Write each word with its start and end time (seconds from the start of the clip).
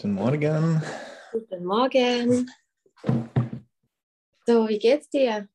Guten 0.00 0.12
Morgen. 0.14 0.80
Guten 1.32 1.64
Morgen. 1.64 2.48
So, 4.46 4.68
wie 4.68 4.78
geht's 4.78 5.10
dir? 5.10 5.48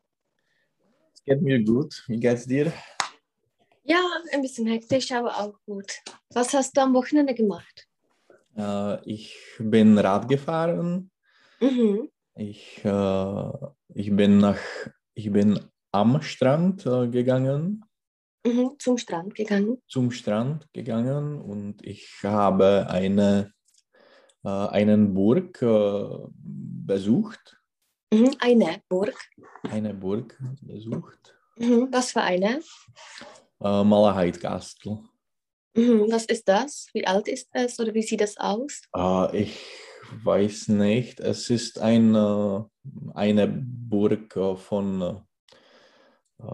Es 1.13 1.23
geht 1.23 1.41
mir 1.41 1.63
gut. 1.63 2.03
Wie 2.07 2.19
geht's 2.19 2.45
dir? 2.45 2.73
Ja, 3.83 4.01
ein 4.33 4.41
bisschen 4.41 4.67
hektisch, 4.67 5.13
aber 5.13 5.37
auch 5.39 5.57
gut. 5.65 5.93
Was 6.33 6.53
hast 6.53 6.75
du 6.75 6.81
am 6.81 6.93
Wochenende 6.93 7.33
gemacht? 7.33 7.87
Äh, 8.57 9.01
ich 9.09 9.33
bin 9.59 9.97
Rad 9.97 10.27
gefahren. 10.27 11.09
Mhm. 11.61 12.09
Ich, 12.35 12.83
äh, 12.83 13.51
ich, 13.93 14.13
bin 14.13 14.39
nach, 14.39 14.59
ich 15.13 15.31
bin 15.31 15.57
am 15.93 16.21
Strand 16.21 16.85
äh, 16.85 17.07
gegangen, 17.07 17.85
Mhm. 18.45 18.75
Zum 18.77 18.97
Strand 18.97 19.35
gegangen. 19.35 19.81
zum 19.87 20.11
Strand 20.11 20.67
gegangen 20.73 21.39
und 21.39 21.81
ich 21.87 22.11
habe 22.23 22.87
eine, 22.89 23.53
äh, 24.43 24.49
einen 24.49 25.13
Burg 25.13 25.61
äh, 25.61 26.27
besucht. 26.85 27.57
Mhm. 28.13 28.35
Eine 28.39 28.81
Burg. 28.89 29.17
Eine 29.63 29.93
Burg 29.93 30.37
besucht. 30.61 31.35
Mhm. 31.57 31.87
Was 31.91 32.11
für 32.11 32.21
eine? 32.21 32.61
Äh, 33.59 33.83
Malahide 33.83 34.39
Castle. 34.39 34.99
Mhm. 35.75 36.11
Was 36.11 36.25
ist 36.25 36.47
das? 36.47 36.87
Wie 36.93 37.05
alt 37.07 37.27
ist 37.27 37.49
es 37.51 37.79
oder 37.79 37.93
wie 37.93 38.03
sieht 38.03 38.21
das 38.21 38.37
aus? 38.37 38.81
Äh, 38.95 39.43
ich 39.43 39.59
weiß 40.23 40.67
nicht. 40.69 41.19
Es 41.19 41.49
ist 41.49 41.79
eine, 41.79 42.69
eine 43.13 43.47
Burg 43.47 44.35
äh, 44.35 44.55
von 44.55 45.23
äh, 46.39 46.45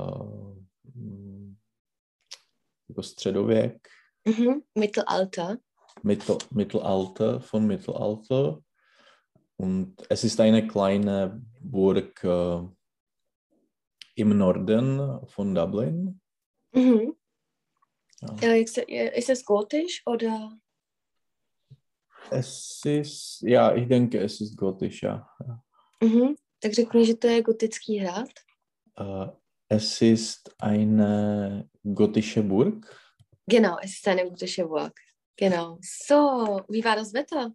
über 2.87 3.03
Středověk, 3.03 3.89
Mhm. 4.25 4.63
Mittelalter. 4.75 5.59
Mittel, 6.03 6.37
Mittelalter, 6.51 7.41
von 7.41 7.67
Mittelalter. 7.67 8.61
Und 9.57 9.95
es 10.09 10.23
ist 10.23 10.39
eine 10.39 10.67
kleine 10.67 11.41
Burg 11.61 12.23
äh, 12.23 12.61
im 14.15 14.37
Norden 14.37 15.27
von 15.27 15.53
Dublin. 15.53 16.21
Mhm. 16.71 17.15
Ja. 18.21 18.35
Ja, 18.41 18.53
ist, 18.55 18.77
ist 18.77 19.29
es 19.29 19.45
gotisch 19.45 20.01
oder? 20.05 20.57
Es 22.31 22.81
ist, 22.85 23.41
ja, 23.41 23.73
ich 23.75 23.87
denke, 23.87 24.19
es 24.19 24.41
ist 24.41 24.55
gotisch, 24.57 25.03
ja. 25.03 25.27
Mhm. 26.01 26.35
Tak 26.59 26.73
řekni, 26.73 27.05
že 27.05 27.13
to 27.15 27.27
je 27.27 27.41
gotický 27.41 27.99
hrad. 27.99 28.29
Äh, 28.99 29.27
es 29.69 30.01
ist 30.01 30.55
eine 30.59 31.69
gotische 31.83 32.43
Burg. 32.43 32.85
Genau, 33.47 33.77
es 33.81 33.91
ist 33.91 34.07
eine 34.07 34.29
gotische 34.29 34.65
Burg. 34.65 34.99
Genau. 35.39 35.77
So, 35.81 36.61
wie 36.67 36.83
war 36.83 36.97
das 36.97 37.13
Wetter? 37.13 37.53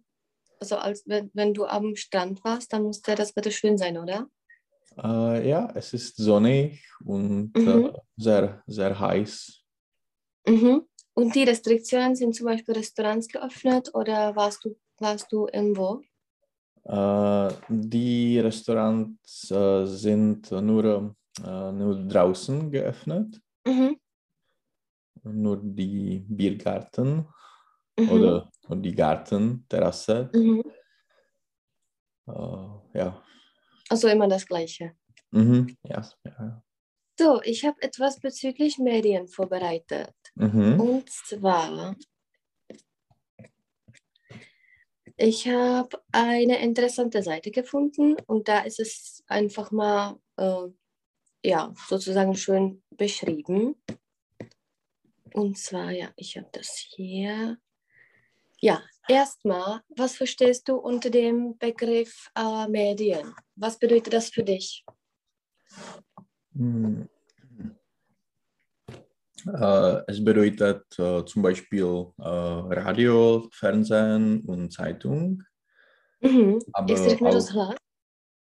Also 0.59 0.77
als 0.77 1.03
wenn, 1.05 1.29
wenn 1.35 1.53
du 1.53 1.65
am 1.65 1.95
Strand 1.95 2.43
warst, 2.43 2.73
dann 2.73 2.81
musste 2.81 3.13
das 3.13 3.35
Wetter 3.35 3.51
schön 3.51 3.77
sein, 3.77 3.95
oder? 3.99 4.27
Äh, 4.97 5.47
ja, 5.47 5.71
es 5.75 5.93
ist 5.93 6.17
sonnig 6.17 6.83
und 7.05 7.55
Mhm. 7.55 7.85
äh, 7.85 7.93
sehr, 8.17 8.63
sehr 8.65 8.99
heiß. 8.99 9.61
Mhm. 10.47 10.87
Und 11.13 11.35
die 11.35 11.43
Restriktionen 11.43 12.15
sind 12.15 12.33
zum 12.33 12.47
Beispiel 12.47 12.73
Restaurants 12.73 13.27
geöffnet 13.27 13.93
oder 13.93 14.35
warst 14.35 14.65
du, 14.65 14.75
warst 14.97 15.31
du 15.31 15.47
irgendwo? 15.53 16.01
Äh, 16.85 17.53
die 17.69 18.39
Restaurants 18.39 19.51
äh, 19.51 19.85
sind 19.85 20.49
nur, 20.49 21.15
äh, 21.45 21.71
nur 21.71 21.95
draußen 22.07 22.71
geöffnet, 22.71 23.39
Mhm. 23.67 23.99
nur 25.23 25.57
die 25.61 26.25
Biergarten 26.27 27.27
Mhm. 27.97 28.09
oder 28.09 28.51
und 28.67 28.83
die 28.83 28.93
Gartenterrasse. 28.93 30.29
Mhm. 30.33 30.63
Äh, 32.27 32.97
ja. 32.99 33.23
Also 33.89 34.07
immer 34.07 34.27
das 34.27 34.45
Gleiche. 34.45 34.95
Mhm. 35.31 35.75
Ja. 35.83 36.07
ja. 36.23 36.63
So, 37.17 37.41
ich 37.43 37.63
habe 37.63 37.81
etwas 37.81 38.19
bezüglich 38.19 38.77
Medien 38.77 39.27
vorbereitet. 39.27 40.13
Mhm. 40.35 40.79
Und 40.79 41.09
zwar, 41.09 41.95
ich 45.15 45.47
habe 45.47 46.01
eine 46.11 46.59
interessante 46.61 47.23
Seite 47.23 47.51
gefunden 47.51 48.17
und 48.27 48.49
da 48.49 48.59
ist 48.59 48.81
es 48.81 49.23
einfach 49.27 49.71
mal, 49.71 50.19
äh, 50.35 50.67
ja, 51.43 51.73
sozusagen 51.87 52.35
schön 52.35 52.83
beschrieben. 52.89 53.75
Und 55.33 55.57
zwar, 55.57 55.91
ja, 55.91 56.11
ich 56.17 56.35
habe 56.37 56.49
das 56.51 56.85
hier. 56.95 57.57
Ja, 58.65 58.81
erstmal, 59.07 59.81
was 59.95 60.15
verstehst 60.15 60.67
du 60.67 60.77
unter 60.77 61.11
dem 61.11 61.55
Begriff 61.59 62.31
äh, 62.35 62.67
Medien? 62.67 63.31
Was 63.55 63.77
bedeutet 63.77 64.11
das 64.11 64.29
für 64.29 64.41
dich? 64.43 64.83
Mhm. 66.53 67.07
Äh, 69.45 70.01
es 70.07 70.25
bedeutet 70.25 70.97
äh, 70.97 71.23
zum 71.25 71.43
Beispiel 71.43 72.11
äh, 72.17 72.23
Radio, 72.23 73.47
Fernsehen 73.53 74.41
und 74.47 74.71
Zeitung, 74.73 75.43
Mhm. 76.21 76.59
aber 76.73 77.19
auch 77.21 77.75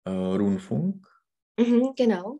äh, 0.04 0.10
Rundfunk, 0.10 1.08
Mhm, 1.58 1.92
genau. 1.96 2.38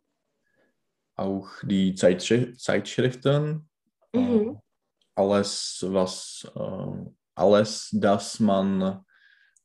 auch 1.17 1.49
die 1.63 1.93
Zeitschri 1.93 2.53
Zeitschriften, 2.55 3.69
äh, 4.13 4.17
Mhm. 4.19 4.61
alles, 5.15 5.85
was, 5.89 6.49
alles, 7.35 7.89
das 7.93 8.39
man 8.39 9.03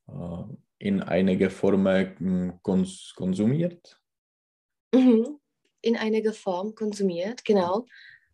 äh, 0.09 0.45
in 0.79 1.03
einiger 1.03 1.51
Form 1.51 2.59
kons 2.63 3.15
konsumiert. 3.17 4.01
Mhm. 4.93 5.39
In 5.83 5.97
einiger 5.97 6.33
Form 6.33 6.75
konsumiert, 6.75 7.45
genau. 7.45 7.87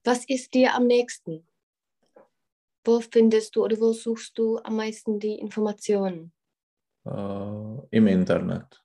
Was 0.04 0.24
ist 0.28 0.54
dir 0.54 0.74
am 0.74 0.86
nächsten? 0.86 1.47
Wo 2.84 3.00
findest 3.00 3.56
du 3.56 3.64
oder 3.64 3.78
wo 3.78 3.92
suchst 3.92 4.38
du 4.38 4.58
am 4.58 4.76
meisten 4.76 5.19
die 5.20 5.34
Informationen? 5.34 6.32
äh, 7.06 7.86
im 7.91 8.06
Internet. 8.06 8.82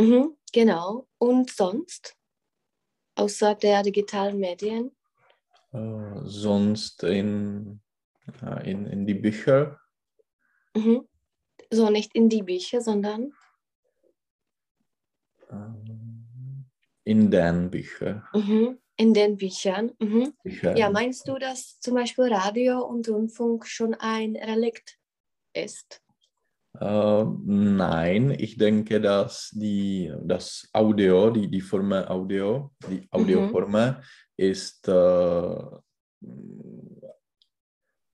Mhm, 0.00 0.36
genau. 0.52 1.06
Und 1.18 1.50
sonst? 1.50 2.16
Außer 3.16 3.54
der 3.54 3.82
digitalen 3.82 4.38
Medien? 4.38 4.94
Äh, 5.72 6.20
sonst 6.24 7.02
in, 7.02 7.80
in, 8.64 8.86
in 8.86 9.06
die 9.06 9.14
Bücher, 9.14 9.78
Mhm. 10.74 11.06
So 11.70 11.90
nicht 11.90 12.14
in 12.14 12.28
die 12.28 12.42
Bücher, 12.42 12.80
sondern 12.80 13.32
äh, 15.50 15.54
in 17.04 17.30
den 17.30 17.70
Büchern. 17.70 18.22
mhm. 18.32 18.78
in 18.96 19.14
den 19.14 19.36
Büchern. 19.36 19.92
Mhm. 19.98 20.32
Bücher. 20.42 20.76
Ja, 20.76 20.90
meinst 20.90 21.28
du, 21.28 21.38
dass 21.38 21.78
zum 21.80 21.94
Beispiel 21.94 22.32
Radio 22.32 22.84
und 22.84 23.08
Rundfunk 23.08 23.66
schon 23.66 23.94
ein 23.94 24.36
Relikt 24.36 24.98
ist? 25.52 26.02
Äh, 26.80 27.24
nein, 27.44 28.30
ich 28.38 28.56
denke, 28.56 29.00
dass 29.00 29.50
die, 29.54 30.12
das 30.22 30.68
Audio, 30.72 31.30
die, 31.30 31.48
die 31.48 31.60
Form 31.60 31.92
Audio, 31.92 32.70
die 32.88 33.06
Audioform 33.10 33.96
ist, 34.36 34.86
äh, 34.88 35.54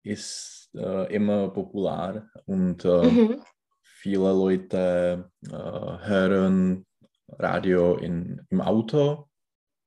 ist 0.05 0.71
äh, 0.75 1.13
immer 1.15 1.49
populär 1.49 2.31
und 2.47 2.85
äh, 2.85 3.11
Mhm. 3.11 3.43
viele 3.83 4.33
Leute 4.33 5.31
äh, 5.47 5.51
hören 5.51 6.87
Radio 7.29 7.97
in, 7.97 8.41
im 8.51 8.61
Auto. 8.61 9.29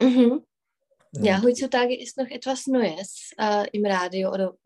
Mhm. 0.01 0.44
Ja, 1.13 1.41
heutzutage 1.41 1.95
ist 1.97 2.18
noch 2.18 2.27
etwas 2.27 2.68
Neues 2.68 3.31
äh, 3.38 3.68
im 3.71 3.86
Radio 3.86 4.31
oder 4.33 4.57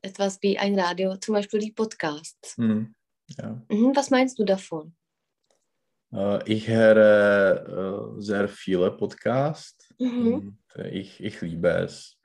etwas 0.00 0.40
wie 0.42 0.58
ein 0.58 0.78
Radio, 0.78 1.16
zum 1.16 1.34
Beispiel 1.34 1.60
die 1.60 1.72
Podcasts. 1.72 2.56
Mhm, 2.56 2.94
ja. 3.36 3.60
Mhm, 3.68 3.94
was 3.94 4.10
meinst 4.10 4.38
du 4.38 4.44
davon? 4.44 4.94
Äh, 6.12 6.50
ich 6.50 6.68
höre 6.68 8.16
äh, 8.16 8.20
sehr 8.22 8.48
viele 8.48 8.90
Podcasts 8.92 9.92
Mhm. 9.98 10.32
und 10.76 10.86
ich, 10.92 11.20
ich 11.22 11.40
liebe 11.40 11.68
es. 11.68 12.17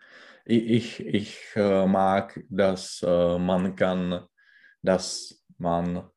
Ich, 0.45 0.99
ich, 0.99 1.39
äh, 1.55 1.85
mag, 1.87 2.43
dass 2.49 3.01
äh, 3.01 3.37
man 3.37 3.75
kann, 3.75 4.27
dass 4.81 5.43
man 5.57 6.09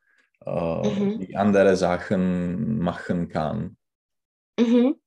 äh, 0.44 0.82
Mhm. 0.82 1.20
die 1.20 1.36
andere 1.36 1.76
Sachen 1.76 2.78
machen 2.78 3.28
kann. 3.28 3.76
Mhm. 4.58 4.98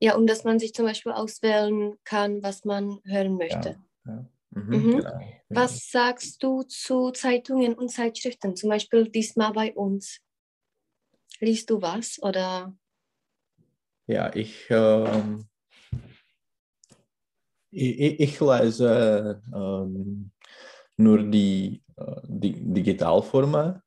Ja, 0.00 0.16
und 0.16 0.26
dass 0.26 0.44
man 0.44 0.58
sich 0.58 0.72
zum 0.72 0.86
Beispiel 0.86 1.12
auswählen 1.12 1.98
kann, 2.04 2.42
was 2.42 2.64
man 2.64 3.00
hören 3.04 3.36
möchte. 3.36 3.76
Ja. 4.06 4.26
Mhm, 4.50 4.70
Mhm. 4.70 4.90
Genau. 4.96 5.32
Was 5.50 5.90
sagst 5.90 6.42
du 6.42 6.62
zu 6.62 7.10
Zeitungen 7.10 7.74
und 7.74 7.90
Zeitschriften? 7.90 8.56
Zum 8.56 8.70
Beispiel 8.70 9.08
diesmal 9.10 9.52
bei 9.52 9.74
uns. 9.74 10.20
Liest 11.40 11.68
du 11.70 11.82
was 11.82 12.22
oder? 12.22 12.74
Ja, 14.06 14.34
ich, 14.34 14.66
ähm, 14.70 15.49
lese 17.72 19.42
ähm, 19.54 20.30
nur 20.96 21.22
die, 21.22 21.82
äh, 21.96 22.20
die 22.26 22.52
Digitalformen, 22.72 23.82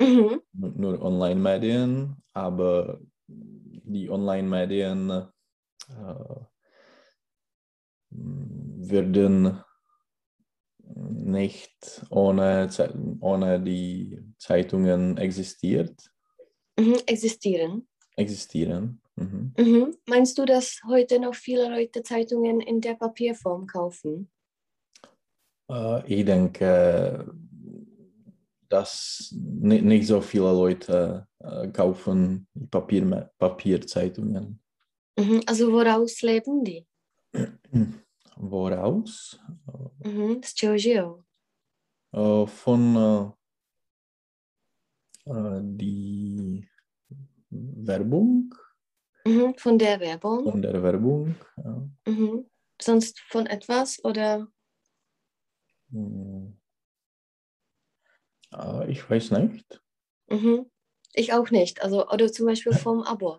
Mhm. 0.00 0.40
nur 0.52 1.00
Online-Medien, 1.02 2.16
aber 2.32 3.00
die 3.28 4.10
Online-Medien 4.10 5.10
äh, 5.10 5.24
würden 8.10 9.62
nicht 10.94 12.04
ohne, 12.10 12.68
ohne 13.20 13.60
die 13.60 14.18
Zeitungen 14.38 15.16
existiert, 15.18 16.10
Mhm. 16.78 16.96
Existieren. 17.06 17.86
existieren. 18.16 19.01
Mhm. 19.16 19.52
Mhm. 19.58 19.96
Meinst 20.06 20.38
du, 20.38 20.44
dass 20.44 20.80
heute 20.86 21.18
noch 21.20 21.34
viele 21.34 21.68
Leute 21.68 22.02
Zeitungen 22.02 22.60
in 22.60 22.80
der 22.80 22.94
Papierform 22.94 23.66
kaufen? 23.66 24.30
Äh, 25.70 26.06
ich 26.06 26.24
denke, 26.24 27.32
dass 28.68 29.34
ni- 29.36 29.82
nicht 29.82 30.06
so 30.06 30.20
viele 30.20 30.50
Leute 30.52 31.26
äh, 31.40 31.68
kaufen 31.68 32.46
Papier, 32.70 33.30
Papierzeitungen. 33.38 34.60
Mhm. 35.18 35.42
Also 35.46 35.70
woraus 35.72 36.22
leben 36.22 36.64
die? 36.64 36.86
Woraus? 38.36 39.38
Mhm. 40.02 40.42
Z 40.42 40.56
žijou? 40.78 41.22
Äh, 42.12 42.46
von 42.46 43.34
äh, 45.26 45.30
äh, 45.30 45.60
die 45.62 46.66
Werbung, 47.50 48.54
Mhm. 49.24 49.54
Von 49.56 49.78
der 49.78 50.00
Werbung? 50.00 50.50
von 50.50 50.62
der 50.62 50.82
Werbung. 50.82 51.34
Ja. 51.56 51.88
Mhm. 52.06 52.46
Sonst 52.80 53.20
von 53.20 53.46
etwas 53.46 54.04
oder? 54.04 54.48
Hm. 55.90 56.58
Ich 58.88 59.08
weiß 59.08 59.30
nicht. 59.32 59.82
Mhm. 60.28 60.70
Ich 61.14 61.32
auch 61.32 61.50
nicht. 61.50 61.82
Also, 61.82 62.08
oder 62.08 62.30
zum 62.30 62.46
Beispiel 62.46 62.72
vom 62.72 63.02
Abo. 63.02 63.38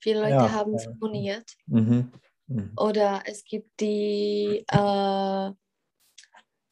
Viele 0.00 0.20
Leute 0.20 0.32
Ja, 0.32 0.52
haben 0.52 0.74
es 0.74 0.86
abonniert. 0.86 1.50
Mhm. 1.66 2.12
Mhm. 2.46 2.72
Oder 2.76 3.22
es 3.26 3.44
gibt 3.44 3.80
die 3.80 4.64
äh, 4.68 5.50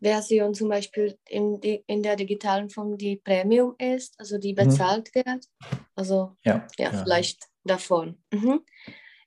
Version 0.00 0.54
zum 0.54 0.68
Beispiel 0.68 1.18
in, 1.28 1.60
die, 1.60 1.82
in 1.86 2.02
der 2.02 2.16
digitalen 2.16 2.68
Form, 2.70 2.96
die 2.96 3.16
Premium 3.16 3.74
ist, 3.78 4.18
also 4.20 4.38
die 4.38 4.52
bezahlt 4.52 5.14
wird. 5.14 5.46
Also 5.94 6.36
Ja, 6.44 6.66
ja, 6.78 6.92
ja. 6.92 7.02
vielleicht 7.02 7.48
davon. 7.64 8.22
Mhm. 8.32 8.60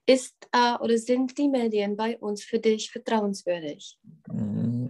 Ist 0.06 0.36
äh, 0.54 0.75
oder 0.80 0.98
sind 0.98 1.38
die 1.38 1.50
Medien 1.50 1.98
bei 1.98 2.18
uns 2.18 2.44
für 2.44 2.60
dich 2.60 2.92
vertrauenswürdig? 2.92 4.00
Mm, 4.31 4.88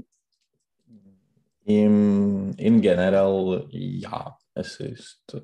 Im, 1.65 2.53
in 2.55 2.81
general, 2.81 3.67
ja, 3.71 4.37
es 4.53 4.79
ist. 4.79 5.37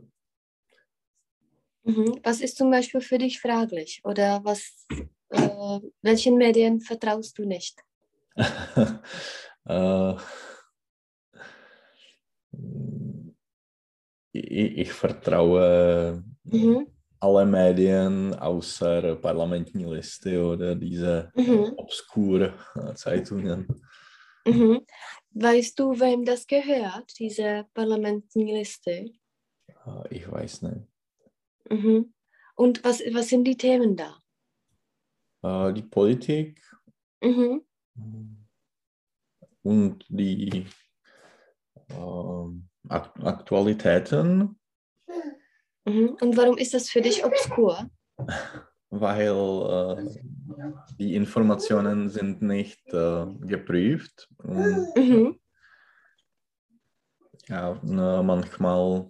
Mhm. 1.84 2.20
Was 2.24 2.42
ist 2.42 2.58
zum 2.58 2.70
Beispiel 2.70 3.02
für 3.02 3.18
dich 3.18 3.42
fraglich? 3.42 4.02
Oder 4.04 4.42
was, 4.44 4.86
äh, 5.30 5.80
welchen 6.02 6.38
Medien 6.38 6.80
vertraust 6.80 7.38
du 7.38 7.46
nicht? 7.46 7.82
äh, 9.66 10.14
ich, 14.34 14.78
ich 14.78 14.94
vertraue 14.94 16.24
Mhm. 16.44 16.93
Alle 17.24 17.46
Medien 17.46 18.34
außer 18.34 19.16
parlamentní 19.16 19.86
listy 19.86 20.38
oder 20.38 20.76
diese 20.76 21.32
Mhm. 21.36 21.74
obskure 21.78 22.54
äh, 22.76 22.94
Zeitungen. 22.96 23.68
Mhm. 24.46 24.86
Weißt 25.32 25.80
du, 25.80 25.98
wem 26.00 26.26
das 26.26 26.46
gehört, 26.46 27.18
diese 27.18 27.66
Parlamentenliste? 27.74 28.92
Äh, 29.86 30.08
Ich 30.10 30.30
weiß 30.30 30.64
nicht. 30.64 30.88
Mhm. 31.70 32.14
Und 32.56 32.84
was, 32.84 33.00
was 33.14 33.30
sind 33.30 33.46
die 33.46 33.58
Themen 33.58 33.96
da? 33.96 34.18
Die 35.74 35.82
Politik 35.84 36.62
Mhm. 37.22 37.62
und 39.64 40.06
die 40.10 40.66
ähm, 41.90 42.70
Ak 42.90 43.14
Aktualitäten. 43.24 44.60
Und 45.86 46.38
warum 46.38 46.58
ist 46.58 46.74
das 46.74 46.90
für 46.90 47.02
dich 47.02 47.26
obskur? 47.26 47.90
weil 48.94 49.28
äh, 49.28 50.20
die 51.00 51.16
Informationen 51.16 52.10
sind 52.10 52.42
nicht 52.42 52.88
äh, 52.94 53.26
geprüft 53.42 54.30
und 54.38 54.94
Mhm. 54.96 55.40
ja, 57.48 57.80
ne, 57.82 58.22
manchmal 58.24 59.10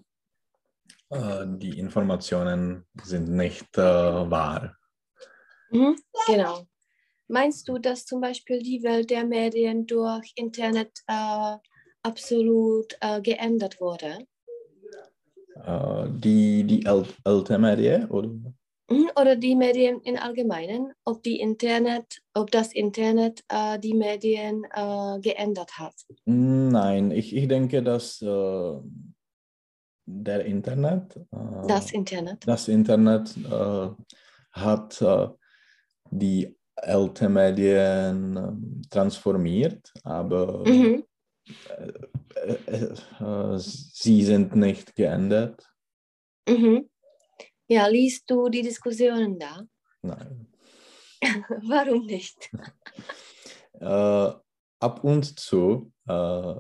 äh, 1.09 1.45
die 1.45 1.77
Informationen 1.79 2.85
sind 3.03 3.29
nicht 3.29 3.77
äh, 3.77 3.81
wahr. 3.81 4.77
Mhm. 5.69 5.95
Genau. 6.27 6.65
Meinst 7.27 7.67
du, 7.67 7.77
dass 7.77 8.05
zum 8.05 8.21
Beispiel 8.21 8.59
die 8.59 8.83
Welt 8.83 9.09
der 9.09 9.25
Medien 9.25 9.85
durch 9.85 10.31
Internet 10.35 10.91
äh, 11.07 11.57
absolut 12.03 12.95
äh, 13.01 13.21
geändert 13.21 13.81
wurde? 13.81 14.27
Äh, 15.65 16.07
die 16.09 16.63
die 16.65 16.85
ältere 16.85 17.57
Medien, 17.57 18.09
oder? 18.09 18.27
Mhm. 18.89 19.09
Oder 19.19 19.35
die 19.37 19.55
Medien 19.55 20.01
im 20.01 20.17
Allgemeinen? 20.17 20.91
Ob, 21.05 21.23
die 21.23 21.39
Internet, 21.39 22.21
ob 22.33 22.51
das 22.51 22.73
Internet 22.73 23.43
äh, 23.47 23.79
die 23.79 23.93
Medien 23.93 24.65
äh, 24.65 25.19
geändert 25.21 25.71
hat? 25.79 25.93
Nein, 26.25 27.11
ich, 27.11 27.33
ich 27.33 27.47
denke, 27.47 27.81
dass 27.81 28.21
äh, 28.21 28.73
der 30.05 30.45
Internet, 30.45 31.17
Das 31.65 31.91
Internet. 31.93 32.45
das 32.45 32.67
Internet 32.67 33.33
hat 34.51 35.05
die 36.11 36.55
ältere 36.75 37.29
Medien 37.29 38.81
transformiert, 38.89 39.93
aber 40.03 40.65
Mhm. 40.67 41.03
Äh, 41.69 42.53
äh, 42.65 42.93
äh, 43.19 43.57
sie 43.57 44.23
sind 44.23 44.55
nicht 44.55 44.95
geändert. 44.95 45.69
Mhm. 46.47 46.89
Ja, 47.67 47.87
liest 47.87 48.29
du 48.29 48.49
die 48.49 48.61
Diskussionen 48.61 49.39
da? 49.39 49.65
Nein. 50.01 50.47
Warum 51.67 52.05
nicht? 52.05 52.49
Äh, 53.79 54.31
ab 54.79 55.03
und 55.03 55.39
zu 55.39 55.91
äh, 56.07 56.55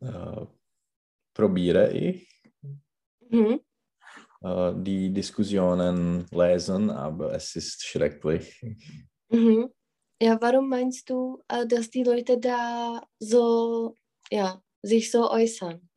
äh, 0.00 0.46
probiere 1.34 1.92
ich 1.92 2.28
Mhm. 3.28 3.60
die 4.84 5.12
Diskussionen 5.12 6.26
lesen, 6.30 6.90
aber 6.90 7.32
es 7.34 7.54
ist 7.56 7.84
schrecklich. 7.84 8.60
Mhm. 9.28 9.70
Ja, 10.22 10.38
warum 10.40 10.68
meinst 10.68 11.08
du, 11.08 11.42
äh, 11.48 11.66
dass 11.66 11.88
die 11.88 12.02
Leute 12.04 12.38
da 12.38 13.02
so, 13.18 13.96
ja, 14.30 14.62
sich 14.82 15.10
so 15.10 15.30
äußern? 15.30 15.88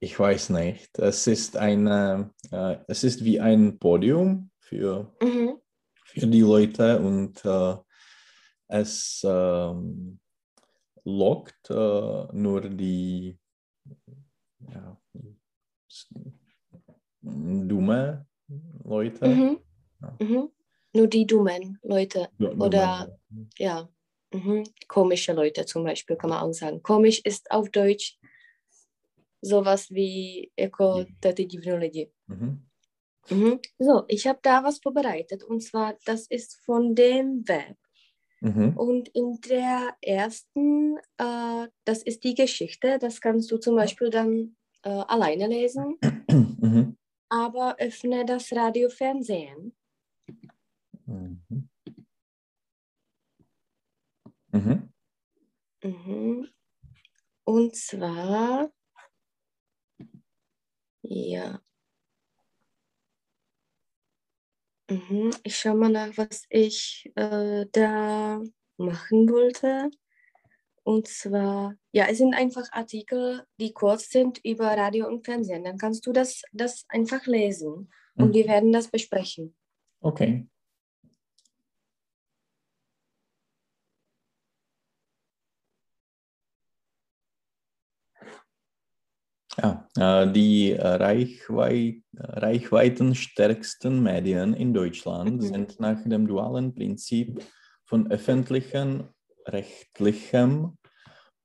Ich 0.00 0.18
weiß 0.18 0.50
nicht. 0.50 0.98
Es 0.98 1.26
ist 1.28 1.56
eine, 1.56 2.34
äh, 2.50 2.78
es 2.88 3.04
ist 3.04 3.24
wie 3.24 3.40
ein 3.40 3.78
Podium 3.78 4.50
für, 4.58 5.14
Mhm. 5.22 5.60
für 6.04 6.26
die 6.26 6.40
Leute 6.40 6.98
und 6.98 7.44
äh, 7.44 7.76
es 8.68 9.22
ähm, 9.24 10.18
lockt 11.04 11.70
äh, 11.70 12.26
nur 12.32 12.62
die 12.68 13.38
ja, 14.68 15.00
dumme 17.22 18.26
Leute. 18.84 19.26
Mhm. 19.28 19.60
Ja. 20.00 20.16
Mhm. 20.20 20.55
Nur 20.96 21.06
die 21.08 21.26
dummen 21.26 21.78
Leute, 21.82 22.28
dumme 22.38 22.64
Oder- 22.64 23.06
Leute. 23.30 23.48
ja. 23.58 23.88
Mhm. 24.32 24.64
Komische 24.88 25.32
Leute 25.34 25.64
zum 25.66 25.84
Beispiel, 25.84 26.16
kann 26.16 26.30
man 26.30 26.40
auch 26.42 26.52
sagen. 26.52 26.82
Komisch 26.82 27.20
ist 27.24 27.50
auf 27.50 27.70
Deutsch 27.70 28.18
sowas 29.42 29.88
wie 29.90 30.50
jako 30.56 31.04
Divný. 31.04 31.34
ty 31.34 31.44
divní 31.46 31.72
lidi. 31.78 32.10
Mhm. 32.28 32.62
Mhm. 33.30 33.58
So, 33.78 34.04
ich 34.08 34.26
habe 34.26 34.38
da 34.42 34.62
was 34.64 34.78
vorbereitet 34.78 35.42
und 35.44 35.60
zwar, 35.62 35.94
das 36.06 36.26
ist 36.30 36.56
von 36.64 36.94
dem 36.94 37.42
Web. 37.48 37.76
Mhm. 38.40 38.76
Und 38.76 39.08
in 39.14 39.38
der 39.48 39.96
ersten, 40.02 40.96
äh, 41.18 41.68
das 41.84 42.02
ist 42.02 42.22
die 42.24 42.34
Geschichte, 42.34 42.98
das 42.98 43.20
kannst 43.20 43.50
du 43.50 43.58
zum 43.58 43.76
Beispiel 43.76 44.10
dann 44.10 44.56
äh, 44.82 44.90
alleine 44.90 45.46
lesen, 45.48 45.98
Mhm. 46.60 46.96
aber 47.28 47.76
öffne 47.78 48.24
das 48.24 48.52
Radio 48.52 48.88
Fernsehen. 48.88 49.72
Mhm. 51.06 51.68
Mhm. 54.52 54.92
Mhm. 55.82 56.48
Und 57.44 57.76
zwar, 57.76 58.72
ja. 61.02 61.60
Mhm. 64.90 65.30
Ich 65.42 65.56
schaue 65.56 65.74
mal 65.76 65.88
nach, 65.90 66.16
was 66.16 66.44
ich 66.48 67.10
äh, 67.16 67.66
da 67.72 68.40
machen 68.76 69.28
wollte. 69.30 69.90
und 70.84 71.08
zwar, 71.08 71.74
ja, 71.92 72.06
es 72.08 72.18
sind 72.18 72.34
einfach 72.34 72.70
Artikel, 72.72 73.44
die 73.60 73.72
kurz 73.72 74.10
sind 74.10 74.38
über 74.44 74.66
Radio 74.66 75.08
und 75.08 75.24
Fernsehen. 75.24 75.64
Dann 75.64 75.78
kannst 75.78 76.06
du 76.06 76.12
das, 76.12 76.42
das 76.52 76.84
einfach 76.88 77.26
lesen 77.26 77.90
und 78.16 78.28
mhm. 78.28 78.34
wir 78.34 78.46
werden 78.48 78.72
das 78.72 78.88
besprechen. 78.88 79.56
Okay. 80.00 80.48
Ja, 89.58 89.88
äh, 89.96 90.32
die 90.32 90.72
äh, 90.72 90.86
Reichweit, 90.86 92.02
reichweitenstärksten 92.14 94.02
Medien 94.02 94.52
in 94.54 94.74
Deutschland 94.74 95.42
mhm. 95.42 95.46
sind 95.46 95.80
nach 95.80 96.02
dem 96.04 96.26
dualen 96.26 96.74
Prinzip 96.74 97.42
von 97.84 98.10
öffentlichem, 98.10 99.08
rechtlichem 99.46 100.76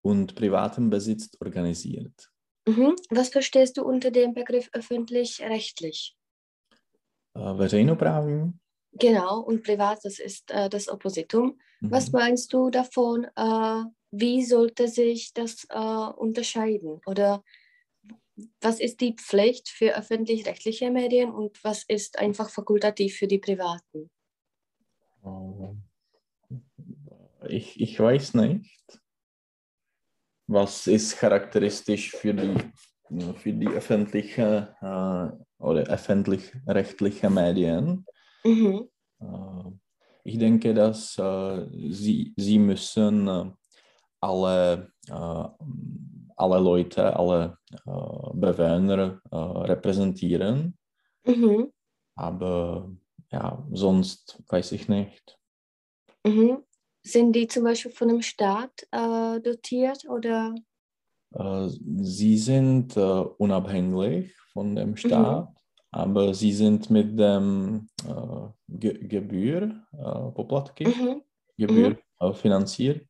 und 0.01 0.35
privatem 0.35 0.89
Besitz 0.89 1.29
organisiert. 1.39 2.31
Mhm. 2.67 2.95
Was 3.09 3.29
verstehst 3.29 3.77
du 3.77 3.83
unter 3.83 4.11
dem 4.11 4.33
Begriff 4.33 4.69
öffentlich-rechtlich? 4.73 6.15
Äh. 7.33 8.99
Genau, 8.99 9.39
und 9.39 9.63
privat, 9.63 9.99
das 10.03 10.19
ist 10.19 10.51
äh, 10.51 10.69
das 10.69 10.89
Oppositum. 10.89 11.57
Mhm. 11.79 11.91
Was 11.91 12.11
meinst 12.11 12.51
du 12.51 12.69
davon? 12.69 13.25
Äh, 13.35 13.83
wie 14.11 14.43
sollte 14.43 14.89
sich 14.89 15.33
das 15.33 15.65
äh, 15.69 15.77
unterscheiden? 15.77 16.99
Oder 17.05 17.43
was 18.61 18.79
ist 18.79 19.01
die 19.01 19.15
Pflicht 19.15 19.69
für 19.69 19.95
öffentlich-rechtliche 19.95 20.91
Medien 20.91 21.31
und 21.31 21.63
was 21.63 21.83
ist 21.83 22.19
einfach 22.19 22.49
fakultativ 22.49 23.17
für 23.17 23.27
die 23.27 23.39
privaten? 23.39 24.09
Ich, 27.47 27.79
ich 27.79 27.99
weiß 27.99 28.35
nicht. 28.35 29.01
Was 30.47 30.87
ist 30.87 31.17
charakteristisch 31.17 32.11
für 32.11 32.33
die, 32.33 32.57
für 33.35 33.53
die 33.53 33.67
öffentliche 33.67 34.75
äh, 34.81 35.63
oder 35.63 35.83
öffentlich-rechtliche 35.83 37.29
Medien? 37.29 38.05
Mhm. 38.43 38.89
Äh, 39.19 39.71
ich 40.23 40.37
denke, 40.37 40.73
dass 40.73 41.17
äh, 41.17 41.67
sie, 41.89 42.33
sie 42.35 42.59
müssen 42.59 43.27
äh, 43.27 43.51
alle 44.19 44.91
äh, 45.07 45.43
alle 46.41 46.59
Leute, 46.59 47.15
alle 47.15 47.57
äh, 47.71 48.33
Bewohner 48.33 49.21
äh, 49.31 49.35
repräsentieren. 49.35 50.77
Mhm. 51.25 51.71
Aber 52.15 52.89
ja, 53.31 53.65
sonst 53.71 54.41
weiß 54.49 54.73
ich 54.73 54.89
nicht. 54.89 55.37
Mhm. 56.25 56.63
Sind 57.03 57.33
die 57.33 57.47
zum 57.47 57.63
Beispiel 57.63 57.91
von 57.91 58.09
dem 58.09 58.21
Staat 58.21 58.87
äh, 58.91 59.39
dotiert 59.39 60.05
oder? 60.07 60.53
Äh, 61.33 61.69
sie 62.01 62.37
sind 62.37 62.95
äh, 62.97 62.99
unabhängig 62.99 64.35
von 64.53 64.75
dem 64.75 64.91
mhm. 64.91 64.97
Staat, 64.97 65.49
mhm. 65.49 65.55
aber 65.91 66.33
sie 66.33 66.51
sind 66.51 66.89
mit 66.89 67.17
dem 67.17 67.87
äh, 68.07 68.47
Ge 68.67 69.07
Gebühr, 69.07 69.83
Poplatky, 70.35 70.87
mhm. 70.87 71.21
Gebühr 71.57 71.97
mhm. 72.19 72.33
finanziert. 72.33 73.07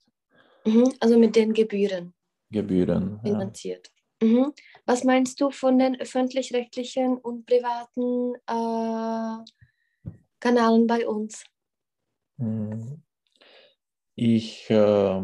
Also 1.00 1.18
mit 1.18 1.36
den 1.36 1.54
Gebühren. 1.54 2.14
Gebühren. 2.52 3.20
Finanziert. 3.22 3.88
Ja. 4.22 4.28
Mhm. 4.28 4.54
Was 4.86 5.04
meinst 5.04 5.40
du 5.42 5.50
von 5.52 5.80
den 5.80 6.00
öffentlich-rechtlichen 6.00 7.18
und 7.18 7.46
privaten 7.46 8.36
äh, 8.46 9.44
Kanalen 10.40 10.88
bei 10.88 11.08
uns? 11.08 11.44
Hm. 12.38 13.02
Ich, 14.16 14.70
äh, 14.70 15.22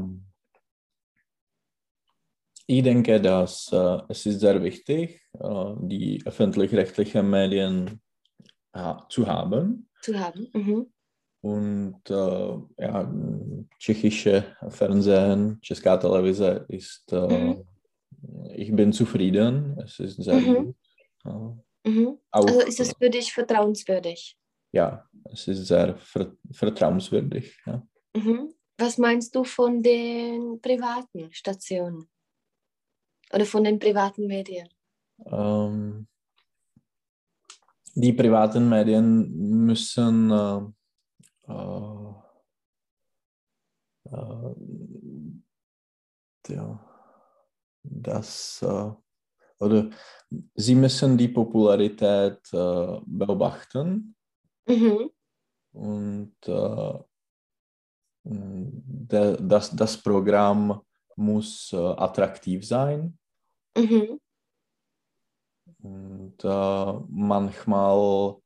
ich 2.66 2.84
denke, 2.84 3.22
dass 3.22 3.72
äh, 3.72 4.00
es 4.10 4.26
ist 4.26 4.40
sehr 4.40 4.64
wichtig, 4.64 5.22
äh, 5.34 5.74
die 5.82 6.22
öffentlich-rechtlichen 6.26 7.30
Medien 7.30 8.02
äh, 8.74 8.94
zu 9.10 9.28
haben. 9.28 9.90
Zu 10.02 10.20
haben. 10.20 10.50
Mhm. 10.54 10.94
Und 11.48 12.02
äh, 12.10 12.84
ja, 12.84 13.10
tschechische 13.80 14.44
Fernsehen, 14.68 15.62
Česká 15.62 15.98
Televize 15.98 16.66
ist, 16.68 17.10
äh, 17.14 17.28
mhm. 17.28 17.64
ich 18.54 18.76
bin 18.76 18.92
zufrieden, 18.92 19.78
es 19.82 19.98
ist 20.00 20.18
sehr 20.22 20.42
mhm. 20.42 20.56
gut. 20.56 20.76
Ja. 21.24 21.58
Mhm. 21.86 22.18
Auch, 22.32 22.46
also 22.48 22.60
ist 22.62 22.80
es 22.82 22.94
für 22.98 23.10
dich 23.10 23.32
vertrauenswürdig? 23.32 24.38
Ja, 24.74 25.08
es 25.32 25.48
ist 25.48 25.68
sehr 25.68 25.96
ver 25.98 26.34
vertrauenswürdig. 26.52 27.58
Ja. 27.66 27.82
Mhm. 28.14 28.54
Was 28.78 28.98
meinst 28.98 29.34
du 29.34 29.46
von 29.46 29.82
den 29.82 30.60
privaten 30.62 31.32
Stationen 31.32 32.10
oder 33.32 33.46
von 33.46 33.64
den 33.64 33.80
privaten 33.80 34.28
Medien? 34.28 34.68
Ähm, 35.26 36.08
die 37.96 38.14
privaten 38.14 38.68
Medien 38.68 39.66
müssen 39.66 40.30
äh, 41.48 42.14
äh, 44.10 44.56
äh, 46.50 46.78
das 47.84 48.62
äh, 48.62 48.92
oder 49.60 49.90
sie 50.56 50.76
müssen 50.76 51.18
die 51.18 51.30
Popularität 51.30 52.40
äh, 52.54 53.00
beobachten 53.06 54.16
mhm. 54.68 55.10
und 55.74 56.36
äh, 56.46 57.00
de, 58.24 59.38
das, 59.40 59.76
das 59.76 59.98
Programm 59.98 60.82
muss 61.16 61.72
äh, 61.74 61.78
attraktiv 61.78 62.66
sein. 62.68 63.18
Mhm. 63.76 64.20
Und 65.82 66.44
äh, 66.44 66.94
manchmal 67.10 68.38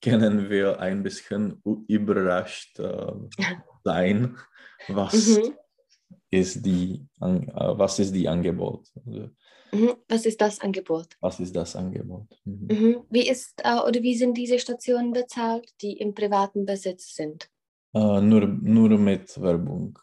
können 0.00 0.48
wir 0.48 0.80
ein 0.80 1.02
bisschen 1.02 1.62
überrascht 1.88 2.78
äh, 2.78 3.12
sein, 3.84 4.36
was, 4.88 5.38
mhm. 5.38 5.54
ist 6.30 6.64
die, 6.64 7.06
äh, 7.20 7.26
was 7.54 7.98
ist 7.98 8.14
die 8.14 8.28
Angebot. 8.28 8.86
Also, 9.06 9.30
mhm. 9.72 9.94
Was 10.08 10.26
ist 10.26 10.40
das 10.40 10.60
Angebot? 10.60 11.16
Was 11.20 11.40
ist 11.40 11.54
das 11.54 11.76
Angebot? 11.76 12.28
Mhm. 12.44 12.68
mhm. 12.70 12.96
Wie 13.10 13.28
ist 13.28 13.60
äh, 13.64 13.78
oder 13.78 14.02
wie 14.02 14.14
sind 14.14 14.36
diese 14.36 14.58
Stationen 14.58 15.12
bezahlt, 15.12 15.70
die 15.82 15.98
im 15.98 16.14
privaten 16.14 16.64
Besitz 16.64 17.14
sind? 17.14 17.48
Äh, 17.94 18.20
nur, 18.20 18.46
nur 18.46 18.90
mit 18.98 19.40
Werbung. 19.40 19.98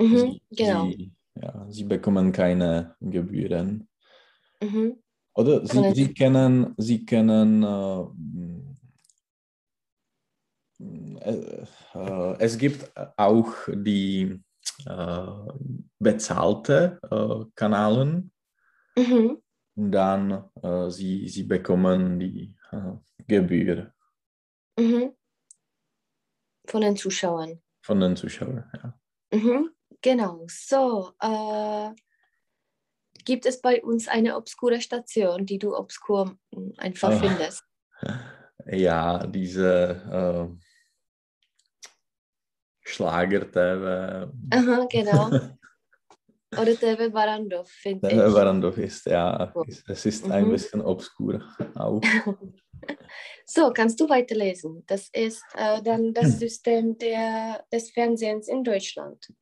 Mhm, 0.00 0.16
sie, 0.16 0.42
genau. 0.50 0.90
Sie, 0.90 1.12
ja, 1.34 1.66
sie 1.68 1.84
bekommen 1.84 2.32
keine 2.32 2.96
Gebühren. 3.00 3.86
Oder 5.34 5.66
sie, 5.66 5.94
sie 5.94 6.12
können, 6.12 6.74
sie 6.76 7.06
können 7.06 7.62
äh, 7.62 8.04
es 12.38 12.56
gibt 12.56 12.90
auch 13.16 13.52
die 13.68 14.42
äh, 14.86 15.26
bezahlte 15.98 16.98
äh, 17.10 17.44
Kanalen. 17.54 18.32
Mhm. 18.96 19.42
Und 19.76 19.92
dann 19.92 20.50
äh, 20.62 20.90
sie, 20.90 21.28
sie 21.28 21.44
bekommen 21.44 22.18
die 22.18 22.56
äh, 22.72 22.92
Gebühr. 23.26 23.92
Mhm. 24.78 25.14
Von 26.66 26.80
den 26.80 26.96
Zuschauern. 26.96 27.60
Von 27.82 28.00
den 28.00 28.16
Zuschauern, 28.16 28.70
ja. 28.74 28.98
Mhm. 29.32 29.70
Genau. 30.02 30.46
So, 30.48 31.12
äh, 31.20 31.90
gibt 33.24 33.46
es 33.46 33.60
bei 33.60 33.82
uns 33.82 34.08
eine 34.08 34.36
obskure 34.36 34.80
Station, 34.80 35.44
die 35.44 35.58
du 35.58 35.76
obskur 35.76 36.36
hm, 36.54 36.72
einfach 36.78 37.12
findest? 37.18 37.64
Ja, 38.66 39.26
diese 39.26 40.58
Schlager-TV. 42.90 44.32
Aha, 44.50 44.86
genau. 44.90 45.30
Oder 46.52 46.74
TV 46.74 47.10
Barandov, 47.10 47.68
finde 47.68 48.08
ich. 48.08 48.14
TV 48.14 48.32
Barandov 48.32 48.76
ist, 48.78 49.06
ja, 49.06 49.52
es 49.86 50.04
ist 50.04 50.26
mhm. 50.26 50.32
ein 50.32 50.50
bisschen 50.50 50.80
obskur 50.80 51.40
auch. 51.76 52.02
so, 53.46 53.70
kannst 53.72 54.00
du 54.00 54.08
weiterlesen. 54.08 54.82
Das 54.86 55.08
ist 55.12 55.44
äh, 55.54 55.80
dann 55.82 56.12
das 56.12 56.40
System 56.40 56.98
der, 56.98 57.64
des 57.72 57.92
Fernsehens 57.92 58.48
in 58.48 58.64
Deutschland. 58.64 59.32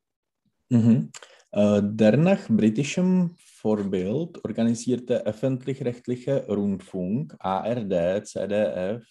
Mhm. 0.68 1.10
Äh, 1.52 1.80
der 1.82 2.18
nach 2.18 2.46
britischem 2.48 3.34
Vorbild 3.38 4.44
organisierte 4.44 5.24
öffentlich-rechtliche 5.24 6.46
Rundfunk, 6.46 7.34
ARD, 7.38 8.26
ZDF 8.26 9.06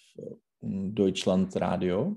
und 0.60 0.94
Deutschlandradio 0.94 2.16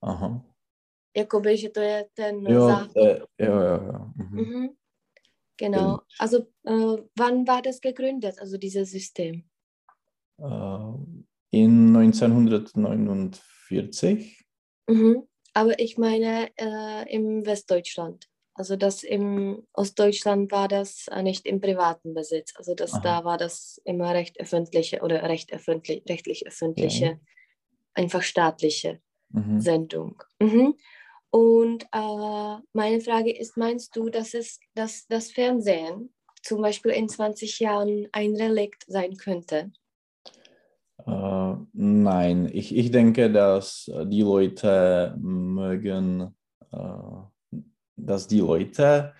Aha. 0.00 0.44
Jakoby, 1.16 1.56
že 1.56 1.68
to 1.68 1.80
je 1.80 2.08
ten 2.14 2.46
jo, 2.46 2.68
základ. 2.68 2.96
Äh, 2.96 3.20
jo, 3.38 3.60
jo, 3.60 3.82
jo. 3.86 4.12
Mhm. 4.16 4.40
Mhm. 4.40 4.76
Genau. 5.56 6.00
Also 6.18 6.38
äh, 6.64 6.96
wann 7.16 7.46
war 7.46 7.62
das 7.62 7.80
gegründet, 7.80 8.38
also 8.38 8.58
dieses 8.58 8.90
System? 8.90 9.44
Äh, 10.38 10.92
in 11.50 11.96
1949. 11.96 14.46
Mhm. 14.88 15.26
Aber 15.54 15.80
ich 15.80 15.96
meine 15.96 16.50
äh, 16.56 17.14
im 17.14 17.46
Westdeutschland. 17.46 18.28
Also 18.56 18.76
das 18.76 19.02
im 19.02 19.66
Ostdeutschland 19.74 20.50
war 20.50 20.66
das 20.66 21.08
äh, 21.08 21.22
nicht 21.22 21.46
im 21.46 21.60
privaten 21.60 22.14
Besitz. 22.14 22.54
Also 22.56 22.74
das 22.74 22.94
Aha. 22.94 23.00
da 23.02 23.24
war 23.24 23.36
das 23.36 23.80
immer 23.84 24.14
recht 24.14 24.40
öffentliche 24.40 25.02
oder 25.02 25.22
recht 25.24 25.52
öffentlich, 25.52 26.02
rechtlich 26.08 26.46
öffentliche, 26.46 27.04
ja. 27.04 27.18
einfach 27.92 28.22
staatliche 28.22 29.00
mhm. 29.28 29.60
Sendung. 29.60 30.22
Mhm. 30.40 30.74
Und 31.30 31.84
äh, 31.92 32.60
meine 32.72 33.00
Frage 33.02 33.36
ist, 33.36 33.58
meinst 33.58 33.94
du, 33.94 34.08
dass 34.08 34.32
es 34.32 34.58
dass 34.74 35.06
das 35.06 35.30
Fernsehen 35.32 36.14
zum 36.42 36.62
Beispiel 36.62 36.92
in 36.92 37.10
20 37.10 37.60
Jahren 37.60 38.08
ein 38.12 38.34
Relikt 38.36 38.84
sein 38.86 39.18
könnte? 39.18 39.70
Uh, 41.06 41.66
nein, 41.72 42.48
ich, 42.52 42.74
ich 42.74 42.90
denke, 42.90 43.30
dass 43.30 43.90
die 44.06 44.22
Leute 44.22 45.14
mögen 45.18 46.34
uh, 46.72 47.26
dass 47.96 48.26
die 48.26 48.40
Leute 48.40 49.14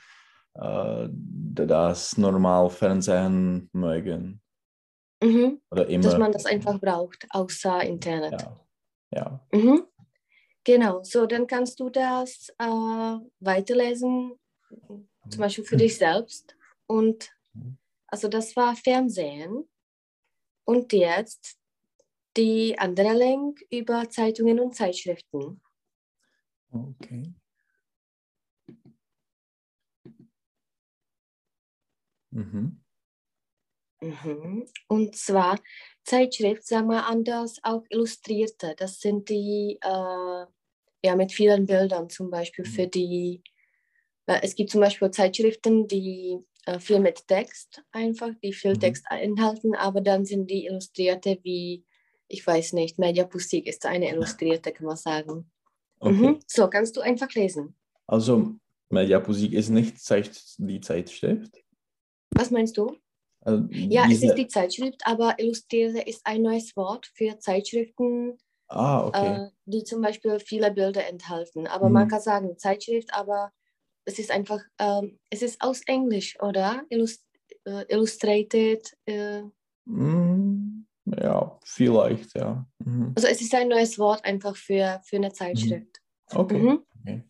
äh, 0.55 1.09
das 1.11 2.17
Normalfernsehen 2.19 3.69
mögen. 3.73 4.41
Mhm. 5.23 5.61
Oder 5.71 5.87
immer. 5.89 6.05
Dass 6.05 6.19
man 6.19 6.33
das 6.33 6.47
einfach 6.47 6.79
braucht, 6.79 7.27
außer 7.31 7.83
Internet. 7.83 8.41
Ja. 8.41 8.61
ja. 9.13 9.47
Mhm. 9.53 9.87
Genau, 10.65 11.03
so 11.05 11.27
dann 11.27 11.47
kannst 11.47 11.79
du 11.79 11.91
das 11.91 12.49
äh, 12.59 12.65
weiterlesen, 13.41 14.33
zum 15.29 15.41
Beispiel 15.41 15.65
für 15.65 15.77
dich 15.77 15.97
selbst. 15.97 16.57
Und 16.87 17.31
also 18.09 18.29
das 18.29 18.55
war 18.57 18.75
Fernsehen. 18.75 19.69
Und 20.65 20.93
jetzt 20.93 21.57
die 22.37 22.77
andere 22.79 23.13
Link 23.13 23.61
über 23.71 24.09
Zeitungen 24.11 24.59
und 24.59 24.75
Zeitschriften. 24.75 25.61
Okay. 26.73 27.33
Mhm. 32.37 32.81
Mhm. 34.01 34.67
Und 34.89 35.17
zwar 35.17 35.59
Zeitschrift, 36.05 36.67
sagen 36.67 36.89
wir 36.89 37.07
anders, 37.07 37.59
auch 37.63 37.83
Illustrierte. 37.89 38.75
Das 38.77 39.01
sind 39.01 39.29
die 39.29 39.79
äh, 39.81 40.47
ja 41.03 41.17
mit 41.17 41.33
vielen 41.33 41.67
Bildern 41.67 42.11
zum 42.11 42.31
Beispiel 42.31 42.65
für 42.65 42.87
mhm. 42.87 42.91
die. 42.91 43.43
Äh, 44.27 44.41
es 44.43 44.55
gibt 44.55 44.71
zum 44.71 44.83
Beispiel 44.83 45.11
Zeitschriften, 45.11 45.89
die 45.89 46.39
äh, 46.67 46.79
viel 46.79 47.01
mit 47.01 47.27
Text 47.27 47.83
einfach, 47.91 48.31
die 48.43 48.53
viel 48.53 48.75
mhm. 48.75 48.81
Text 48.81 49.07
enthalten, 49.09 49.75
aber 49.75 50.01
dann 50.01 50.27
sind 50.27 50.51
die 50.51 50.67
Illustrierte 50.67 51.39
wie, 51.43 51.85
ich 52.29 52.47
weiß 52.47 52.75
nicht, 52.75 52.99
Mediapostik 52.99 53.67
ist 53.67 53.87
eine 53.87 54.11
Illustrierte, 54.13 54.73
kann 54.73 54.87
man 54.87 54.97
sagen. 54.97 55.51
Okay. 56.01 56.13
Mhm. 56.13 56.41
So, 56.47 56.69
kannst 56.69 56.97
du 56.97 57.01
einfach 57.01 57.33
lesen. 57.33 57.75
Also 58.07 58.57
Mediaposik 58.91 59.55
ist 59.55 59.71
nicht 59.71 59.97
die 60.59 60.81
Zeitschrift? 60.81 61.66
Was 62.31 62.51
meinst 62.51 62.77
du? 62.77 62.97
Also 63.41 63.65
ja, 63.71 64.07
es 64.11 64.23
ist 64.23 64.35
die 64.35 64.49
Zeitschrift, 64.49 65.03
aber 65.05 65.39
Illustrierte 65.39 66.01
ist 66.01 66.21
ein 66.25 66.43
neues 66.43 66.77
Wort 66.77 67.07
für 67.15 67.39
Zeitschriften, 67.39 68.39
ah, 68.69 69.07
okay. 69.07 69.45
äh, 69.45 69.51
die 69.67 69.85
zum 69.85 70.03
Beispiel 70.03 70.41
viele 70.41 70.73
Bilder 70.73 71.07
enthalten. 71.07 71.67
Aber 71.67 71.87
hm. 71.87 71.93
man 71.93 72.09
kann 72.09 72.21
sagen 72.21 72.59
Zeitschrift, 72.59 73.15
aber 73.15 73.53
es 74.05 74.19
ist 74.19 74.31
einfach, 74.31 74.61
ähm, 74.79 75.19
es 75.31 75.43
ist 75.43 75.61
aus 75.61 75.83
Englisch, 75.87 76.41
oder? 76.41 76.85
Illust 76.89 77.23
äh, 77.65 77.85
illustrated. 77.89 78.97
Äh. 79.05 79.43
Mm, 79.85 80.87
ja, 81.07 81.59
vielleicht, 81.65 82.35
ja. 82.37 82.67
Mhm. 82.85 83.13
Also 83.17 83.29
es 83.29 83.41
ist 83.41 83.55
ein 83.55 83.69
neues 83.69 83.99
Wort 83.99 84.25
einfach 84.25 84.57
für, 84.57 85.01
für 85.05 85.17
eine 85.17 85.33
Zeitschrift. 85.33 86.01
Okay. 86.33 86.59
Mhm. 86.59 86.83
okay. 87.01 87.25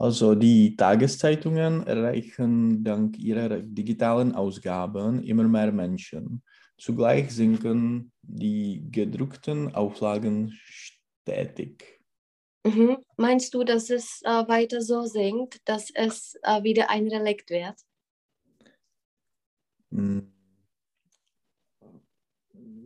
Also 0.00 0.34
die 0.34 0.76
Tageszeitungen 0.76 1.86
erreichen 1.86 2.82
dank 2.82 3.18
ihrer 3.18 3.60
digitalen 3.60 4.34
Ausgaben 4.34 5.22
immer 5.22 5.46
mehr 5.46 5.72
Menschen. 5.72 6.42
Zugleich 6.78 7.30
sinken 7.30 8.10
die 8.22 8.82
gedruckten 8.90 9.74
Auflagen 9.74 10.58
stetig. 10.64 12.00
Mhm. 12.64 12.96
Meinst 13.18 13.52
du, 13.52 13.62
dass 13.62 13.90
es 13.90 14.22
äh, 14.24 14.48
weiter 14.48 14.80
so 14.80 15.04
sinkt, 15.04 15.60
dass 15.66 15.90
es 15.94 16.34
äh, 16.44 16.62
wieder 16.62 16.88
ein 16.88 17.06
Relikt 17.06 17.50
wird? 17.50 17.76
Hm. 19.90 20.32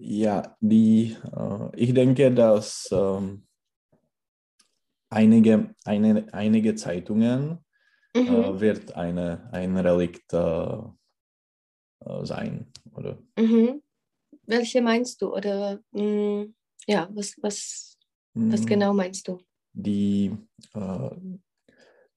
Ja, 0.00 0.56
die, 0.60 1.16
äh, 1.32 1.68
ich 1.76 1.94
denke, 1.94 2.34
dass 2.34 2.88
ähm, 2.90 3.46
einige, 5.14 5.74
eine, 5.84 6.26
einige 6.32 6.74
Zeitungen 6.74 7.58
äh, 8.14 8.20
mhm. 8.20 8.28
äh, 8.28 8.60
wird 8.60 8.94
eine, 8.94 9.48
ein 9.52 9.76
Relikt 9.76 10.32
äh, 10.32 10.38
äh, 12.00 12.24
sein. 12.24 12.66
Oder? 12.94 13.18
Mhm. 13.38 13.82
Welche 14.46 14.82
meinst 14.82 15.22
du? 15.22 15.34
Oder 15.34 15.80
mh, 15.92 16.02
mm, 16.02 16.54
ja, 16.86 17.08
was, 17.12 17.34
was, 17.40 17.96
was 18.34 18.60
mhm. 18.62 18.66
genau 18.66 18.92
meinst 18.92 19.28
du? 19.28 19.40
Die, 19.72 20.36
äh, 20.74 21.10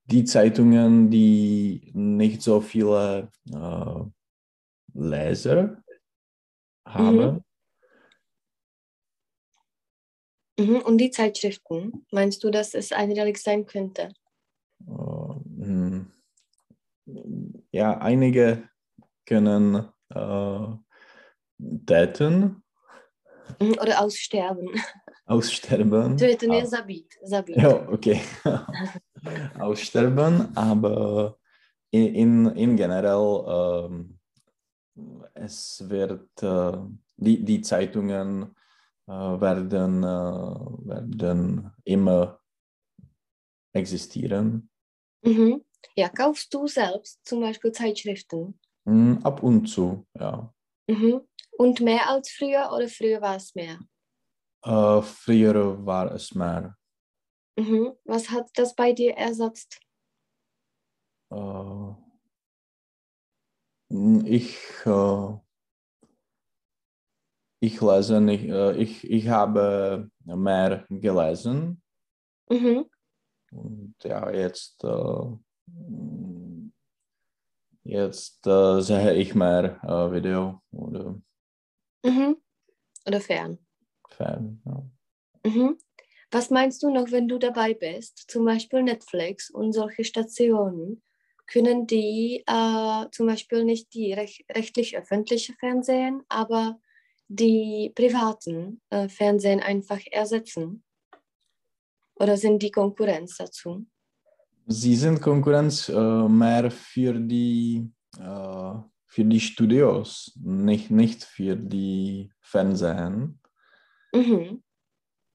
die 0.06 0.24
Zeitungen, 0.26 1.10
die 1.10 1.92
nicht 1.94 2.42
so 2.42 2.60
viele 2.62 3.30
äh, 3.52 4.04
Leser 4.94 5.84
haben, 6.86 7.44
mhm. 10.58 10.82
Und 10.82 10.98
die 10.98 11.12
Zeitschriften, 11.12 12.06
meinst 12.12 12.44
du, 12.44 12.50
dass 12.50 12.74
es 12.74 12.92
einjährig 12.92 13.38
sein 13.38 13.66
könnte? 13.66 14.14
Uh, 14.86 15.36
ja, 17.72 17.98
einige 17.98 18.70
können 19.26 19.88
uh, 20.14 20.78
täten. 21.86 22.64
Mhm, 23.60 23.78
oder 23.82 24.02
aussterben. 24.02 24.70
Aussterben. 25.26 26.16
Töten 26.16 26.54
ist 26.54 26.72
Sabit. 26.72 27.18
Sabit. 27.22 27.58
Ja, 27.58 27.90
okay. 27.90 28.22
aussterben, 29.60 30.56
aber 30.56 31.38
in, 31.92 32.46
in 32.56 32.78
generell, 32.78 33.84
ähm, 33.86 34.20
es 35.34 35.84
wird, 35.90 36.42
äh, 36.42 36.78
die, 37.18 37.44
die 37.44 37.62
Zeitungen 37.62 38.44
äh, 38.44 38.67
werden, 39.08 40.04
äh, 40.04 40.88
werden 40.88 41.72
immer 41.84 42.40
existieren. 43.74 44.70
Mhm. 45.24 45.64
Ja, 45.96 46.10
kaufst 46.10 46.54
du 46.54 46.68
selbst 46.68 47.26
zum 47.26 47.42
Beispiel 47.42 47.72
Zeitschriften? 47.72 48.60
Mm, 48.86 49.18
ab 49.24 49.44
und 49.44 49.68
zu, 49.68 50.06
ja. 50.14 50.54
Mhm. 50.88 51.22
Und 51.58 51.82
mehr 51.82 52.10
als 52.10 52.30
früher 52.30 52.70
oder 52.72 52.88
früher 52.88 53.22
war 53.22 53.36
es 53.36 53.54
mehr? 53.56 53.80
Uh, 54.66 55.02
früher 55.02 55.86
war 55.86 56.12
es 56.12 56.34
mehr. 56.34 56.76
Mhm. 57.58 57.94
Was 58.06 58.30
hat 58.30 58.50
das 58.56 58.76
bei 58.76 58.94
dir 58.94 59.16
ersetzt? 59.16 59.80
Uh, 61.30 61.96
ich, 64.24 64.58
uh, 64.86 65.40
ich 67.68 67.82
lese 67.82 68.20
nicht, 68.22 68.46
äh, 68.46 68.76
ich, 68.76 69.10
ich 69.10 69.28
habe 69.28 70.10
mehr 70.24 70.86
gelesen. 70.90 71.82
Mhm. 72.50 72.86
Und 73.52 73.96
ja, 74.04 74.32
jetzt, 74.32 74.84
äh, 74.84 75.24
jetzt 77.84 78.48
äh, 78.48 78.82
sehe 78.82 79.14
ich 79.14 79.36
mehr 79.36 79.80
Video 80.12 80.62
oder, 80.72 81.16
mhm. 82.04 82.38
oder 83.06 83.22
fern. 83.22 83.58
Fern, 84.10 84.62
ja. 84.66 84.84
Mhm. 85.46 85.78
Was 86.32 86.50
meinst 86.50 86.84
du 86.84 86.90
noch, 86.90 87.12
wenn 87.12 87.28
du 87.28 87.38
dabei 87.38 87.74
bist? 87.74 88.26
Zum 88.30 88.44
Beispiel 88.44 88.84
Netflix 88.84 89.50
und 89.50 89.72
solche 89.72 90.04
Stationen. 90.04 91.02
Können 91.46 91.88
die 91.88 92.44
äh, 92.46 93.06
zum 93.12 93.28
Beispiel 93.28 93.64
nicht 93.64 93.94
die 93.94 94.12
rech 94.12 94.46
rechtlich-öffentliche 94.52 95.54
Fernsehen, 95.54 96.24
aber 96.28 96.78
die 97.28 97.92
privaten 97.96 98.82
äh, 98.90 99.08
Fernsehen 99.10 99.60
einfach 99.60 100.00
ersetzen? 100.12 100.84
Oder 102.16 102.38
sind 102.38 102.62
die 102.64 102.72
Konkurrenz 102.72 103.38
dazu? 103.38 103.86
Sie 104.68 104.96
sind 104.96 105.22
Konkurrenz 105.22 105.90
äh, 105.90 106.28
mehr 106.28 106.72
für 106.72 107.14
die, 107.14 107.90
äh, 108.20 108.74
für 109.06 109.24
die 109.24 109.40
Studios, 109.40 110.34
nicht, 110.44 110.92
nicht 110.92 111.24
für 111.24 111.56
die 111.56 112.32
Fernsehen. 112.42 113.40
Mhm 114.14 114.64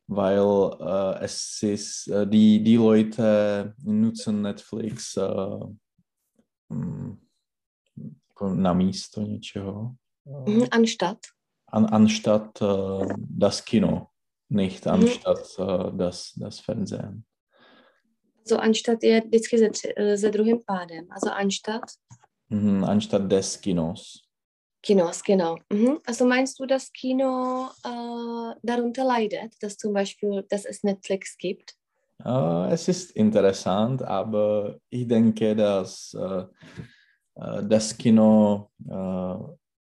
weil 0.08 0.76
äh, 0.80 1.24
es 1.24 1.62
ist, 1.62 2.08
äh, 2.08 2.26
die, 2.26 2.62
die 2.62 2.76
Leute 2.76 3.74
nutzen 3.82 4.42
Netflix 4.42 5.16
na 8.42 8.72
místo 8.72 9.22
něčeho. 9.22 9.94
Anstatt? 10.70 11.18
An, 11.72 11.86
anstatt 11.86 12.60
äh, 12.60 13.14
das 13.16 13.64
Kino, 13.64 14.10
nicht 14.48 14.84
mhm. 14.84 14.92
anstatt 14.92 15.58
mhm. 15.58 15.98
das, 15.98 16.32
das 16.36 16.60
Fernsehen. 16.60 17.24
Also 18.44 18.58
anstatt 18.58 19.02
je 19.02 19.20
vždycky 19.20 19.58
se, 19.58 19.68
se 20.16 20.30
druhým 20.30 20.60
pádem, 20.66 21.06
also 21.10 21.30
anstatt? 21.30 21.82
Mhm, 22.48 22.84
anstatt 22.84 23.28
des 23.28 23.56
Kinos. 23.56 24.22
Kinos, 24.82 25.22
genau. 25.22 25.56
Mhm. 25.72 26.00
Also 26.06 26.26
meinst 26.26 26.58
du, 26.58 26.66
dass 26.66 26.92
Kino 26.92 27.68
äh, 27.84 28.54
darunter 28.62 29.04
leidet, 29.04 29.54
dass 29.62 29.76
zum 29.76 29.94
Beispiel, 29.94 30.44
dass 30.50 30.64
es 30.64 30.82
Netflix 30.82 31.38
gibt? 31.38 31.76
Uh, 32.24 32.68
es 32.70 32.86
ist 32.88 33.12
interessant, 33.12 34.02
aber 34.02 34.78
ich 34.90 35.08
denke, 35.08 35.56
dass 35.56 36.14
uh, 36.14 36.44
uh, 37.36 37.62
das 37.62 37.96
Kino 37.96 38.70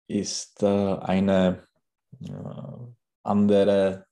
ist 0.07 0.63
eine 0.63 1.63
andere 3.23 4.05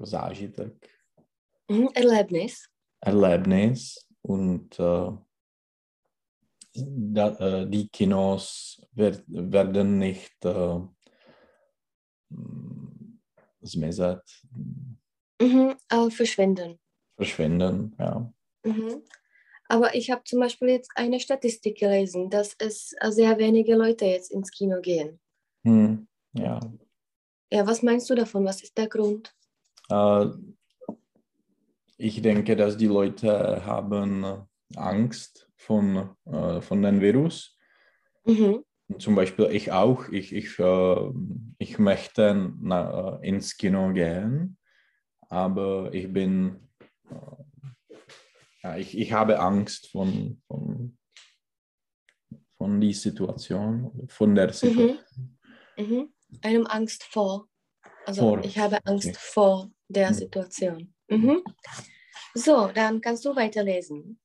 zážitek. 0.00 0.88
Mhm, 1.68 1.88
Erlebnis. 1.94 2.68
Erlebnis 3.00 4.06
und 4.22 4.78
äh, 4.78 5.12
die 7.66 7.88
Kinos 7.92 8.80
werd, 8.92 9.24
werden 9.26 9.98
nicht 9.98 10.44
äh, 10.44 10.80
zmizet. 13.64 14.22
Mhm, 15.40 15.76
aber 15.88 16.10
verschwinden. 16.10 16.78
Verschwinden, 17.16 17.94
ja. 17.98 18.32
Mhm. 18.64 19.02
Aber 19.68 19.94
ich 19.94 20.10
habe 20.10 20.24
zum 20.24 20.40
Beispiel 20.40 20.68
jetzt 20.68 20.90
eine 20.96 21.20
Statistik 21.20 21.78
gelesen, 21.78 22.28
dass 22.28 22.56
es 22.58 22.94
sehr 23.10 23.38
wenige 23.38 23.76
Leute 23.76 24.04
jetzt 24.04 24.32
ins 24.32 24.50
Kino 24.50 24.80
gehen. 24.80 25.20
Hm, 25.64 26.06
ja. 26.32 26.60
Ja, 27.52 27.66
was 27.66 27.82
meinst 27.82 28.08
du 28.08 28.14
davon? 28.14 28.44
Was 28.44 28.62
ist 28.62 28.78
der 28.78 28.88
Grund? 28.88 29.34
Äh, 29.88 30.26
ich 31.98 32.22
denke, 32.22 32.56
dass 32.56 32.76
die 32.76 32.86
Leute 32.86 33.64
haben 33.66 34.46
Angst 34.76 35.50
von, 35.56 36.16
äh, 36.24 36.60
von 36.60 36.82
dem 36.82 37.00
Virus. 37.00 37.58
Mhm. 38.24 38.64
Zum 38.98 39.14
Beispiel 39.14 39.48
ich 39.52 39.70
auch. 39.72 40.08
Ich, 40.08 40.32
ich, 40.32 40.58
äh, 40.58 41.10
ich 41.58 41.78
möchte 41.78 42.52
na, 42.60 43.18
äh, 43.20 43.28
ins 43.28 43.56
Kino 43.56 43.92
gehen, 43.92 44.56
aber 45.28 45.92
ich 45.92 46.12
bin, 46.12 46.68
äh, 47.10 47.14
ja, 48.62 48.76
ich, 48.76 48.96
ich 48.96 49.12
habe 49.12 49.38
Angst 49.38 49.90
von, 49.90 50.40
von, 50.46 50.98
von 52.56 52.80
der 52.80 52.94
Situation, 52.94 54.06
von 54.08 54.34
der 54.34 54.52
Situation. 54.52 54.98
Mhm. 55.18 55.36
Mhm. 55.80 56.12
Einem 56.42 56.66
Angst 56.66 57.04
vor. 57.04 57.48
Also 58.06 58.22
vor. 58.22 58.44
ich 58.44 58.58
habe 58.58 58.78
Angst 58.84 59.08
okay. 59.08 59.18
vor 59.18 59.70
der 59.88 60.10
mhm. 60.10 60.14
Situation. 60.14 60.94
Mhm. 61.08 61.42
So, 62.34 62.68
dann 62.68 63.00
kannst 63.00 63.24
du 63.24 63.34
weiterlesen. 63.34 64.18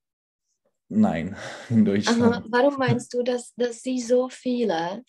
Nein, 0.87 1.35
in 1.69 1.83
Deutschland. 1.83 2.21
Aha, 2.21 2.43
warum 2.49 2.77
meinst 2.77 3.13
du, 3.13 3.23
dass, 3.23 3.53
dass 3.55 3.81
sie 3.81 3.99
so 3.99 4.29
viele 4.29 5.03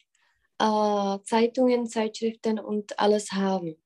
äh, 0.58 1.18
Zeitungen, 1.24 1.86
Zeitschriften 1.86 2.58
und 2.58 2.98
alles 2.98 3.32
haben? 3.32 3.76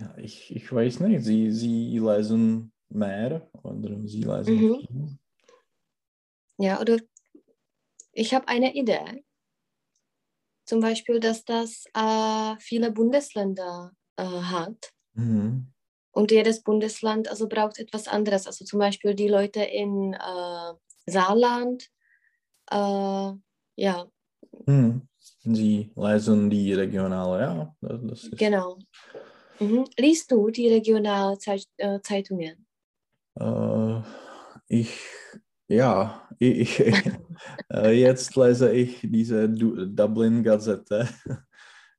ja, 0.00 0.09
ich, 0.22 0.54
ich 0.54 0.72
weiß 0.72 1.00
nicht, 1.00 1.24
sie, 1.24 1.50
sie 1.50 1.98
lesen 1.98 2.72
mehr 2.88 3.48
oder 3.62 4.06
sie 4.06 4.22
lesen 4.22 4.54
mhm. 4.54 4.86
viel. 4.86 5.18
Ja, 6.58 6.80
oder 6.80 6.98
ich 8.12 8.34
habe 8.34 8.48
eine 8.48 8.74
Idee. 8.74 9.24
Zum 10.66 10.80
Beispiel, 10.80 11.20
dass 11.20 11.44
das 11.44 11.84
äh, 11.94 12.56
viele 12.60 12.92
Bundesländer 12.92 13.92
äh, 14.16 14.22
hat. 14.24 14.92
Mhm. 15.14 15.72
Und 16.12 16.30
jedes 16.30 16.62
Bundesland 16.62 17.28
also 17.28 17.48
braucht 17.48 17.78
etwas 17.78 18.08
anderes. 18.08 18.46
Also 18.46 18.64
zum 18.64 18.78
Beispiel 18.78 19.14
die 19.14 19.28
Leute 19.28 19.62
in 19.62 20.14
äh, 20.14 20.72
Saarland, 21.06 21.88
äh, 22.70 23.32
ja. 23.76 24.10
Mhm. 24.66 25.08
Sie 25.42 25.90
lesen 25.96 26.50
die 26.50 26.74
regionale, 26.74 27.40
ja. 27.40 27.76
Das 27.80 28.24
ist 28.24 28.36
genau. 28.36 28.78
Mhm. 29.60 29.84
Liest 29.98 30.32
du 30.32 30.50
die 30.50 30.68
Regionalzeitungen? 30.68 32.66
Äh, 33.38 34.00
ich, 34.68 34.98
ja, 35.68 36.26
ich, 36.38 36.80
äh, 37.72 37.90
jetzt 37.90 38.34
lese 38.36 38.72
ich 38.72 39.00
diese 39.02 39.48
Dublin-Gazette. 39.48 41.08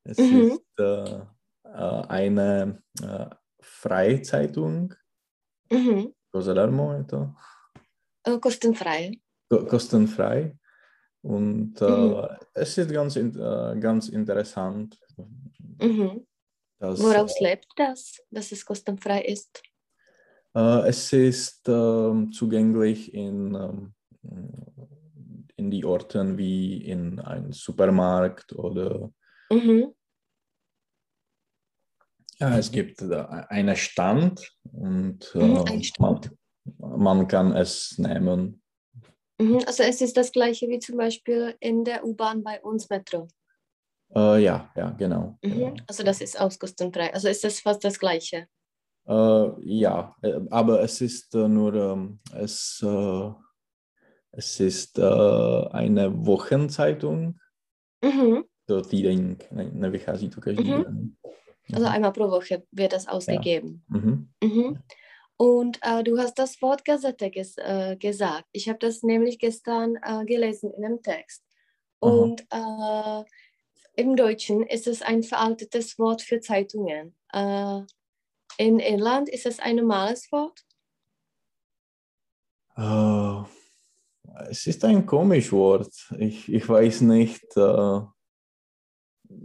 Es 0.04 0.17
mhm. 0.17 0.54
ist 0.54 0.80
äh, 0.80 1.19
äh 1.63 2.06
eine 2.08 2.82
äh, 3.04 3.28
Freizeitung. 3.60 4.95
Mhm. 5.71 6.15
Cosa? 6.32 6.56
Äh, 8.24 8.39
kostenfrei. 8.39 9.21
Kostenfrei. 9.47 10.58
Und 11.21 11.80
mhm. 11.80 12.28
es 12.56 12.80
ist 12.80 12.91
ganz, 12.91 13.13
ganz 13.80 14.10
interessant. 14.10 14.97
Mhm 15.80 16.26
Das, 16.81 16.99
Woraus 16.99 17.39
lebt 17.39 17.67
das, 17.75 18.19
dass 18.31 18.51
es 18.51 18.65
kostenfrei 18.65 19.21
ist? 19.21 19.61
Äh, 20.55 20.89
es 20.89 21.13
ist 21.13 21.69
äh, 21.69 22.29
zugänglich 22.31 23.13
in, 23.13 23.53
äh, 23.53 24.31
in 25.57 25.69
die 25.69 25.85
Orten 25.85 26.39
wie 26.39 26.83
in 26.83 27.19
einem 27.19 27.53
Supermarkt 27.53 28.53
oder 28.53 29.11
mhm. 29.51 29.93
ja, 32.39 32.57
es 32.57 32.71
gibt 32.71 33.03
einen 33.03 33.75
Stand 33.75 34.51
und 34.63 35.35
mhm, 35.35 35.63
ein 35.67 35.83
Stand. 35.83 36.31
Man, 36.79 36.99
man, 36.99 37.27
kann 37.27 37.55
es 37.55 37.95
nehmen. 37.99 38.63
Mhm, 39.39 39.59
also 39.67 39.83
es 39.83 40.01
ist 40.01 40.17
das 40.17 40.31
gleiche 40.31 40.67
wie 40.67 40.79
zum 40.79 40.97
Beispiel 40.97 41.55
in 41.59 41.83
der 41.83 42.03
U-Bahn 42.03 42.41
bei 42.41 42.59
uns 42.61 42.89
Metro. 42.89 43.27
Äh, 44.15 44.43
ja, 44.43 44.69
ja, 44.76 44.89
genau, 44.91 45.38
mhm. 45.41 45.52
genau. 45.52 45.76
Also 45.88 46.04
das 46.04 46.21
ist 46.21 46.39
auskostenfrei. 46.39 47.13
Also 47.13 47.28
ist 47.28 47.43
das 47.43 47.60
fast 47.60 47.84
das 47.84 48.00
Gleiche? 48.00 48.47
Äh, 49.08 49.50
ja, 49.62 50.15
äh, 50.21 50.39
aber 50.50 50.82
es 50.82 51.02
ist 51.02 51.34
äh, 51.36 51.47
nur, 51.47 51.74
ähm, 51.74 52.19
es, 52.34 52.84
äh, 52.86 53.30
es 54.32 54.60
ist 54.60 55.00
eine 55.00 56.26
Wochenzeitung. 56.26 57.39
Mhm. 58.02 58.45
So 58.67 58.82
týdeník, 58.82 59.52
nevychází 59.52 60.30
to 60.30 60.41
každý 60.41 60.63
mhm. 60.63 60.84
den. 60.84 61.17
Also 61.74 61.88
einmal 61.88 62.12
pro 62.13 62.30
Woche 62.30 62.63
wird 62.71 62.93
das 62.93 63.08
ausgegeben. 63.08 63.84
Ja. 63.91 64.00
Mhm. 64.00 64.30
Mhm. 64.43 64.80
Und 65.38 65.80
äh, 65.82 66.04
du 66.04 66.17
hast 66.17 66.38
das 66.38 66.62
Wort 66.62 66.86
Gazette 66.86 67.30
ges 67.30 67.58
äh, 67.58 67.97
gesagt. 67.97 68.45
Ich 68.52 68.69
habe 68.69 68.80
das 68.80 69.04
nämlich 69.04 69.39
gestern 69.39 69.95
äh, 69.95 70.24
gelesen 70.26 70.71
in 70.71 70.86
einem 70.86 71.02
Text. 71.02 71.43
Und 72.00 72.45
im 73.95 74.15
Deutschen 74.15 74.63
ist 74.63 74.88
es 74.88 75.01
ein 75.01 75.23
veraltetes 75.23 75.99
Wort 75.99 76.21
für 76.21 76.39
Zeitungen. 76.39 77.15
Äh, 77.34 77.82
in 78.58 78.80
Irland 78.80 79.30
ist 79.30 79.45
es 79.45 79.60
ein 79.60 79.77
normales 79.77 80.32
Wort? 80.32 80.63
Uh, 82.77 83.43
es 84.49 84.65
ist 84.65 84.84
ein 84.86 85.06
komisches 85.06 85.51
Wort. 85.51 85.93
Ich, 86.17 86.51
ich 86.51 86.67
weiß 86.67 87.01
nicht, 87.01 87.45
uh, 87.58 88.08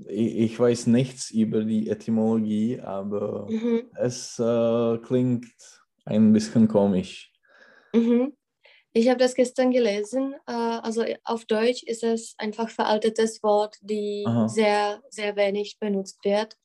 ich, 0.09 0.37
ich, 0.37 0.59
weiß 0.59 0.87
nichts 0.87 1.31
über 1.31 1.65
die 1.65 1.89
Etymologie, 1.89 2.81
aber 2.81 3.47
mhm. 3.51 3.91
es 3.95 4.39
uh, 4.39 4.99
klingt 4.99 5.47
ein 6.05 6.33
bisschen 6.33 6.69
komisch. 6.69 7.33
Mhm. 7.93 8.37
Ich 8.97 9.11
habe 9.11 9.19
das 9.19 9.35
gestern 9.35 9.73
gelesen. 9.73 10.35
also 10.47 11.05
auf 11.25 11.45
Deutsch 11.45 11.83
ist 11.83 12.03
es 12.03 12.35
einfach 12.39 12.71
veraltetes 12.71 13.43
Wort, 13.43 13.77
die 13.83 14.25
Aha. 14.27 14.49
sehr, 14.49 15.03
sehr 15.11 15.37
wenig 15.37 15.77
benutzt 15.79 16.25
wird 16.25 16.57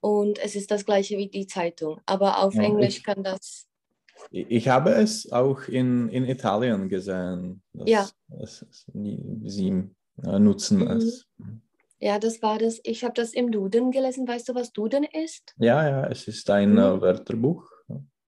und 0.00 0.40
es 0.40 0.56
ist 0.56 0.72
das 0.72 0.84
gleiche 0.84 1.16
wie 1.16 1.28
die 1.28 1.46
Zeitung. 1.46 2.00
Aber 2.06 2.42
auf 2.42 2.54
ja, 2.54 2.62
Englisch 2.62 2.98
ich, 2.98 3.04
kann 3.04 3.22
das. 3.22 3.68
Ich 4.32 4.68
habe 4.68 4.90
es 4.90 5.30
auch 5.30 5.68
in, 5.68 6.08
in 6.08 6.24
Italien 6.24 6.88
gesehen. 6.88 7.62
ja. 7.72 8.08
Es, 8.40 8.66
sie 8.92 9.88
nutzen 10.16 10.78
mhm. 10.78 10.90
es. 10.90 11.28
Ja, 12.00 12.18
das 12.18 12.42
war 12.42 12.58
das. 12.58 12.80
Ich 12.82 13.04
habe 13.04 13.14
das 13.14 13.32
im 13.32 13.52
Duden 13.52 13.92
gelesen. 13.92 14.26
Weißt 14.26 14.48
du, 14.48 14.56
was 14.56 14.72
Duden 14.72 15.04
ist? 15.04 15.54
Ja, 15.58 15.88
ja, 15.88 16.06
es 16.08 16.26
ist 16.26 16.50
ein 16.50 16.76
äh, 16.78 16.96
mhm. 16.96 17.00
Wörterbuch. 17.00 17.70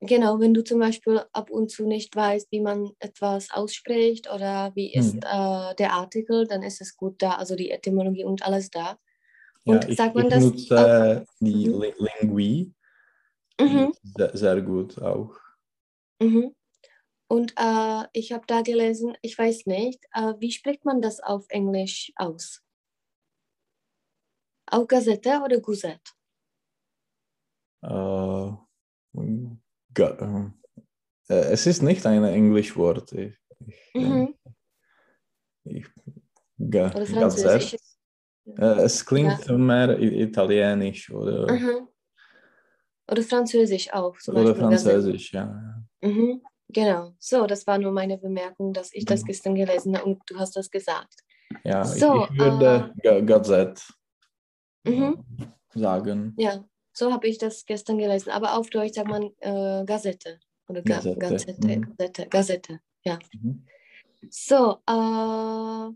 Genau, 0.01 0.39
wenn 0.39 0.55
du 0.55 0.63
zum 0.63 0.79
Beispiel 0.79 1.21
ab 1.33 1.51
und 1.51 1.73
zu 1.73 1.85
nicht 1.85 2.15
weißt, 2.15 2.53
wie 2.53 2.61
man 2.61 2.93
etwas 3.01 3.51
ausspricht 3.51 4.33
oder 4.33 4.71
wie 4.77 4.93
ist 4.93 5.15
mhm. 5.15 5.23
äh, 5.25 5.75
der 5.75 5.93
Artikel, 5.95 6.47
dann 6.47 6.63
ist 6.63 6.81
es 6.81 6.97
gut 6.97 7.21
da, 7.21 7.33
also 7.33 7.57
die 7.57 7.71
Etymologie 7.73 8.25
und 8.25 8.45
alles 8.45 8.71
da. 8.71 8.97
Und 9.65 9.89
ja, 9.89 9.95
sagt 9.97 10.11
ich, 10.11 10.15
man 10.15 10.27
ich 10.27 10.31
das 10.33 10.45
nutze 10.45 11.27
auch? 11.27 11.35
die 11.41 11.69
mhm. 11.69 11.93
Lingui 11.99 12.73
mhm. 13.61 13.93
sehr, 14.17 14.37
sehr, 14.37 14.63
gut 14.63 15.03
auch. 15.03 15.37
Mhm. 16.23 16.55
Und 17.29 17.55
äh, 17.57 18.05
ich 18.13 18.33
habe 18.33 18.47
da 18.47 18.63
gelesen, 18.63 19.17
ich 19.21 19.37
weiß 19.37 19.67
nicht, 19.67 20.05
äh, 20.13 20.35
wie 20.39 20.53
spricht 20.53 20.85
man 20.85 21.03
das 21.03 21.21
auf 21.21 21.45
Englisch 21.49 22.13
aus? 22.17 22.63
Auch 24.71 24.87
Gazette 24.87 25.41
oder 25.45 25.61
Gazette? 25.61 26.13
Uh, 27.83 28.57
es 31.29 31.67
ist 31.67 31.83
nicht 31.83 32.07
ein 32.07 32.25
Englischwort. 32.25 33.13
Ich, 33.13 33.35
ich, 33.93 33.95
mhm. 33.95 34.35
ich, 35.65 35.87
ga, 36.59 36.91
Französisch. 36.91 37.73
Gazette. 37.73 37.89
Äh, 38.57 38.85
es 38.85 39.05
klingt 39.05 39.47
ja. 39.47 39.59
mehr 39.59 39.99
italienisch 39.99 41.11
oder. 41.11 41.53
Mhm. 41.53 41.89
Oder 43.11 43.23
Französisch 43.23 43.93
auch. 43.93 44.17
oder 44.29 44.55
Französisch, 44.55 45.33
ja. 45.33 45.83
Mhm. 46.03 46.43
Genau. 46.69 47.15
So, 47.19 47.47
das 47.47 47.67
war 47.67 47.79
nur 47.79 47.93
meine 47.93 48.19
Bemerkung, 48.19 48.73
dass 48.75 48.93
ich 48.93 49.05
das 49.05 49.23
mhm. 49.23 49.27
gestern 49.27 49.55
gelesen 49.55 49.97
habe 49.97 50.05
und 50.05 50.23
du 50.27 50.39
hast 50.39 50.57
das 50.57 50.71
gesagt. 50.71 51.15
Ja, 51.65 51.85
so, 51.85 52.25
ich, 52.25 52.31
ich 52.33 52.39
würde 52.39 52.95
äh, 53.03 53.23
Gazette 53.23 53.83
mhm. 54.85 55.25
sagen. 55.75 56.35
Ja, 56.37 56.63
so 56.99 57.13
habe 57.13 57.29
ich 57.29 57.39
das 57.39 57.65
gestern 57.65 57.99
gelesen. 57.99 58.31
Aber 58.31 58.57
auf 58.59 58.71
Deutsch 58.71 58.95
sagt 58.95 59.09
man 59.09 59.31
äh, 59.39 59.85
Gazette. 59.85 60.41
Oder 60.69 60.83
Ga 60.83 60.97
Gazette. 60.97 61.19
Gazette, 61.19 61.69
mhm. 61.69 61.97
Gazette, 61.97 62.29
Gazette, 62.29 62.81
ja. 63.05 63.19
Mhm. 63.33 63.65
So, 64.29 64.79
äh, 64.87 65.93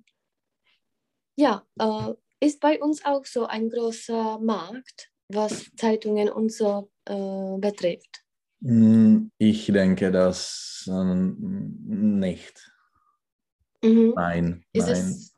ja, 1.37 1.67
äh, 1.79 2.15
ist 2.41 2.61
bei 2.61 2.81
uns 2.81 3.05
auch 3.05 3.25
so 3.27 3.47
ein 3.47 3.69
großer 3.69 4.39
Markt, 4.39 5.11
was 5.29 5.71
Zeitungen 5.77 6.31
und 6.31 6.53
so 6.53 6.91
äh, 7.05 7.59
betrifft? 7.59 8.23
Hm, 8.63 9.31
ich 9.39 9.67
denke 9.67 10.13
das 10.13 10.89
äh, 10.89 11.15
nicht. 11.15 12.73
Mhm. 13.83 14.13
Nein, 14.15 14.65
ist 14.73 14.87
nein. 14.87 14.97
Es, 14.97 15.32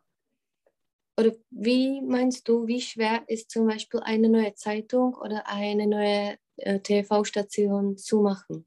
oder 1.16 1.33
wie 1.50 2.00
meinst 2.03 2.48
du, 2.48 2.66
wie 2.66 2.81
schwer 2.81 3.22
ist 3.29 3.50
zum 3.50 3.66
Beispiel 3.66 4.00
eine 4.00 4.29
neue 4.29 4.55
Zeitung 4.55 5.14
oder 5.14 5.46
eine 5.46 5.87
neue 5.87 6.37
äh, 6.57 6.81
TV-Station 6.81 7.96
zu 7.96 8.20
machen? 8.20 8.66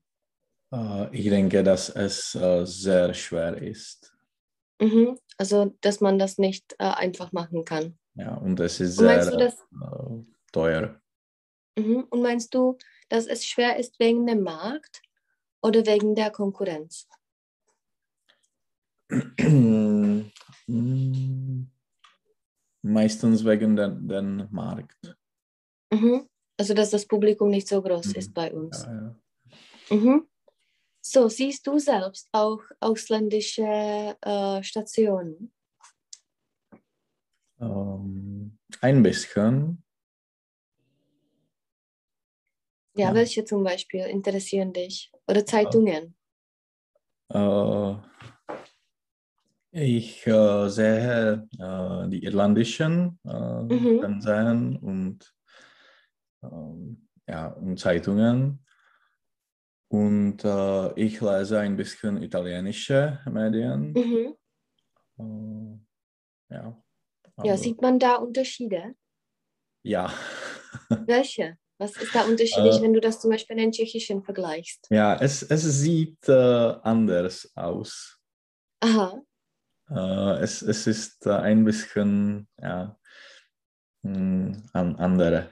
Uh, 0.74 1.08
ich 1.12 1.30
denke, 1.30 1.64
dass 1.64 1.90
es 1.90 2.36
uh, 2.36 2.66
sehr 2.66 3.14
schwer 3.14 3.58
ist. 3.58 4.14
Mhm. 4.82 5.18
Also, 5.38 5.74
dass 5.82 6.02
man 6.02 6.20
das 6.20 6.38
nicht 6.38 6.74
uh, 6.74 6.88
einfach 6.88 7.32
machen 7.32 7.64
kann. 7.64 7.98
Ja, 8.16 8.36
und 8.36 8.60
es 8.60 8.80
ist 8.80 8.98
sehr 8.98 9.32
das, 9.32 9.54
äh, 9.54 9.58
teuer. 10.52 11.02
Mhm. 11.78 12.06
Und 12.10 12.22
meinst 12.22 12.54
du, 12.54 12.78
dass 13.10 13.28
es 13.28 13.46
schwer 13.46 13.78
ist 13.78 14.00
wegen 14.00 14.26
dem 14.28 14.44
Markt 14.44 15.02
oder 15.62 15.86
wegen 15.86 16.16
der 16.16 16.32
Konkurrenz? 16.32 17.08
Meistens 22.88 23.46
wegen 23.46 23.76
dem 23.76 24.48
Markt. 24.52 25.18
Mhm. 25.92 26.28
Also, 26.58 26.74
dass 26.74 26.90
das 26.90 27.06
Publikum 27.06 27.50
nicht 27.50 27.68
so 27.68 27.82
groß 27.82 28.08
mhm. 28.08 28.16
ist 28.16 28.34
bei 28.34 28.52
uns. 28.52 28.84
Ja, 28.84 29.16
ja. 29.90 29.96
Mhm. 29.96 30.28
So, 31.02 31.30
siehst 31.30 31.66
du 31.66 31.80
selbst 31.80 32.28
auch 32.34 32.62
ausländische 32.80 34.18
äh, 34.22 34.64
Stationen? 34.64 35.54
Ähm, 37.60 38.58
ein 38.82 39.04
bisschen. 39.04 39.84
Ja, 42.96 43.10
ja, 43.10 43.14
welche 43.14 43.46
zum 43.46 43.64
Beispiel 43.64 44.02
interessieren 44.02 44.74
dich? 44.74 45.12
Oder 45.28 45.46
Zeitungen? 45.46 46.18
Äh, 47.30 47.96
ich 49.78 50.26
äh, 50.26 50.70
sehe 50.70 51.48
äh, 51.60 52.10
die 52.10 52.24
irlandischen 52.24 53.20
äh, 53.26 53.62
mhm. 53.62 54.00
Fernsehen 54.00 54.78
und, 54.78 55.36
ähm, 56.44 57.08
ja, 57.28 57.48
und 57.50 57.80
Zeitungen. 57.80 58.66
Und 59.90 60.44
äh, 60.44 60.94
ich 61.00 61.22
lese 61.22 61.60
ein 61.60 61.78
bisschen 61.78 62.22
italienische 62.22 63.20
Medien. 63.32 63.94
Mhm. 63.94 64.36
Äh, 65.20 66.56
ja. 66.56 66.84
Ja, 67.44 67.52
also 67.52 67.64
sieht 67.64 67.82
man 67.82 68.00
da 68.00 68.16
Unterschiede? 68.16 68.96
Ja. 69.84 70.12
Welche? 70.90 71.58
Was 71.78 71.96
ist 71.98 72.16
da 72.16 72.24
unterschiedlich, 72.24 72.80
äh, 72.80 72.82
wenn 72.82 72.94
du 72.94 73.00
das 73.00 73.22
zum 73.22 73.30
Beispiel 73.30 73.56
in 73.56 73.66
den 73.66 73.72
Tschechischen 73.72 74.24
vergleichst? 74.24 74.88
Ja, 74.90 75.16
es, 75.16 75.44
es 75.44 75.62
sieht 75.62 76.28
äh, 76.28 76.32
anders 76.34 77.52
aus. 77.56 78.20
Aha. 78.80 79.22
Äh, 79.90 80.42
es, 80.42 80.62
es 80.62 80.88
ist 80.88 81.26
äh, 81.26 81.32
ein 81.32 81.64
bisschen 81.64 82.48
ja, 82.62 82.98
mh, 84.04 84.58
hm, 84.74 84.96
andere. 84.98 85.50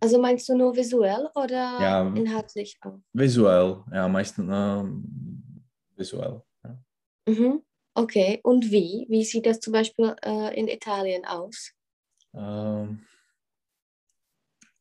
Also 0.00 0.20
meinst 0.20 0.48
du 0.48 0.56
nur 0.56 0.76
visuell 0.76 1.28
oder 1.34 1.78
ja, 1.80 2.02
inhaltlich 2.14 2.78
auch? 2.82 3.00
Visuell, 3.12 3.82
ja, 3.92 4.08
meistens 4.08 4.48
ähm, 4.50 5.64
visuell. 5.96 6.42
Ja. 6.64 6.78
Mhm. 7.28 7.62
Okay, 7.94 8.40
und 8.44 8.70
wie? 8.70 9.06
Wie 9.08 9.24
sieht 9.24 9.46
das 9.46 9.58
zum 9.58 9.72
Beispiel 9.72 10.14
äh, 10.22 10.56
in 10.58 10.68
Italien 10.68 11.24
aus? 11.24 11.72
Ähm, 12.32 13.00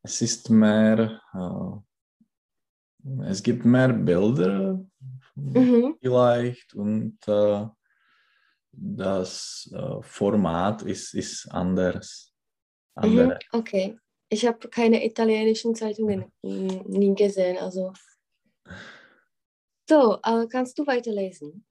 es 0.04 0.22
ist 0.22 0.52
mehr, 0.52 1.20
äh, 1.34 3.24
es 3.24 3.42
gibt 3.42 3.66
mehr 3.66 3.92
Bilder 3.92 4.86
mhm. 5.36 5.96
vielleicht 6.00 6.76
und 6.76 7.18
äh, 7.28 7.66
das 8.78 9.70
äh, 9.74 10.02
Format 10.02 10.84
ist, 10.84 11.14
ist 11.14 11.48
anders. 11.52 12.34
Mhm, 13.02 13.34
okay. 13.52 13.98
Ich 14.30 14.46
habe 14.46 14.68
keine 14.70 15.06
italienischen 15.06 15.74
Zeitungen 15.76 16.32
nie 16.42 17.16
gesehen. 17.16 17.58
Also. 17.58 17.94
So, 19.90 20.20
äh, 20.24 20.48
kannst 20.48 20.78
du 20.78 20.86
weiterlesen? 20.86 21.66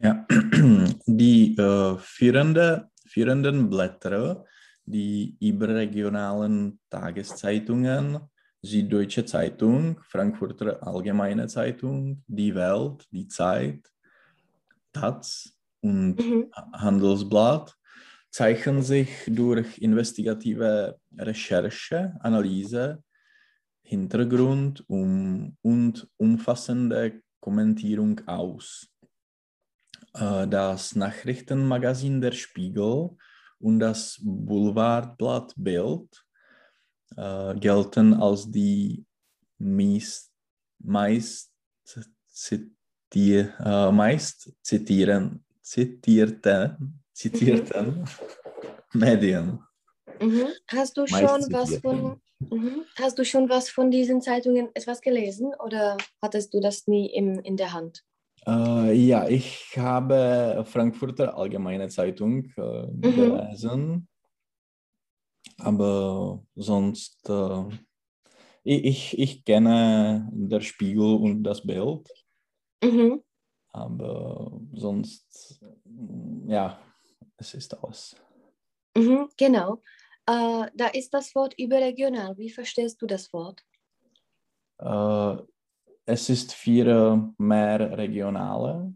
Ja, 0.00 0.26
die 1.06 1.56
äh, 1.56 1.96
führende, 1.98 2.90
führenden 3.06 3.68
Blätter, 3.68 4.44
die 4.84 5.36
überregionalen 5.40 6.78
Tageszeitungen, 6.88 8.20
Süddeutsche 8.62 9.24
Zeitung, 9.24 10.00
Frankfurter 10.02 10.86
Allgemeine 10.86 11.46
Zeitung, 11.46 12.22
Die 12.26 12.54
Welt, 12.54 13.06
Die 13.10 13.28
Zeit, 13.28 13.88
Taz 14.92 15.54
und 15.80 16.16
mhm. 16.18 16.50
Handelsblatt 16.72 17.76
zeichnen 18.30 18.82
sich 18.82 19.08
durch 19.26 19.78
investigative 19.78 20.98
Recherche, 21.16 22.14
Analyse, 22.20 23.02
Hintergrund 23.82 24.84
um, 24.88 25.56
und 25.62 26.08
umfassende 26.18 27.22
Kommentierung 27.40 28.20
aus. 28.26 28.88
Äh, 30.14 30.46
das 30.46 30.94
Nachrichtenmagazin 30.94 32.20
Der 32.20 32.32
Spiegel 32.32 33.16
und 33.58 33.80
das 33.80 34.18
Boulevardblatt 34.22 35.54
Bild 35.56 36.24
äh, 37.16 37.54
gelten 37.54 38.14
als 38.14 38.50
die 38.50 39.04
meist, 39.58 40.32
meist, 40.78 41.52
zitier, 43.10 43.54
äh, 43.64 43.92
meist 43.92 44.52
zitieren, 44.62 45.44
zitierten, 45.62 47.00
zitierten 47.12 48.04
mhm. 48.92 49.00
Medien. 49.00 49.60
Mhm. 50.20 50.48
Hast 50.68 50.96
du 50.96 51.06
schon 51.06 51.46
was 51.50 51.76
von 51.78 52.20
mhm. 52.40 52.84
Hast 52.96 53.18
du 53.18 53.24
schon 53.24 53.48
was 53.48 53.68
von 53.70 53.90
diesen 53.90 54.20
Zeitungen 54.20 54.68
etwas 54.74 55.00
gelesen 55.00 55.52
oder 55.64 55.96
hattest 56.22 56.54
du 56.54 56.60
das 56.60 56.86
nie 56.86 57.06
im, 57.06 57.38
in 57.40 57.56
der 57.56 57.72
Hand? 57.72 58.04
Uh, 58.46 58.90
ja, 58.92 59.28
ich 59.28 59.76
habe 59.76 60.64
Frankfurter 60.66 61.36
Allgemeine 61.36 61.88
Zeitung 61.88 62.50
uh, 62.56 62.86
mhm. 62.92 63.00
gelesen, 63.02 64.08
aber 65.58 66.42
sonst, 66.54 67.28
uh, 67.28 67.68
ich, 68.62 69.18
ich 69.18 69.44
kenne 69.44 70.30
der 70.32 70.60
Spiegel 70.60 71.16
und 71.16 71.42
das 71.42 71.66
Bild, 71.66 72.08
mhm. 72.82 73.22
aber 73.72 74.60
sonst, 74.72 75.60
ja, 76.46 76.78
es 77.36 77.54
ist 77.54 77.82
alles. 77.82 78.16
Mhm, 78.96 79.28
genau, 79.36 79.82
da 80.26 80.88
ist 80.92 81.14
das 81.14 81.34
Wort 81.34 81.54
überregional. 81.58 82.36
Wie 82.36 82.50
verstehst 82.50 83.00
du 83.00 83.06
das 83.06 83.32
Wort? 83.32 83.64
es 86.08 86.30
ist 86.30 86.54
für 86.54 87.34
mehr 87.36 87.98
regionale, 87.98 88.94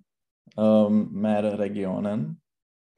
ähm, 0.57 1.13
mehr 1.13 1.59
Regionen. 1.59 2.42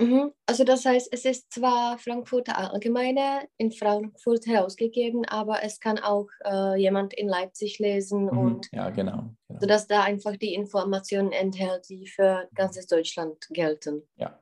Mhm. 0.00 0.32
Also 0.46 0.64
das 0.64 0.84
heißt, 0.84 1.08
es 1.12 1.24
ist 1.24 1.52
zwar 1.52 1.98
Frankfurter 1.98 2.58
Allgemeine 2.58 3.48
in 3.58 3.70
Frankfurt 3.70 4.46
herausgegeben, 4.46 5.24
aber 5.26 5.62
es 5.62 5.78
kann 5.78 5.98
auch 5.98 6.28
äh, 6.44 6.76
jemand 6.80 7.14
in 7.14 7.28
Leipzig 7.28 7.78
lesen 7.78 8.24
mhm. 8.24 8.38
und 8.38 8.68
ja, 8.72 8.90
genau, 8.90 9.30
genau. 9.48 9.60
sodass 9.60 9.86
da 9.86 10.02
einfach 10.02 10.36
die 10.36 10.54
Informationen 10.54 11.32
enthält, 11.32 11.88
die 11.88 12.08
für 12.08 12.48
ganzes 12.54 12.86
Deutschland 12.86 13.46
gelten. 13.50 14.02
Ja. 14.16 14.40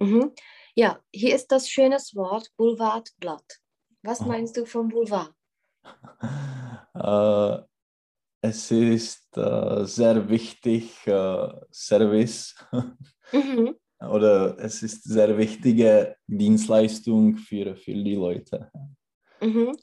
Mhm. 0.00 0.32
Ja, 0.74 1.00
hier 1.12 1.34
ist 1.34 1.52
das 1.52 1.68
schöne 1.68 1.96
Wort 2.14 2.50
Boulevardblatt. 2.56 3.60
Was 4.02 4.20
meinst 4.20 4.56
du 4.56 4.64
vom 4.64 4.88
Boulevard? 4.88 5.32
äh, 6.94 7.58
es 8.42 8.70
ist 8.70 9.36
äh, 9.36 9.84
sehr 9.84 10.28
wichtig, 10.28 11.06
äh, 11.06 11.48
Service 11.70 12.54
mhm. 13.32 13.76
Oder 14.00 14.58
es 14.58 14.82
ist 14.82 15.04
sehr 15.04 15.36
wichtige 15.36 16.16
Dienstleistung 16.26 17.36
für, 17.36 17.76
für 17.76 17.92
die 17.92 18.14
Leute. 18.14 18.70
Mhm. 19.40 19.76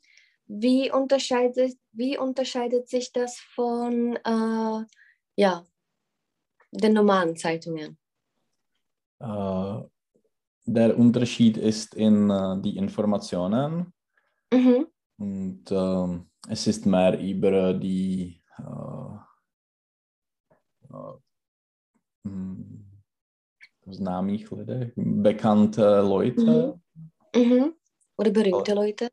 Wie, 0.47 0.91
unterscheidet, 0.91 1.77
wie 1.91 2.17
unterscheidet 2.17 2.89
sich 2.89 3.11
das 3.11 3.37
von 3.37 4.15
äh, 4.15 4.85
ja, 5.35 5.65
den 6.71 6.93
normalen 6.93 7.35
Zeitungen? 7.35 7.97
Äh, 9.19 9.81
der 10.65 10.97
Unterschied 10.97 11.57
ist 11.57 11.95
in 11.95 12.29
äh, 12.29 12.61
die 12.61 12.77
Informationen 12.77 13.93
mhm. 14.51 14.87
und 15.17 15.63
ähm, 15.69 16.29
es 16.49 16.67
ist 16.67 16.85
mehr 16.85 17.19
über 17.19 17.73
die 17.73 18.41
známých 23.89 24.51
lidech, 24.51 24.91
bekannte 24.95 26.01
Leute. 26.01 26.79
Mhm. 27.35 27.73
Oder 28.17 28.31
berühmte 28.31 28.73
Leute. 28.73 29.09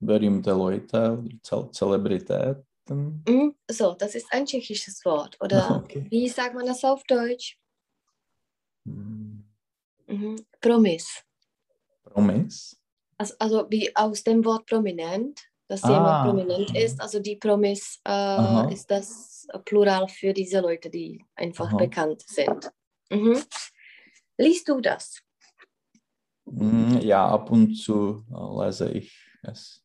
Berühmte 0.00 0.52
Leute, 0.52 1.22
Zelebritäten. 1.70 3.22
Mhm. 3.28 3.54
So, 3.70 3.94
das 3.94 4.14
ist 4.14 4.26
ein 4.30 4.46
tschechisches 4.46 5.04
Wort. 5.04 5.36
Oder 5.40 5.82
okay. 5.84 6.06
wie 6.10 6.28
sagt 6.28 6.54
man 6.54 6.66
das 6.66 6.84
auf 6.84 7.04
Deutsch? 7.04 7.58
Mhm. 8.84 9.44
Mhm. 10.06 10.36
Promis. 10.60 11.24
Promis? 12.02 12.76
Also, 13.18 13.34
also 13.38 13.66
wie 13.70 13.94
aus 13.94 14.24
dem 14.24 14.44
Wort 14.44 14.66
prominent 14.66 15.40
dass 15.72 15.84
ah. 15.84 15.90
jemand 15.90 16.24
prominent 16.28 16.76
ist. 16.76 17.00
Also 17.00 17.18
die 17.18 17.36
Promis 17.36 17.98
äh, 18.06 18.72
ist 18.72 18.90
das 18.90 19.46
Plural 19.64 20.06
für 20.06 20.34
diese 20.34 20.60
Leute, 20.60 20.90
die 20.90 21.24
einfach 21.34 21.68
Aha. 21.68 21.76
bekannt 21.76 22.22
sind. 22.26 22.70
Mhm. 23.10 23.40
Liest 24.42 24.68
du 24.68 24.80
das? 24.80 25.22
Mm, 26.46 26.98
ja, 26.98 27.28
ab 27.28 27.50
und 27.50 27.76
zu 27.76 28.24
äh, 28.28 28.64
lese 28.64 28.90
ich 28.90 29.16
es. 29.42 29.84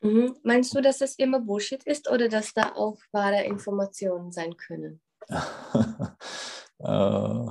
Mhm. 0.00 0.36
Meinst 0.44 0.74
du, 0.74 0.80
dass 0.80 1.00
es 1.00 1.16
immer 1.16 1.40
Bullshit 1.40 1.82
ist 1.84 2.08
oder 2.08 2.28
dass 2.28 2.54
da 2.54 2.74
auch 2.76 2.98
wahre 3.10 3.44
Informationen 3.44 4.30
sein 4.30 4.56
können? 4.56 5.00
äh, 6.78 7.46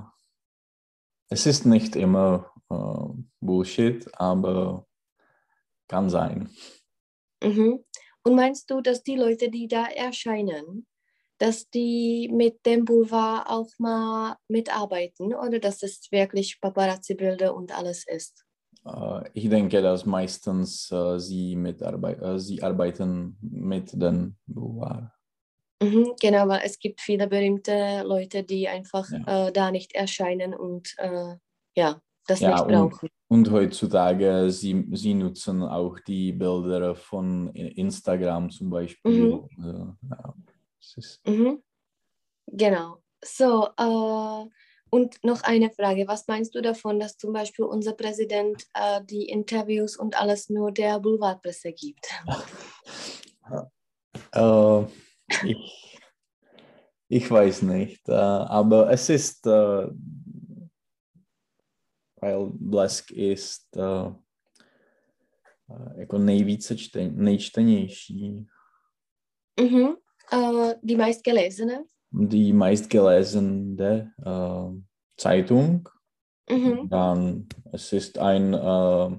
es 1.30 1.46
ist 1.46 1.66
nicht 1.66 1.96
immer 1.98 2.54
äh, 2.70 3.24
Bullshit, 3.42 4.10
aber 4.14 4.88
kann 5.90 6.10
sein. 6.10 6.50
Mhm. 7.44 7.84
Und 8.24 8.36
meinst 8.36 8.70
du, 8.70 8.80
dass 8.80 9.04
die 9.04 9.18
Leute, 9.18 9.50
die 9.50 9.68
da 9.68 9.86
erscheinen, 9.86 10.88
dass 11.42 11.68
die 11.72 12.30
mit 12.32 12.64
dem 12.68 12.86
Boulevard 12.86 13.50
auch 13.50 13.68
mal 13.80 14.38
mitarbeiten 14.48 15.34
oder 15.34 15.58
dass 15.58 15.82
es 15.82 16.12
wirklich 16.12 16.62
Paparazzi-Bilder 16.62 17.56
und 17.56 17.76
alles 17.76 18.06
ist? 18.08 18.46
Uh, 18.86 19.22
ich 19.34 19.50
denke, 19.50 19.82
dass 19.82 20.06
meistens 20.06 20.92
uh, 20.92 21.18
sie, 21.18 21.56
mitarbeit 21.56 22.22
uh, 22.22 22.38
sie 22.38 22.62
arbeiten 22.62 23.38
mit 23.42 23.92
dem 24.00 24.36
Boulevard. 24.46 25.10
Mhm, 25.82 26.14
genau, 26.22 26.48
weil 26.48 26.62
es 26.64 26.78
gibt 26.78 27.02
viele 27.02 27.28
berühmte 27.28 28.04
Leute, 28.06 28.44
die 28.44 28.68
einfach 28.68 29.10
ja. 29.10 29.50
da 29.50 29.72
nicht 29.72 29.96
erscheinen 29.96 30.54
und 30.54 30.96
ja, 31.74 32.00
das 32.28 32.40
ja, 32.40 32.52
nicht 32.52 32.68
brauchen. 32.68 33.10
Und, 33.28 33.48
und, 33.48 33.52
heutzutage, 33.52 34.52
sie, 34.52 34.86
sie 34.92 35.16
nutzen 35.16 35.64
auch 35.64 36.00
die 36.02 36.34
Bilder 36.34 36.94
von 36.94 37.48
Instagram 37.56 38.52
zum 38.52 38.70
Beispiel. 38.70 39.42
Mhm. 39.58 39.98
Ja, 40.08 40.36
mhm. 41.26 41.64
Genau. 42.48 42.98
So, 43.24 43.70
äh, 43.78 44.50
und 44.90 45.24
noch 45.24 45.44
eine 45.44 45.70
Frage. 45.72 46.08
Was 46.08 46.28
meinst 46.28 46.54
du 46.56 46.62
davon, 46.62 47.00
dass 47.00 47.18
zum 47.18 47.34
Beispiel 47.34 47.66
unser 47.66 47.94
Präsident 47.94 48.66
äh, 48.74 49.02
die 49.04 49.30
Interviews 49.30 49.96
und 49.96 50.20
alles 50.20 50.50
nur 50.50 50.72
der 50.72 51.00
Boulevardpresse 51.00 51.72
gibt? 51.72 52.08
äh, 54.34 54.84
ich, 55.46 56.00
ich 57.08 57.32
weiß 57.32 57.62
nicht, 57.62 58.10
äh, 58.10 58.14
aber 58.14 58.90
es 58.92 59.10
ist 59.10 59.46
äh, 59.48 59.88
weil 62.22 62.52
Blesk 62.54 63.12
ist 63.12 63.78
uh, 63.78 64.16
jako 65.96 66.18
nejvíce 66.18 66.76
čten, 66.76 67.24
nejčtenější. 67.24 68.48
Mhm. 69.60 69.96
Uh, 70.34 70.74
die 70.82 70.96
meistgelesene? 70.96 71.86
Die 72.12 72.54
meistgelesene 72.54 74.14
uh, 74.26 74.82
Zeitung. 75.18 75.90
Mhm. 76.50 76.90
Dann 76.90 77.50
es 77.72 77.94
ist 77.94 78.18
ein 78.18 78.54
uh, 78.54 79.18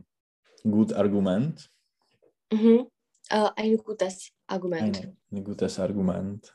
gut 0.62 0.92
Argument. 0.92 1.70
Mhm. 2.52 2.86
Äh, 3.28 3.48
ein 3.56 3.76
gutes 3.78 4.30
Argument. 4.46 5.00
Ein, 5.00 5.16
ein 5.30 5.44
gutes 5.44 5.78
Argument. 5.78 6.52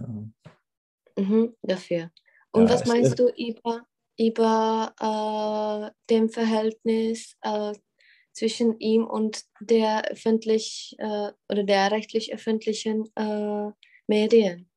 Mhm, 1.17 1.55
dafür. 1.61 2.11
Und 2.51 2.67
Ja, 2.67 2.73
was 2.73 2.85
meinst 2.85 3.17
du 3.17 3.29
über, 3.29 3.85
über 4.17 4.93
äh, 4.99 5.91
dem 6.09 6.29
Verhältnis 6.29 7.35
äh, 7.41 7.73
zwischen 8.31 8.79
ihm 8.79 9.05
und 9.05 9.43
der 9.59 10.11
öffentlich 10.11 10.95
äh, 10.99 11.31
oder 11.49 11.63
der 11.63 11.91
rechtlich 11.91 12.33
öffentlichen 12.33 13.05
äh, 13.15 13.71
Medien? 14.07 14.69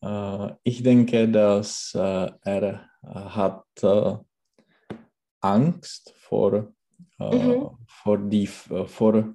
Äh, 0.00 0.54
ich 0.62 0.82
denke, 0.82 1.28
dass 1.28 1.94
äh, 1.94 2.30
er 2.42 2.88
äh, 3.02 3.08
hat 3.08 3.64
Angst 5.40 6.12
vor, 6.16 6.72
Mhm. 7.20 7.78
vor, 7.86 8.18
die, 8.18 8.46
vor, 8.46 9.34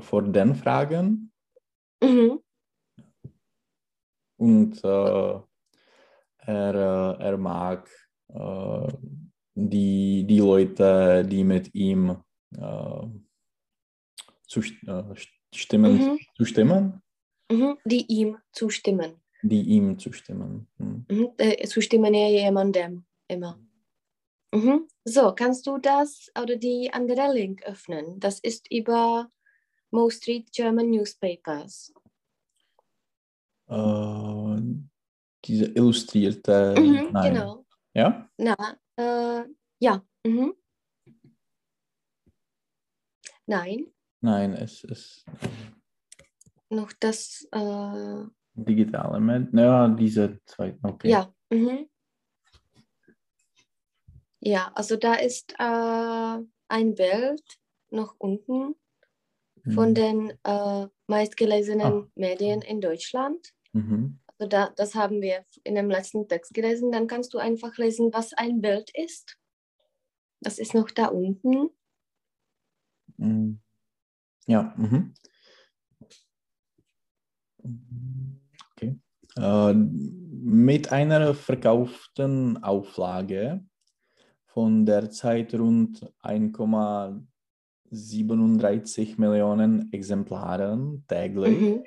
vor 0.00 0.22
den 0.22 0.54
Fragen 0.54 1.32
Mhm. 2.02 2.40
und 4.36 4.84
er, 4.84 5.48
er 6.46 7.36
mag 7.38 7.90
die, 9.54 10.24
die 10.26 10.38
Leute, 10.38 11.24
die 11.24 11.44
mit 11.44 11.74
ihm 11.74 12.22
äh, 12.56 13.06
zu, 14.46 14.60
äh, 14.60 15.14
stimmen, 15.54 15.96
Mhm. 15.96 16.18
zustimmen, 16.36 17.02
Mhm. 17.50 17.78
Die 17.84 18.04
ihm 18.06 18.38
zustimmen. 18.52 19.20
die 19.42 19.62
ihm 19.62 19.98
zustimmen. 19.98 20.66
Hm. 20.78 21.06
Mhm. 21.08 21.30
Äh, 21.38 21.66
zustimmen 21.66 22.12
ja 22.14 22.28
jemandem 22.28 23.04
immer. 23.28 23.58
Mhm. 24.52 24.88
So, 25.04 25.32
kannst 25.34 25.66
du 25.66 25.78
das 25.78 26.30
oder 26.40 26.56
die 26.56 26.90
andere 26.92 27.32
Link 27.32 27.62
öffnen? 27.64 28.18
Das 28.20 28.40
ist 28.40 28.70
über 28.70 29.30
Most 29.90 30.22
Street 30.22 30.52
German 30.52 30.90
Newspapers. 30.90 31.92
Äh, 33.68 34.56
diese 35.44 35.66
illustrierte, 35.66 36.74
Mhm, 36.78 37.12
nein. 37.12 37.32
genau. 37.34 37.64
Ja? 37.94 38.28
Na, 38.38 38.56
äh, 38.96 39.44
ja. 39.80 40.02
Mhm. 40.26 40.54
Nein, 43.46 43.86
Nein, 44.20 44.52
es 44.54 44.84
ist 44.84 45.24
noch 46.70 46.92
das, 47.00 47.46
äh, 47.52 48.24
digitale 48.54 49.20
Med. 49.20 49.48
Ja, 49.54 49.88
diese 49.88 50.40
zwei. 50.44 50.76
Okay. 50.82 51.08
ja. 51.10 51.32
Mhm. 51.50 51.88
Ja, 54.40 54.70
also 54.74 54.96
da 54.96 55.14
ist 55.14 55.54
äh, 55.58 56.38
ein 56.68 56.94
Bild 56.94 57.42
noch 57.90 58.14
unten 58.18 58.74
von 59.74 59.90
Mhm. 59.90 59.94
den 59.94 60.38
äh, 60.44 60.86
meistgelesenen 61.06 61.92
Ah. 62.04 62.06
Medien 62.14 62.62
in 62.62 62.80
Deutschland. 62.80 63.52
Mhm. 63.72 64.18
Also 64.38 64.48
da, 64.48 64.70
das 64.76 64.94
haben 64.94 65.20
wir 65.20 65.44
in 65.64 65.74
dem 65.74 65.90
letzten 65.90 66.28
Text 66.28 66.54
gelesen. 66.54 66.92
Dann 66.92 67.06
kannst 67.08 67.34
du 67.34 67.38
einfach 67.38 67.76
lesen, 67.78 68.12
was 68.12 68.32
ein 68.34 68.60
Bild 68.60 68.90
ist. 68.94 69.36
Das 70.40 70.58
ist 70.58 70.74
noch 70.74 70.90
da 70.90 71.06
unten. 71.06 71.70
Mhm. 73.16 73.60
Ja. 74.48 74.74
Mhm. 74.78 75.12
Okay. 78.72 78.98
Äh, 79.36 79.74
mit 79.74 80.90
einer 80.90 81.34
verkauften 81.34 82.64
Auflage 82.64 83.62
von 84.46 84.86
derzeit 84.86 85.54
rund 85.54 86.10
1,37 86.22 89.20
Millionen 89.20 89.92
Exemplaren 89.92 91.04
täglich 91.06 91.60
Mhm. 91.60 91.84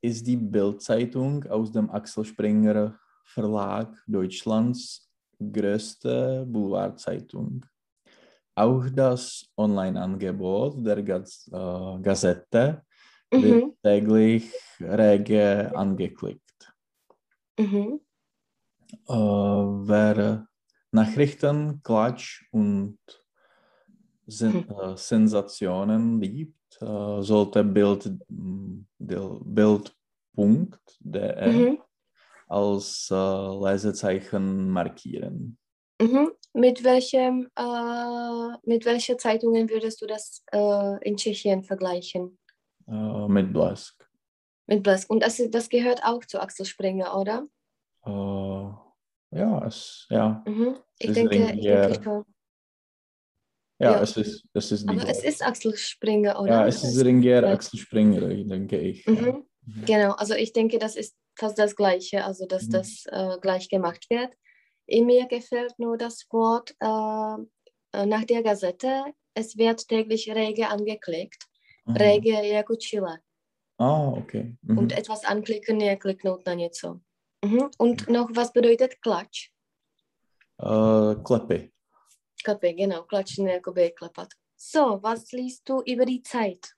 ist 0.00 0.26
die 0.26 0.36
Bild-Zeitung 0.36 1.44
aus 1.44 1.70
dem 1.70 1.88
Axel 1.90 2.24
Springer 2.24 2.98
Verlag 3.24 3.96
Deutschlands 4.08 5.08
größte 5.38 6.44
Boulevardzeitung. 6.48 7.64
Auch 8.54 8.84
das 8.90 9.50
Online-Angebot 9.56 10.84
der 10.86 11.02
Gaz 11.02 11.48
äh, 11.52 11.98
Gazette 12.02 12.82
wird 13.30 13.64
Mhm. 13.64 13.72
täglich 13.82 14.52
rege 14.80 15.72
angeklickt. 15.74 16.74
Mhm. 17.58 18.00
Äh, 19.08 19.12
wer 19.14 20.46
Nachrichten, 20.92 21.82
Klatsch 21.82 22.46
und 22.52 22.98
Sen 24.26 24.68
äh, 24.68 24.96
Sensationen 24.96 26.20
liebt, 26.20 26.80
äh, 26.80 27.22
sollte 27.22 27.64
Bild, 27.64 28.06
m, 28.28 28.86
del- 28.98 29.40
Bild.de 29.44 29.96
Mhm. 31.52 31.78
als 32.48 33.08
äh, 33.10 33.14
Lesezeichen 33.64 34.68
markieren. 34.68 35.58
Mhm. 36.00 36.32
Mit 36.54 36.84
welchem, 36.84 37.48
äh, 37.56 38.56
mit 38.64 38.84
welcher 38.84 39.16
Zeitungen 39.16 39.70
würdest 39.70 40.02
du 40.02 40.06
das 40.06 40.42
äh, 40.52 41.08
in 41.08 41.16
Tschechien 41.16 41.64
vergleichen? 41.64 42.38
Äh, 42.88 43.28
mit 43.28 43.52
Blask. 43.52 44.06
Mit 44.66 44.82
Blask. 44.82 45.08
Und 45.10 45.22
das, 45.22 45.40
das 45.50 45.68
gehört 45.68 46.04
auch 46.04 46.24
zu 46.24 46.40
Axel 46.40 46.66
Springer, 46.66 47.16
oder? 47.18 47.46
Äh, 48.04 49.38
ja, 49.38 49.66
es, 49.66 50.06
ja, 50.10 50.42
Mhm. 50.46 50.76
Ich, 50.98 51.08
ist 51.08 51.16
denke, 51.16 51.36
ich 51.54 51.62
denke 51.62 52.00
schon. 52.02 52.24
ja, 53.78 53.92
Ja. 53.92 54.02
es 54.02 54.16
ist, 54.16 54.44
es 54.52 54.72
ist 54.72 54.84
die 54.84 54.88
Aber 54.90 54.98
es 54.98 55.04
gleiche. 55.20 55.26
ist 55.28 55.42
Axel 55.42 55.76
Springer, 55.76 56.38
oder? 56.40 56.50
Ja, 56.52 56.66
es 56.66 56.84
ist 56.84 57.02
Ringer. 57.02 57.44
Axel 57.48 57.78
Springer, 57.80 58.20
denke 58.28 58.78
ich. 58.78 59.04
Ja. 59.06 59.12
Mhm. 59.12 59.46
Genau, 59.86 60.12
also 60.14 60.34
ich 60.34 60.52
denke, 60.52 60.78
das 60.78 60.96
ist 60.96 61.16
fast 61.38 61.58
das 61.58 61.76
Gleiche, 61.76 62.24
also 62.24 62.46
dass 62.46 62.66
Mhm. 62.66 62.70
das 62.72 63.04
äh, 63.06 63.38
gleich 63.40 63.68
gemacht 63.70 64.10
wird. 64.10 64.32
In 64.86 65.06
mir 65.06 65.26
gefällt 65.26 65.78
nur 65.78 65.96
das 65.96 66.26
Wort 66.30 66.74
äh, 66.80 67.36
äh, 67.92 68.06
nach 68.06 68.24
der 68.24 68.42
Gazette, 68.42 69.04
es 69.34 69.56
wird 69.56 69.88
täglich 69.88 70.30
rege 70.30 70.68
angeklickt. 70.68 71.46
Aha. 71.84 71.96
Rege 71.96 72.46
jako 72.46 72.76
chile. 72.76 73.18
Ah, 73.78 74.12
okay. 74.12 74.56
Mhm. 74.62 74.78
Und 74.78 74.92
etwas 74.92 75.24
anklicken 75.24 75.80
je 75.80 75.96
kliknout 75.96 76.42
na 76.46 76.54
něco. 76.54 77.00
Mhm. 77.44 77.70
Und 77.78 78.08
noch, 78.08 78.30
was 78.36 78.52
bedeutet 78.52 79.00
Klatsch? 79.02 79.50
Äh, 80.58 81.14
Klepy. 81.24 81.72
Klepy, 82.44 82.72
genau, 82.72 83.02
klatschen 83.02 83.46
jakoby 83.46 83.90
klepat. 83.90 84.28
So, 84.56 85.02
was 85.02 85.32
liest 85.32 85.68
du 85.68 85.82
über 85.82 86.04
die 86.04 86.22
Zeit? 86.22 86.74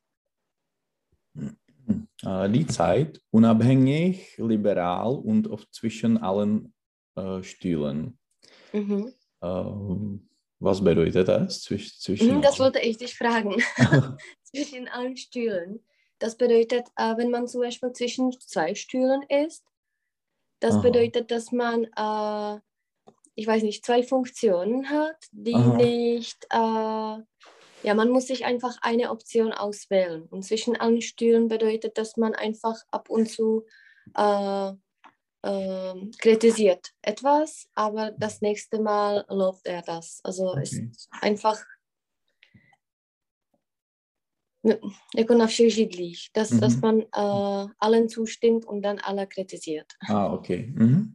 Äh, 2.22 2.48
die 2.50 2.66
Zeit, 2.66 3.20
unabhängig, 3.30 4.36
liberal 4.38 5.16
und 5.16 5.48
oft 5.48 5.74
zwischen 5.74 6.18
allen 6.18 6.74
äh, 7.17 7.43
Stühlen. 7.43 8.19
Mhm. 8.73 9.15
Ähm, 9.43 10.29
was 10.59 10.83
bedeutet 10.83 11.29
das? 11.29 11.62
Zwisch, 11.62 11.99
zwischen 11.99 12.37
Mhm, 12.37 12.43
das 12.43 12.59
wollte 12.59 12.81
ich 12.81 12.97
dich 12.97 13.17
fragen. 13.17 13.62
zwischen 14.45 14.89
allen 14.89 15.17
Stühlen. 15.17 15.85
Das 16.19 16.37
bedeutet, 16.37 16.87
äh, 16.97 17.17
wenn 17.17 17.31
man 17.31 17.49
zum 17.49 17.61
Beispiel 17.61 17.93
zwischen 17.93 18.33
zwei 18.41 18.75
Stühlen 18.75 19.23
ist, 19.29 19.65
das 20.61 20.77
Aha. 20.77 20.83
bedeutet, 20.83 21.31
dass 21.31 21.53
man, 21.53 21.85
äh, 21.85 22.61
ich 23.35 23.47
weiß 23.47 23.62
nicht, 23.62 23.85
zwei 23.85 24.03
Funktionen 24.03 24.89
hat, 24.89 25.17
die 25.33 25.55
Aha. 25.55 25.77
nicht, 25.77 26.47
äh, 26.51 27.23
ja, 27.87 27.95
man 27.95 28.09
muss 28.09 28.29
sich 28.29 28.47
einfach 28.47 28.79
eine 28.81 29.11
Option 29.11 29.53
auswählen. 29.53 30.23
Und 30.31 30.45
zwischen 30.45 30.77
allen 30.77 31.03
Stühlen 31.03 31.49
bedeutet, 31.49 31.99
dass 31.99 32.17
man 32.17 32.35
einfach 32.35 32.81
ab 32.91 33.11
und 33.11 33.29
zu 33.29 33.67
äh, 34.15 34.73
ähm, 35.45 36.11
kritisiert 36.18 36.92
etwas, 37.03 37.68
aber 37.74 38.12
das 38.18 38.40
nächste 38.40 38.80
Mal 38.80 39.24
lobt 39.28 39.66
er 39.66 39.82
das. 39.82 40.20
Also 40.24 40.49
Okay. 40.53 40.62
ist 40.62 41.09
einfach 41.20 41.59
ne- 44.62 44.80
jako 45.16 45.34
na 45.34 45.47
všech 45.47 45.74
židlích, 45.74 46.30
dass, 46.32 46.51
Mhm. 46.51 46.61
dass 46.61 46.80
man 46.80 47.01
äh, 47.01 47.68
allen 47.78 48.09
zustimmt 48.09 48.64
und 48.64 48.82
dann 48.82 48.99
alle 48.99 49.26
kritisiert. 49.26 49.92
Ah, 50.09 50.32
okay. 50.32 50.72
Mhm. 50.74 51.14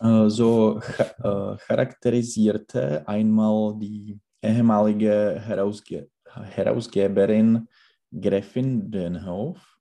Äh, 0.00 0.28
so 0.28 0.78
äh, 0.78 1.56
charakterisierte 1.66 3.08
einmal 3.08 3.74
die 3.78 4.20
ehemalige 4.42 5.40
Herausge 5.40 6.08
Herausgeberin 6.54 7.66
Gräfin 8.12 8.90
Dönhoff 8.90 9.78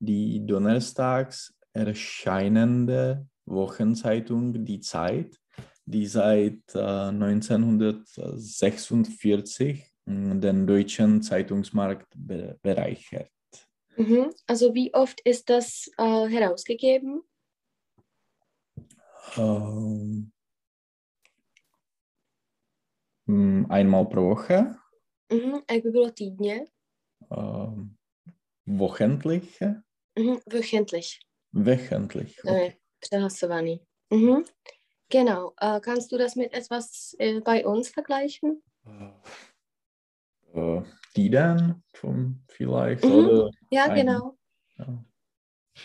die 0.00 0.44
donnerstags 0.46 1.54
erscheinende 1.72 3.26
Wochenzeitung 3.46 4.64
Die 4.64 4.80
Zeit, 4.80 5.38
die 5.86 6.06
seit 6.06 6.60
äh, 6.74 7.08
1946 7.10 9.84
mh, 10.06 10.34
den 10.36 10.66
deutschen 10.66 11.22
Zeitungsmarkt 11.22 12.12
be 12.16 12.58
bereichert. 12.62 13.30
Mhm. 13.96 14.30
Also 14.46 14.74
wie 14.74 14.92
oft 14.94 15.20
ist 15.24 15.48
das 15.50 15.90
äh, 15.98 16.28
herausgegeben? 16.28 17.22
Ähm, 19.36 20.32
mh, 23.26 23.66
einmal 23.68 24.06
pro 24.08 24.30
Woche. 24.30 24.76
Mhm. 25.32 25.62
Jak 25.70 25.82
by 25.82 25.90
bylo 25.90 26.10
týdně? 26.10 26.64
Uh, 27.30 27.84
wochentlich? 28.66 29.58
Mhm. 30.18 30.38
Wöchentlich. 30.46 31.18
Wöchentlich. 31.52 32.38
Okay. 32.44 32.76
Přehlasovaný. 33.00 33.80
Mhm. 34.10 34.44
Genau. 35.10 35.52
Uh, 35.62 35.80
kannst 35.80 36.12
du 36.12 36.18
das 36.18 36.34
mit 36.36 36.52
etwas 36.52 37.14
uh, 37.20 37.40
bei 37.40 37.64
uns 37.66 37.88
vergleichen? 37.88 38.62
Uh, 40.54 40.82
Tiden 41.14 41.82
vom 41.94 42.42
vielleicht 42.48 43.04
Mhm. 43.04 43.10
oder 43.12 43.50
Ja, 43.70 43.84
ein- 43.84 43.94
genau. 43.94 44.36
ja. 44.78 45.04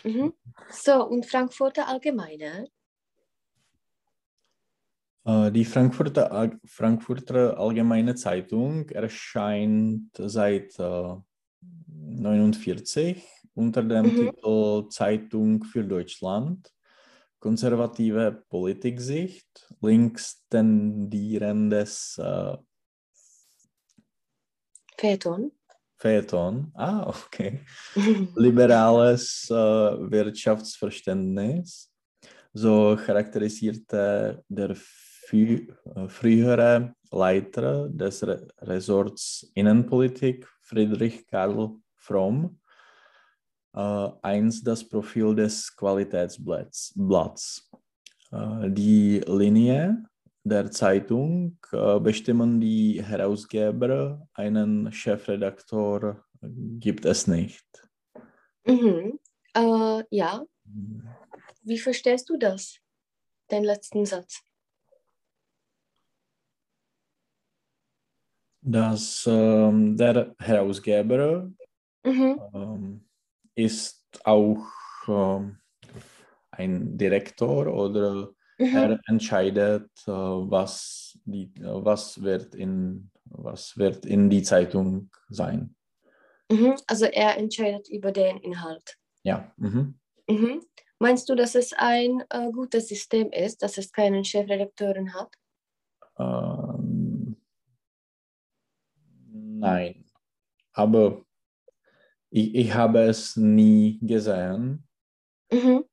Mhm. 0.03 0.33
So, 0.71 1.05
und 1.07 1.25
Frankfurter 1.25 1.87
Allgemeine? 1.87 2.67
Äh, 5.25 5.51
Die 5.51 5.65
Frankfurter, 5.65 6.51
Frankfurter 6.65 7.57
Allgemeine 7.57 8.15
Zeitung 8.15 8.89
erscheint 8.89 10.09
seit 10.17 10.77
äh, 10.79 11.15
49 11.87 13.23
unter 13.55 13.83
dem 13.83 14.05
Mhm. 14.05 14.17
Titel 14.17 14.87
Zeitung 14.89 15.63
für 15.63 15.83
Deutschland. 15.83 16.71
Konservative 17.39 18.43
Politiksicht, 18.49 19.67
links 19.81 20.43
tendierendes 20.49 22.17
äh, 22.17 22.57
Phaeton? 24.97 25.51
Feuilleton. 25.97 26.71
Ah, 26.75 27.07
okay. 27.07 27.61
liberales 28.35 29.47
äh, 29.49 29.53
Wirtschaftsverständnis. 29.53 31.89
So 32.53 32.95
charakterisierte 32.95 34.43
der 34.47 34.75
fü 34.75 35.67
äh, 35.95 36.07
frühere 36.07 36.93
Leiter 37.11 37.89
des 37.89 38.25
Re 38.27 38.47
Resorts 38.61 39.51
Innenpolitik, 39.55 40.47
Friedrich 40.61 41.25
Karl 41.27 41.71
Fromm, 41.95 42.59
äh, 43.73 44.09
einst 44.21 44.65
das 44.65 44.87
Profil 44.87 45.35
des 45.35 45.75
Qualitätsblatts. 45.75 46.93
Blatts. 46.95 47.69
Äh, 48.31 48.69
die 48.69 49.19
Linie 49.27 50.05
der 50.43 50.69
Zeitung 50.71 51.57
äh, 51.71 51.99
bestimmen 51.99 52.59
die 52.59 53.03
Herausgeber, 53.03 54.27
einen 54.33 54.91
Chefredaktor 54.91 56.23
gibt 56.41 57.05
es 57.05 57.27
nicht. 57.27 57.65
Mhm. 58.65 59.19
Äh, 59.55 60.03
ja, 60.09 60.43
wie 61.61 61.79
verstehst 61.79 62.29
du 62.29 62.37
das? 62.37 62.77
Den 63.51 63.63
letzten 63.63 64.05
Satz. 64.05 64.41
dass 68.63 69.27
ähm, 69.27 69.97
der 69.97 70.35
Herausgeber 70.39 71.51
Mhm. 72.05 72.41
ähm, 72.53 73.05
ist 73.55 74.03
auch 74.23 74.65
ähm, 75.07 75.59
ein 76.51 76.97
Direktor 76.97 77.67
oder 77.67 78.33
Mhm. 78.57 78.75
er 78.75 78.99
entscheidet, 79.07 79.89
äh, 80.05 80.11
was, 80.11 81.17
die, 81.25 81.53
äh, 81.59 81.85
was, 81.85 82.21
wird 82.21 82.55
in, 82.55 83.09
was 83.25 83.77
wird 83.77 84.05
in 84.05 84.29
die 84.29 84.43
Zeitung 84.43 85.09
sein. 85.29 85.75
Mhm. 86.51 86.75
Also 86.87 87.05
er 87.05 87.37
entscheidet 87.37 87.89
über 87.89 88.11
den 88.11 88.37
Inhalt. 88.37 88.97
Ja. 89.23 89.51
Mhm. 89.57 89.99
Mhm. 90.29 90.61
Meinst 90.99 91.27
du, 91.29 91.35
dass 91.35 91.55
es 91.55 91.73
ein 91.73 92.23
äh, 92.29 92.51
gutes 92.51 92.87
System 92.87 93.31
ist, 93.31 93.61
dass 93.61 93.77
es 93.77 93.91
keinen 93.91 94.23
Chefredakteuren 94.23 95.13
hat? 95.13 95.33
Ähm, 96.17 97.35
nein, 99.31 100.05
aber 100.73 101.22
ich, 102.33 102.55
ich 102.55 102.73
habe 102.73 103.01
es 103.03 103.37
nie 103.37 103.99
gesehen. 104.01 104.87
Mhm. 105.51 105.85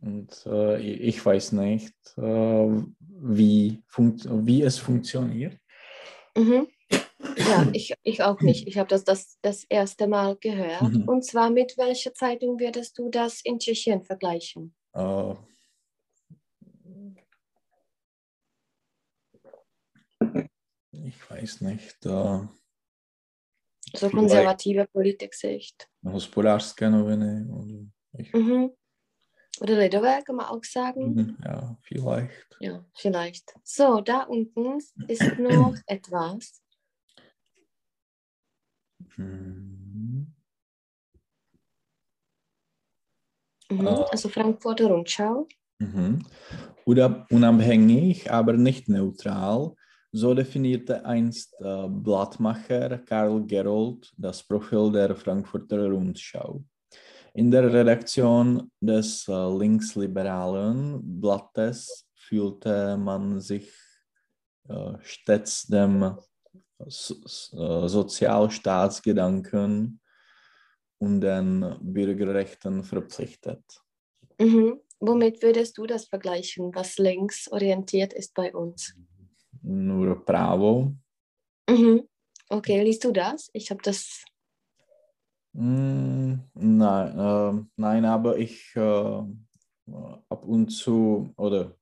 Und 0.00 0.46
äh, 0.46 0.80
ich 0.80 1.24
weiß 1.24 1.52
nicht, 1.52 1.94
äh, 2.16 2.82
wie, 3.00 3.82
wie 3.96 4.62
es 4.62 4.78
funktioniert. 4.78 5.58
Mhm. 6.36 6.68
Ja, 7.36 7.66
ich, 7.74 7.92
ich 8.02 8.22
auch 8.22 8.40
nicht. 8.40 8.66
Ich 8.66 8.78
habe 8.78 8.88
das, 8.88 9.04
das 9.04 9.38
das 9.42 9.64
erste 9.64 10.06
Mal 10.06 10.36
gehört. 10.40 10.82
Mhm. 10.82 11.06
Und 11.06 11.24
zwar 11.24 11.50
mit 11.50 11.76
welcher 11.76 12.14
Zeitung 12.14 12.58
würdest 12.58 12.98
du 12.98 13.10
das 13.10 13.42
in 13.42 13.58
Tschechien 13.58 14.02
vergleichen? 14.02 14.74
Äh, 14.94 15.34
ich 20.92 21.30
weiß 21.30 21.60
nicht. 21.60 22.06
Äh, 22.06 22.38
So 23.96 24.10
konservative 24.10 24.86
Politiksicht. 24.92 25.84
hospodářské 26.04 26.90
noviny. 26.90 27.46
Mhm. 28.34 28.68
Oder 29.60 29.78
Lidové, 29.78 30.22
kann 30.22 30.36
man 30.36 30.46
auch 30.46 30.64
sagen. 30.64 31.14
Mhm, 31.14 31.36
ja, 31.44 31.76
vielleicht. 31.82 32.56
Ja, 32.60 32.84
vielleicht. 32.96 33.52
So, 33.64 34.00
da 34.00 34.22
unten 34.22 34.78
ist 35.08 35.38
noch 35.38 35.74
etwas. 35.86 36.60
Mhm. 39.16 40.32
Mhm. 43.70 43.86
Ah. 43.88 44.04
Also 44.10 44.28
Frankfurter 44.28 44.86
Rundschau. 44.86 45.46
Mhm. 45.78 46.22
Oder 46.84 47.26
unabhängig, 47.30 48.30
aber 48.30 48.52
nicht 48.54 48.88
neutral. 48.88 49.74
So 50.12 50.32
definierte 50.32 51.04
einst 51.04 51.54
äh, 51.60 51.86
Blattmacher 51.88 52.98
Karl 52.98 53.44
Gerold 53.46 54.10
das 54.16 54.42
Profil 54.42 54.90
der 54.90 55.14
Frankfurter 55.14 55.90
Rundschau. 55.90 56.64
In 57.34 57.50
der 57.50 57.70
Redaktion 57.72 58.70
des 58.80 59.28
äh, 59.28 59.32
linksliberalen 59.32 61.20
Blattes 61.20 62.06
fühlte 62.14 62.96
man 62.96 63.40
sich 63.40 63.70
äh, 64.68 64.94
stets 65.02 65.66
dem 65.66 66.16
so 66.86 67.16
Sozialstaatsgedanken 67.88 70.00
und 70.98 71.20
den 71.20 71.76
Bürgerrechten 71.80 72.84
verpflichtet. 72.84 73.64
Mhm. 74.38 74.80
Womit 75.00 75.42
würdest 75.42 75.78
du 75.78 75.86
das 75.86 76.04
vergleichen, 76.06 76.74
was 76.74 76.98
linksorientiert 76.98 78.12
ist 78.12 78.34
bei 78.34 78.54
uns? 78.54 78.94
Nur 79.62 80.24
Bravo. 80.24 80.94
Mhm. 81.70 82.08
Okay, 82.50 82.82
liest 82.82 83.04
du 83.04 83.12
das? 83.12 83.48
Ich 83.54 83.70
habe 83.70 83.80
das. 83.82 84.24
Mm, 85.54 86.34
nein, 86.54 87.18
äh, 87.18 87.64
nein, 87.76 88.04
aber 88.04 88.38
ich 88.38 88.72
äh, 88.76 88.80
ab 90.28 90.44
und 90.44 90.68
zu 90.70 91.32
oder 91.36 91.76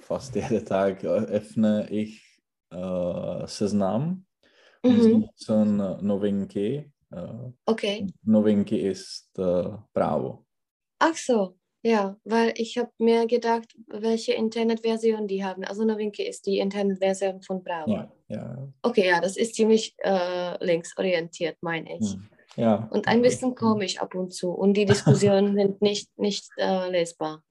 fast 0.00 0.34
jeden 0.36 0.64
Tag 0.66 1.04
äh, 1.04 1.08
öffne 1.08 1.88
ich 1.90 2.42
äh, 2.70 3.46
Seznam 3.46 4.26
und 4.86 5.08
Mhm. 5.08 5.12
nutzen 5.12 5.80
äh, 5.80 6.02
Novinky. 6.02 6.92
Äh, 7.12 7.52
Okay. 7.68 8.08
Novinky 8.24 8.78
ist 8.80 9.38
äh, 9.38 9.70
Bravo. 9.94 10.46
Ach 10.98 11.16
so, 11.16 11.56
ja, 11.84 12.16
weil 12.24 12.54
ich 12.56 12.78
habe 12.78 12.90
mir 12.98 13.26
gedacht, 13.26 13.76
welche 13.88 14.32
Internetversion 14.32 15.28
die 15.28 15.44
haben. 15.44 15.64
Also 15.64 15.84
Novinky 15.84 16.22
ist 16.22 16.46
die 16.46 16.58
Internetversion 16.58 17.42
von 17.42 17.62
Bravo. 17.62 17.92
Ja, 17.92 18.12
ja. 18.28 18.68
Okay, 18.82 19.06
ja, 19.08 19.20
das 19.20 19.36
ist 19.36 19.54
ziemlich 19.54 19.94
äh, 19.98 20.64
linksorientiert, 20.64 21.58
meine 21.60 21.98
ich. 21.98 22.12
hm, 22.12 22.28
ja. 22.56 22.88
Und 22.90 23.06
ein 23.06 23.20
bisschen 23.20 23.54
komisch 23.54 23.98
ab 23.98 24.14
und 24.14 24.32
zu. 24.32 24.50
Und 24.50 24.74
die 24.74 24.86
Diskussionen 24.86 25.54
sind 25.58 25.82
nicht, 25.82 26.08
nicht 26.18 26.48
äh, 26.56 26.88
lesbar. 26.90 27.42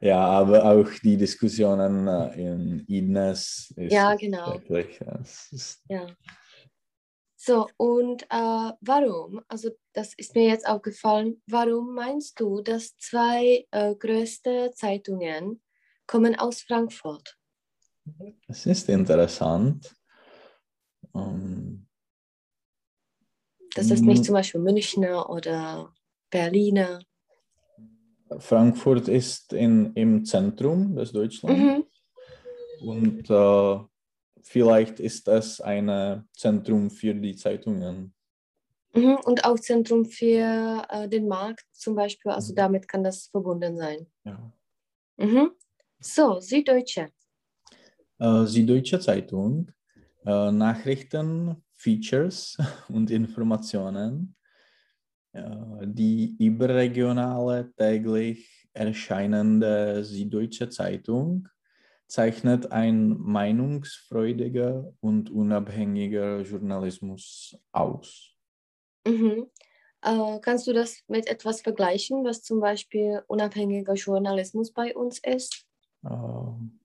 Ja, 0.00 0.18
aber 0.18 0.64
auch 0.64 0.90
die 1.02 1.16
Diskussionen 1.16 2.08
äh, 2.08 2.40
in 2.40 2.84
Idnes 2.88 3.72
ist 3.76 3.92
Ja, 3.92 4.14
genau. 4.16 4.46
wirklich. 4.52 4.98
ja, 4.98 5.18
es 5.22 5.52
ist, 5.52 5.82
Ja. 5.88 6.06
So, 7.46 7.68
und 7.76 8.24
äh, 8.24 8.72
warum, 8.80 9.40
also 9.46 9.70
das 9.92 10.14
ist 10.14 10.34
mir 10.34 10.48
jetzt 10.48 10.66
aufgefallen, 10.66 11.40
warum 11.46 11.94
meinst 11.94 12.40
du, 12.40 12.60
dass 12.60 12.96
zwei 12.96 13.64
äh, 13.70 13.94
größte 13.94 14.72
Zeitungen 14.74 15.62
kommen 16.08 16.36
aus 16.36 16.62
Frankfurt? 16.62 17.38
es 18.48 18.66
ist 18.66 18.88
interessant. 18.88 19.94
Ähm, 21.14 21.86
Das 23.76 23.92
ist 23.92 24.06
nicht 24.06 24.22
Mm. 24.22 24.26
zum 24.26 24.34
Beispiel 24.34 24.60
Münchner 24.60 25.30
oder 25.30 25.94
Berliner. 26.30 27.00
Frankfurt 28.38 29.06
ist 29.06 29.52
in, 29.52 29.92
im 29.94 30.24
Zentrum 30.24 30.96
des 30.96 31.12
Deutschlands 31.12 31.62
Mhm. 31.62 31.84
und 32.80 33.30
äh, 33.30 33.78
vielleicht 34.46 35.00
ist 35.00 35.28
es 35.28 35.60
ein 35.60 36.24
Zentrum 36.32 36.90
für 36.90 37.14
die 37.14 37.36
Zeitungen. 37.36 38.14
Mhm. 38.94 39.16
Und 39.24 39.44
auch 39.44 39.58
Zentrum 39.58 40.04
für 40.06 40.86
äh, 40.88 41.08
den 41.08 41.28
Markt 41.28 41.66
zum 41.72 41.94
Beispiel, 41.94 42.32
also 42.32 42.52
Mhm. 42.52 42.56
damit 42.56 42.88
kann 42.88 43.04
das 43.04 43.26
verbunden 43.26 43.76
sein. 43.76 44.06
Ja. 44.24 44.52
Mhm. 45.18 45.50
So, 46.00 46.40
Süddeutsche. 46.40 47.08
Äh, 48.18 48.44
Süddeutsche 48.46 49.00
Zeitung, 49.00 49.70
äh, 50.24 50.50
Nachrichten 50.50 51.62
Features 51.74 52.56
und 52.88 53.10
Informationen. 53.10 54.32
Die 55.82 56.34
überregionale 56.38 57.70
täglich 57.76 58.70
erscheinende 58.72 60.02
Süddeutsche 60.02 60.70
Zeitung 60.70 61.46
zeichnet 62.08 62.72
ein 62.72 63.18
meinungsfreudiger 63.18 64.92
und 65.00 65.30
unabhängiger 65.30 66.42
Journalismus 66.42 67.58
aus. 67.72 68.36
Mhm. 69.06 69.50
Äh, 70.02 70.38
kannst 70.40 70.66
du 70.66 70.72
das 70.72 71.02
mit 71.08 71.26
etwas 71.28 71.62
vergleichen, 71.62 72.24
was 72.24 72.42
zum 72.42 72.60
Beispiel 72.60 73.22
unabhängiger 73.26 73.94
Journalismus 73.94 74.72
bei 74.72 74.94
uns 74.94 75.18
ist? 75.18 75.66
Ähm, 76.04 76.78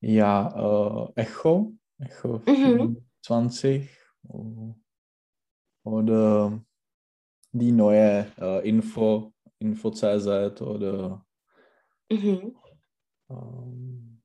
ja, 0.00 1.08
äh, 1.16 1.22
Echo, 1.22 1.72
Echo 1.98 2.42
Mhm. 2.46 3.04
20 3.22 3.88
oder 5.84 6.60
die 7.52 7.72
neue 7.72 8.26
äh, 8.38 8.68
Info, 8.68 9.32
Info.cz 9.58 10.60
oder 10.62 11.24
Mhm. 12.10 12.54
Ähm, 13.34 14.22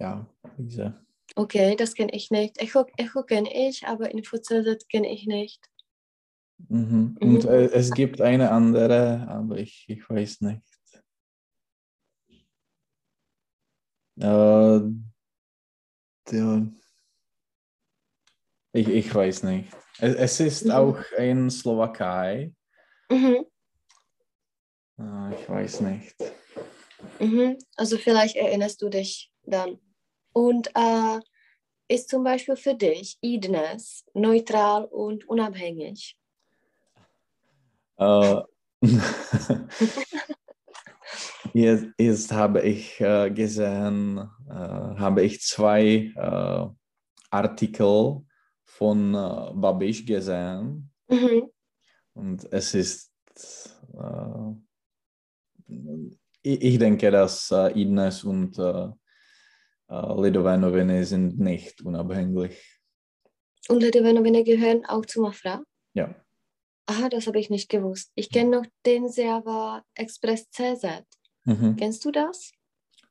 ja, 0.00 0.26
diese. 0.56 1.04
Okay, 1.36 1.76
das 1.76 1.94
kenne 1.94 2.12
ich 2.14 2.30
nicht. 2.30 2.58
Echo, 2.58 2.86
Echo 2.96 3.22
kenne 3.22 3.50
ich, 3.52 3.86
aber 3.86 4.10
Info.cz 4.10 4.88
kenne 4.88 5.12
ich 5.12 5.26
nicht. 5.26 5.68
Mhm. 6.68 7.16
Mhm. 7.20 7.34
Und 7.36 7.44
äh, 7.44 7.66
es 7.66 7.90
gibt 7.92 8.20
eine 8.20 8.50
andere, 8.50 9.26
aber 9.28 9.58
ich, 9.58 9.84
ich 9.88 10.08
weiß 10.08 10.40
nicht. 10.40 10.62
Äh, 14.20 14.80
der, 16.30 16.72
ich, 18.72 18.88
ich 18.88 19.14
weiß 19.14 19.44
nicht. 19.44 19.72
Es, 19.98 20.14
es 20.14 20.40
ist 20.40 20.64
Mhm. 20.66 20.70
auch 20.72 20.98
in 21.16 21.50
Slowakei. 21.50 22.52
Mhm. 23.10 23.46
Äh, 24.98 25.34
ich 25.40 25.48
weiß 25.48 25.80
nicht. 25.82 26.16
Mhm. 27.18 27.58
Also 27.76 27.96
vielleicht 27.96 28.36
erinnerst 28.36 28.82
du 28.82 28.88
dich 28.88 29.30
dann. 29.44 29.78
Und 30.32 30.70
äh, 30.74 31.20
ist 31.88 32.08
zum 32.08 32.22
Beispiel 32.22 32.56
für 32.56 32.74
dich 32.74 33.18
IDNES 33.20 34.04
neutral 34.14 34.84
und 34.84 35.28
unabhängig? 35.28 36.16
Äh, 37.96 38.42
jetzt, 41.54 41.86
jetzt 41.98 42.32
habe 42.32 42.60
ich 42.62 43.00
äh, 43.00 43.30
gesehen, 43.30 44.18
äh, 44.48 44.52
habe 44.52 45.22
ich 45.22 45.40
zwei 45.40 46.12
äh, 46.14 46.66
Artikel 47.30 48.22
von 48.64 49.14
äh, 49.14 49.52
Babiš 49.54 50.06
gesehen 50.06 50.90
Mhm. 51.10 51.50
und 52.12 52.52
es 52.52 52.74
ist, 52.74 53.10
äh, 53.94 54.52
ich, 56.54 56.78
denke, 56.78 57.10
dass 57.10 57.50
äh, 57.50 57.72
Idnes 57.72 58.24
und 58.24 58.58
äh, 58.58 58.88
äh, 59.88 60.20
Lidové 60.20 60.56
noviny 60.56 61.04
sind 61.04 61.38
nicht 61.38 61.82
unabhängig. 61.82 62.80
Und 63.68 63.82
Lidové 63.82 64.12
Noviny 64.12 64.44
gehören 64.44 64.84
auch 64.86 65.04
zu 65.04 65.20
Mafra? 65.20 65.62
Ja. 65.92 66.14
Aha, 66.86 67.10
das 67.10 67.26
habe 67.26 67.38
ich 67.38 67.50
nicht 67.50 67.68
gewusst. 67.68 68.10
Ich 68.14 68.30
kenne 68.30 68.58
noch 68.58 68.66
den 68.86 69.08
Server 69.10 69.82
Express.cz. 69.94 70.86
Mhm. 71.44 71.76
Kennst 71.76 72.04
du 72.04 72.10
das? 72.10 72.50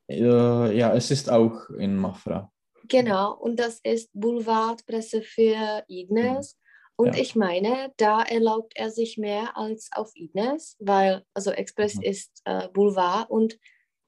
Äh, 0.10 0.76
ja, 0.76 0.96
es 0.96 1.12
ist 1.12 1.30
auch 1.30 1.70
in 1.70 1.96
Mafra. 1.96 2.52
Genau, 2.88 3.36
und 3.36 3.60
das 3.60 3.80
ist 3.84 4.10
Boulevardpresse 4.14 5.22
für 5.22 5.84
Ignes. 5.88 6.58
Und 7.00 7.16
Ja. 7.16 7.22
ich 7.22 7.36
meine, 7.36 7.94
da 7.98 8.24
erlaubt 8.24 8.74
er 8.76 8.90
sich 8.90 9.18
mehr 9.18 9.56
als 9.56 9.90
auf 9.94 10.12
Ignes, 10.16 10.76
weil 10.80 11.24
also 11.34 11.52
Express 11.52 11.96
Mhm. 11.96 12.02
ist 12.04 12.42
äh, 12.46 12.68
Boulevard 12.70 13.30
und 13.30 13.58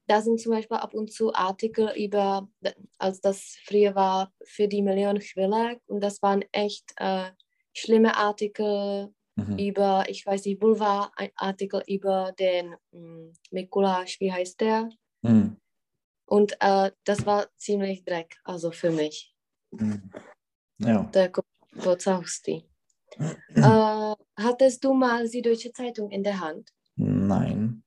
da 0.08 0.20
sind 0.20 0.40
zum 0.40 0.50
Beispiel 0.52 0.76
ab 0.76 0.92
und 0.92 1.12
zu 1.12 1.32
Artikel 1.32 1.92
über, 1.96 2.48
als 2.98 3.20
das 3.20 3.56
früher 3.64 3.94
war, 3.94 4.32
für 4.44 4.66
die 4.66 4.82
Million 4.82 5.20
Chwilek 5.20 5.80
und 5.86 6.00
das 6.00 6.20
waren 6.20 6.42
echt 6.52 6.92
äh, 6.96 7.30
schlimme 7.72 8.16
Artikel 8.16 9.14
Mhm. 9.36 9.58
über, 9.58 10.04
ich 10.08 10.26
weiß 10.26 10.44
nicht, 10.44 10.58
Boulevard-Artikel 10.58 11.82
über 11.86 12.32
den 12.32 12.74
mh, 12.90 13.32
Mikuláš, 13.52 14.18
wie 14.20 14.32
heißt 14.32 14.60
der? 14.60 14.90
Mhm. 15.22 15.56
Und 16.26 16.56
äh, 16.60 16.90
das 17.04 17.24
war 17.24 17.48
ziemlich 17.56 18.04
Dreck, 18.04 18.36
also 18.44 18.72
für 18.72 18.90
mich. 18.90 19.32
Mhm. 19.70 20.10
Ja. 20.78 21.08
Docela 21.84 22.18
hustý. 22.18 22.69
Äh, 23.18 24.14
hattest 24.36 24.84
du 24.84 24.94
mal 24.94 25.28
die 25.28 25.42
Deutsche 25.42 25.72
Zeitung 25.72 26.10
in 26.10 26.22
der 26.22 26.40
Hand? 26.40 26.70
Nein. 26.96 27.82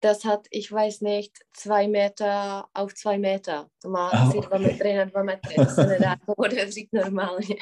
Das 0.00 0.24
hat, 0.24 0.46
ich 0.50 0.70
weiß 0.70 1.00
nicht, 1.00 1.44
zwei 1.52 1.88
Meter 1.88 2.68
auf 2.74 2.94
zwei 2.94 3.18
Meter. 3.18 3.70
Má 3.84 4.10
asi 4.12 4.40
dva 4.40 4.56
okay. 4.56 4.66
metry 4.66 4.94
na 4.94 5.04
dva 5.06 5.22
metry. 5.22 5.54
To 5.54 5.64
se 5.64 5.86
nedá 5.86 6.16
normálně. 6.92 7.56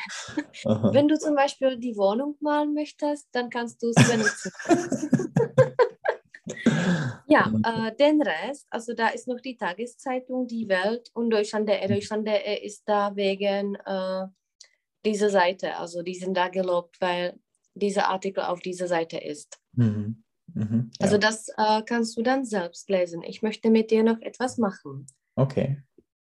Aha. 0.67 0.91
Wenn 0.93 1.07
du 1.07 1.17
zum 1.17 1.35
Beispiel 1.37 1.77
die 1.77 1.97
Wohnung 1.97 2.35
malen 2.41 2.75
möchtest, 2.75 3.29
dann 3.33 3.51
kannst 3.51 3.83
du 3.83 3.91
es 3.91 4.11
benutzen. 4.11 4.51
Ja, 7.27 7.51
äh, 7.65 7.97
den 7.97 8.21
Rest, 8.21 8.67
also 8.71 8.93
da 8.93 9.09
ist 9.09 9.27
noch 9.27 9.41
die 9.41 9.57
Tageszeitung 9.57 10.47
Die 10.47 10.69
Welt 10.69 11.11
und 11.15 11.31
Deutschland.de. 11.31 11.89
Deutschland.de 11.89 12.65
ist 12.65 12.83
da 12.87 13.17
wegen 13.17 13.77
äh, 13.77 14.27
dieser 15.05 15.31
Seite. 15.31 15.77
Also 15.77 16.03
die 16.03 16.15
sind 16.15 16.37
da 16.37 16.49
gelobt, 16.49 17.01
weil 17.01 17.39
dieser 17.75 18.09
Artikel 18.09 18.45
auf 18.45 18.61
dieser 18.61 18.89
Seite 18.89 19.19
ist. 19.19 19.59
Mhm. 19.73 20.25
Mhm. 20.55 20.91
Ja. 20.99 21.07
Also 21.07 21.19
das 21.19 21.49
äh, 21.57 21.83
kannst 21.83 22.17
du 22.17 22.23
dann 22.23 22.45
selbst 22.45 22.89
lesen. 22.89 23.23
Ich 23.23 23.43
möchte 23.43 23.71
mit 23.71 23.91
dir 23.91 24.03
noch 24.03 24.21
etwas 24.21 24.59
machen. 24.59 25.07
okay. 25.37 25.83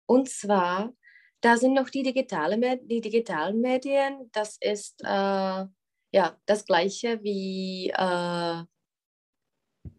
Und 0.06 0.28
zwar, 0.28 0.92
da 1.40 1.56
sind 1.56 1.72
noch 1.72 1.88
die, 1.88 2.02
digitale, 2.02 2.78
die 2.82 3.00
digitalen 3.00 3.60
Medien. 3.60 4.28
Das 4.32 4.58
ist 4.60 5.00
äh, 5.02 5.06
ja 5.06 6.36
das 6.44 6.66
gleiche 6.66 7.22
wie, 7.22 7.88
äh, 7.88 8.62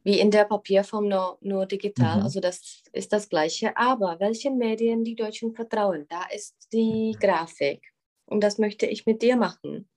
wie 0.03 0.19
in 0.19 0.29
der 0.29 0.45
Papierform, 0.45 1.07
nur, 1.07 1.39
nur 1.41 1.65
digital. 1.65 2.17
Mhm. 2.17 2.23
Also 2.23 2.39
das 2.39 2.83
ist 2.93 3.11
das 3.11 3.27
gleiche. 3.29 3.75
Aber 3.75 4.19
welchen 4.19 4.59
Medien 4.59 5.03
die 5.03 5.15
Deutschen 5.15 5.55
vertrauen, 5.55 6.05
da 6.07 6.25
ist 6.31 6.55
die 6.71 7.17
Grafik. 7.19 7.94
Und 8.25 8.41
das 8.41 8.57
möchte 8.57 8.85
ich 8.85 9.05
mit 9.05 9.21
dir 9.21 9.37
machen. 9.37 9.89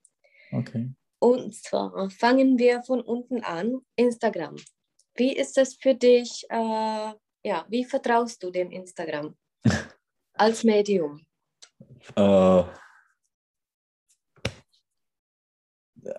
Okay. 0.52 0.92
Und 1.18 1.54
zwar 1.54 2.10
fangen 2.10 2.58
wir 2.58 2.82
von 2.82 3.00
unten 3.00 3.42
an. 3.42 3.80
Instagram. 3.96 4.56
Wie 5.14 5.34
ist 5.34 5.58
es 5.58 5.74
für 5.74 5.94
dich? 5.94 6.46
Äh, 6.48 7.12
ja, 7.44 7.66
wie 7.68 7.84
vertraust 7.84 8.42
du 8.42 8.50
dem 8.50 8.70
Instagram 8.70 9.36
als 10.34 10.64
Medium? 10.64 11.20
Äh, 12.14 12.62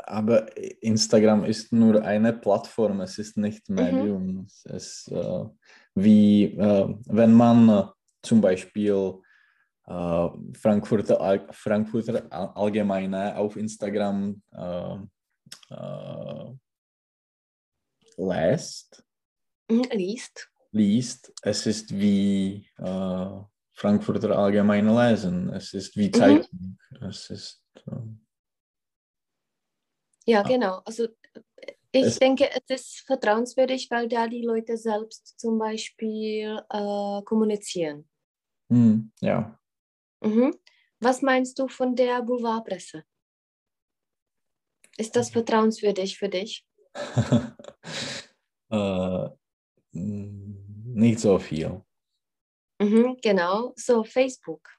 aber 0.03 0.57
Instagram 0.81 1.45
ist 1.45 1.71
nur 1.71 2.03
eine 2.03 2.33
Plattform, 2.33 3.01
es 3.01 3.17
ist 3.17 3.37
nicht 3.37 3.69
Medium. 3.69 4.45
Es 4.45 4.65
ist 4.65 5.11
äh, 5.11 5.45
wie, 5.95 6.43
äh, 6.57 6.95
wenn 7.05 7.33
man 7.33 7.69
äh, 7.69 7.83
zum 8.21 8.41
Beispiel 8.41 9.13
äh, 9.89 10.29
Frankfurter, 10.57 11.47
Frankfurter 11.51 12.25
All- 12.31 12.51
Allgemeine 12.55 13.35
auf 13.37 13.55
Instagram 13.57 14.41
äh, 14.51 14.95
äh, 15.73 16.53
lässt, 18.17 19.03
Mhm, 19.69 19.83
Liest. 19.91 20.49
liest, 20.71 21.31
es 21.43 21.65
ist 21.65 21.91
wie 21.97 22.67
äh, 22.77 23.41
Frankfurter 23.73 24.37
Allgemeine 24.37 24.91
lesen, 24.93 25.49
es 25.53 25.73
ist 25.73 25.95
wie 25.95 26.07
Mhm. 26.09 26.13
Zeitung, 26.13 26.77
es 27.01 27.29
ist 27.29 27.63
äh, 27.87 27.91
Ja, 30.25 30.41
Ah. 30.41 30.47
genau. 30.47 30.81
Also 30.85 31.07
ich 31.91 32.05
Es- 32.05 32.19
denke, 32.19 32.49
es 32.51 32.69
ist 32.81 33.03
vertrauenswürdig, 33.07 33.89
weil 33.89 34.07
da 34.07 34.27
die 34.27 34.43
Leute 34.43 34.77
selbst 34.77 35.39
zum 35.39 35.57
Beispiel 35.57 36.59
äh, 36.69 37.21
kommunizieren. 37.23 38.07
hm, 38.69 39.11
ja. 39.21 39.58
Mhm. 40.21 40.53
Was 40.99 41.21
meinst 41.21 41.57
du 41.59 41.67
von 41.67 41.95
der 41.95 42.21
Boulevardpresse? 42.21 43.03
Ist 44.97 45.15
das 45.15 45.29
vertrauenswürdig 45.29 46.17
für 46.17 46.27
dich? 46.29 46.65
äh, 48.71 49.29
nicht 49.93 51.19
so 51.19 51.39
viel. 51.39 51.81
Mhm, 52.81 53.17
genau. 53.21 53.73
So, 53.77 54.03
Facebook. 54.03 54.69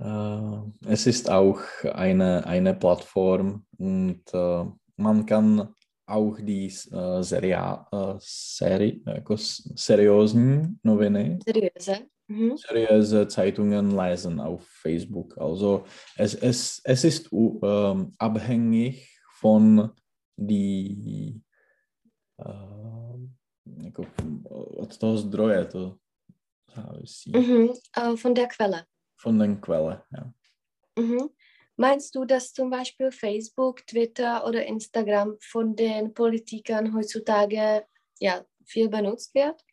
Äh, 0.00 0.60
es 0.86 1.06
ist 1.06 1.30
auch 1.30 1.60
eine, 1.82 2.46
eine 2.46 2.74
Plattform 2.74 3.66
und 3.78 4.22
äh, 4.32 4.64
man 4.96 5.26
kann 5.26 5.74
auch 6.06 6.36
die 6.40 6.66
äh, 6.66 7.22
seria, 7.22 7.86
äh, 7.92 8.14
seri, 8.20 9.02
jako 9.06 9.34
s- 9.34 9.72
seriózní 9.76 10.78
noviny 10.84 11.38
Seriöse. 11.44 12.08
Mhm. 12.28 12.56
seriöse 12.56 13.28
Zeitungen 13.28 13.96
lesen 13.96 14.40
auf 14.40 14.66
Facebook. 14.66 15.36
Also 15.38 15.84
es, 16.16 16.34
es, 16.34 16.80
es 16.84 17.04
ist 17.04 17.32
ähm, 17.32 18.12
abhängig 18.18 19.08
von 19.40 19.90
die 20.36 21.42
jako, 23.84 24.04
od 24.76 24.98
toho 24.98 25.18
zdroje 25.18 25.64
to 25.64 25.98
závisí. 26.74 27.32
Mhm, 27.36 28.16
von 28.16 28.34
der 28.34 28.48
Quelle. 28.48 28.84
Von 29.16 29.38
der 29.38 29.56
Quelle, 29.60 30.02
ja. 30.10 30.32
Mhm. 30.96 31.30
Meinst 31.76 32.14
du, 32.14 32.24
dass 32.24 32.52
zum 32.52 32.70
Beispiel 32.70 33.12
Facebook, 33.12 33.86
Twitter 33.86 34.44
oder 34.44 34.66
Instagram 34.66 35.36
von 35.40 35.76
den 35.76 36.12
Politikern 36.12 36.92
heutzutage 36.92 37.86
ja, 38.18 38.44
viel 38.64 38.88
benutzt 38.88 39.34
wird? 39.34 39.64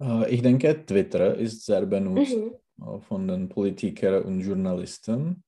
Äh, 0.00 0.34
ich 0.34 0.42
denke, 0.42 0.84
Twitter 0.84 1.34
ist 1.36 1.64
sehr 1.64 1.86
benutzt 1.86 2.36
mhm. 2.36 2.54
Äh, 2.80 3.00
von 3.00 3.26
den 3.26 3.48
Politikern 3.48 4.22
und 4.24 4.40
Journalisten. 4.40 5.42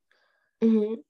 Mhm. 0.63 1.03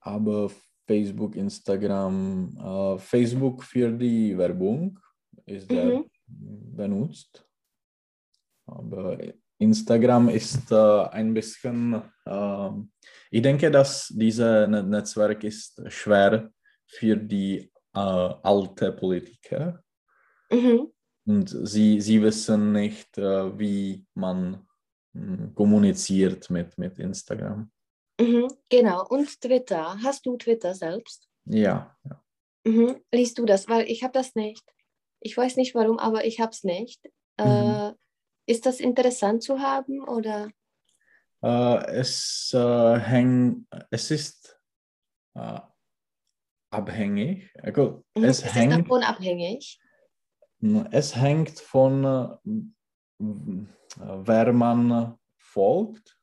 Aber 0.00 0.50
Facebook, 0.86 1.36
Instagram, 1.36 2.56
uh, 2.58 2.98
Facebook 2.98 3.62
für 3.62 3.92
die 3.92 4.36
Werbung 4.36 4.98
ist 5.46 5.68
sehr 5.68 5.98
mhm. 5.98 6.04
benutzt. 6.26 7.46
Aber 8.66 9.16
Instagram 9.58 10.28
ist 10.30 10.72
ein 10.72 11.32
bisschen, 11.34 12.02
ich 13.30 13.42
denke, 13.42 13.70
dass 13.70 14.08
dieses 14.08 14.68
Netzwerk 14.68 15.44
ist 15.44 15.80
schwer 15.88 16.50
für 16.84 17.16
die 17.16 17.70
alte 17.92 18.92
Politiker. 18.92 19.82
Mhm. 20.50 20.91
Und 21.26 21.48
sie, 21.48 22.00
sie 22.00 22.22
wissen 22.22 22.72
nicht, 22.72 23.16
wie 23.16 24.04
man 24.14 24.66
hm, 25.14 25.54
kommuniziert 25.54 26.50
mit, 26.50 26.76
mit 26.78 26.98
Instagram. 26.98 27.70
Mhm, 28.20 28.48
genau. 28.68 29.06
Und 29.08 29.40
Twitter. 29.40 29.96
Hast 30.02 30.26
du 30.26 30.36
Twitter 30.36 30.74
selbst? 30.74 31.28
Ja. 31.44 31.96
ja. 32.04 32.24
Mhm. 32.64 33.00
Liest 33.12 33.38
du 33.38 33.44
das? 33.44 33.68
Weil 33.68 33.88
ich 33.88 34.02
habe 34.02 34.12
das 34.12 34.34
nicht. 34.34 34.64
Ich 35.20 35.36
weiß 35.36 35.56
nicht 35.56 35.74
warum, 35.74 35.98
aber 35.98 36.24
ich 36.24 36.40
habe 36.40 36.50
es 36.50 36.64
nicht. 36.64 37.04
Mhm. 37.38 37.46
Äh, 37.46 37.92
ist 38.46 38.66
das 38.66 38.80
interessant 38.80 39.42
zu 39.42 39.60
haben 39.60 40.02
oder? 40.02 40.50
Äh, 41.42 41.86
es, 41.92 42.52
äh, 42.54 42.98
häng, 42.98 43.66
es 43.90 44.10
ist 44.10 44.58
äh, 45.34 45.60
abhängig. 46.70 47.50
Also, 47.60 48.04
mhm. 48.16 48.24
es 48.24 48.42
ist 48.42 48.54
hängt, 48.54 48.72
davon 48.72 49.02
abhängig? 49.02 49.80
Es 50.90 51.16
hängt 51.16 51.58
von, 51.58 52.04
äh, 52.04 53.26
wer 53.98 54.52
man 54.52 55.18
folgt 55.36 56.16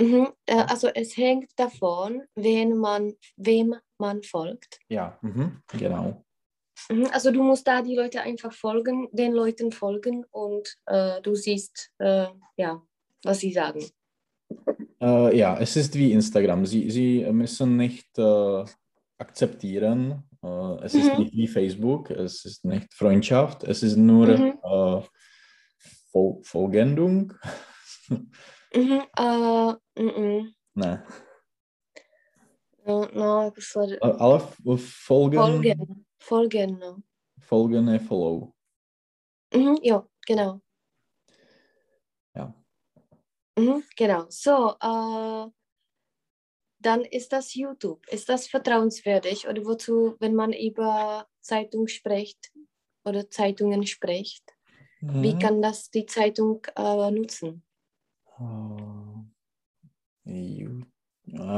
Mhm, 0.00 0.28
äh, 0.44 0.64
also 0.68 0.88
es 0.88 1.16
hängt 1.16 1.50
davon, 1.56 2.22
wen 2.34 2.76
man, 2.76 3.14
wem 3.36 3.74
man 3.98 4.22
folgt. 4.22 4.78
Ja, 4.88 5.18
mhm, 5.22 5.62
genau. 5.72 6.22
Mhm, 6.90 7.06
also 7.12 7.30
du 7.30 7.42
musst 7.42 7.66
da 7.66 7.80
die 7.80 7.94
Leute 7.94 8.20
einfach 8.20 8.52
folgen, 8.52 9.08
den 9.12 9.32
Leuten 9.32 9.72
folgen 9.72 10.24
und 10.30 10.76
äh, 10.86 11.22
du 11.22 11.34
siehst, 11.34 11.92
äh, 11.98 12.26
ja, 12.56 12.82
was 13.24 13.38
sie 13.38 13.52
sagen. 13.52 13.86
Äh, 15.00 15.36
ja, 15.36 15.58
es 15.58 15.76
ist 15.76 15.94
wie 15.94 16.12
Instagram. 16.12 16.66
Sie, 16.66 16.90
sie 16.90 17.24
müssen 17.32 17.76
nicht 17.76 18.18
äh, 18.18 18.64
akzeptieren. 19.18 20.25
Äh, 20.42 20.84
es 20.84 20.94
ist 20.94 21.12
mhm. 21.12 21.18
nicht 21.18 21.32
wie 21.32 21.48
Facebook. 21.48 22.10
Es 22.10 22.44
ist 22.44 22.64
nicht 22.64 22.92
Freundschaft. 22.94 23.64
Es 23.64 23.82
ist 23.82 23.96
nur 23.96 24.26
mhm. 24.26 24.58
Fol 26.12 26.40
Folgendung. 26.42 27.32
Mhm, 28.74 29.06
uh, 29.18 29.74
mm 29.96 30.52
Ne. 30.74 31.02
No, 32.84 33.08
no, 33.14 33.52
sorry. 33.58 33.98
Ale 34.00 34.40
folgen. 34.76 35.38
Folgen. 35.38 36.06
Folgen, 36.18 36.78
no. 36.78 37.02
Folgen 37.40 37.88
är 37.88 37.98
follow. 37.98 38.54
Mhm, 39.54 39.78
ja, 39.82 40.06
genau. 40.26 40.60
Ja. 42.34 42.52
Mhm, 43.58 43.82
genau. 43.96 44.26
So, 44.28 44.76
uh, 44.84 45.50
dann 46.78 47.04
ist 47.04 47.32
das 47.32 47.54
YouTube. 47.54 48.06
Ist 48.08 48.28
das 48.28 48.46
vertrauenswürdig 48.46 49.48
oder 49.48 49.64
wozu, 49.64 50.16
wenn 50.20 50.34
man 50.34 50.52
über 50.52 51.26
Zeitung 51.40 51.88
spricht 51.88 52.52
oder 53.04 53.28
Zeitungen 53.30 53.86
spricht? 53.86 54.44
Mhm. 55.00 55.22
Wie 55.22 55.38
kann 55.38 55.62
das 55.62 55.90
die 55.90 56.06
Zeitung 56.06 56.66
uh, 56.78 57.10
nutzen? 57.10 57.62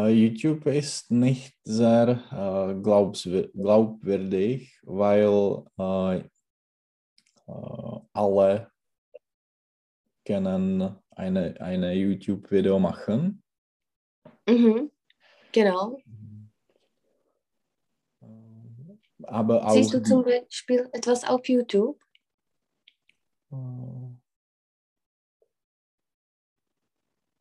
YouTube 0.08 0.66
ist 0.66 1.10
nicht 1.10 1.56
sehr 1.64 2.22
äh, 2.30 2.74
glaubwürdig, 2.80 4.78
weil 4.82 5.64
äh, 5.78 6.18
äh, 7.46 8.00
alle 8.12 8.70
können 10.24 10.96
eine, 11.10 11.60
eine 11.60 11.92
YouTube-Video 11.94 12.78
machen. 12.78 13.42
Mhm. 14.48 14.90
Genau. 15.52 15.98
Aber 19.24 19.70
Siehst 19.70 19.92
du 19.92 20.02
zum 20.02 20.24
Beispiel 20.24 20.88
etwas 20.92 21.24
auf 21.24 21.46
YouTube? 21.48 22.00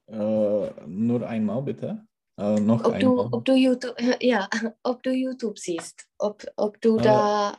Äh, 0.09 0.85
nur 0.87 1.27
einmal 1.27 1.61
bitte. 1.61 2.05
Äh, 2.37 2.59
noch 2.59 2.83
ob 2.83 2.93
einmal. 2.93 2.99
Du, 2.99 3.19
ob 3.19 3.45
du 3.45 3.55
YouTube, 3.55 3.95
ja, 4.21 4.49
ob 4.83 5.03
du 5.03 5.11
YouTube 5.11 5.57
siehst, 5.57 6.07
ob, 6.17 6.45
ob 6.55 6.79
du 6.81 6.97
äh, 6.97 7.01
da. 7.01 7.57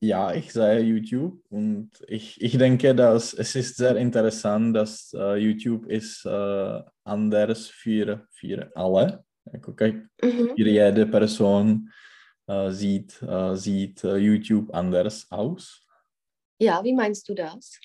Ja, 0.00 0.32
ich 0.32 0.52
sehe 0.52 0.80
YouTube 0.80 1.42
und 1.50 1.90
ich, 2.06 2.40
ich 2.40 2.56
denke, 2.56 2.94
dass 2.94 3.34
es 3.34 3.56
ist 3.56 3.76
sehr 3.76 3.96
interessant, 3.96 4.76
dass 4.76 5.12
uh, 5.12 5.34
YouTube 5.34 5.86
ist 5.86 6.24
uh, 6.24 6.82
anders 7.02 7.66
für, 7.66 8.28
für 8.30 8.70
alle. 8.76 9.24
Okay. 9.52 10.02
Mhm. 10.22 10.52
Jede 10.56 11.06
Person 11.06 11.90
uh, 12.50 12.70
sieht, 12.70 13.20
sieht 13.54 14.02
YouTube 14.02 14.74
anders 14.74 15.26
aus. 15.30 15.84
Ja, 16.60 16.82
wie 16.82 16.94
meinst 16.94 17.28
du 17.28 17.34
das? 17.34 17.78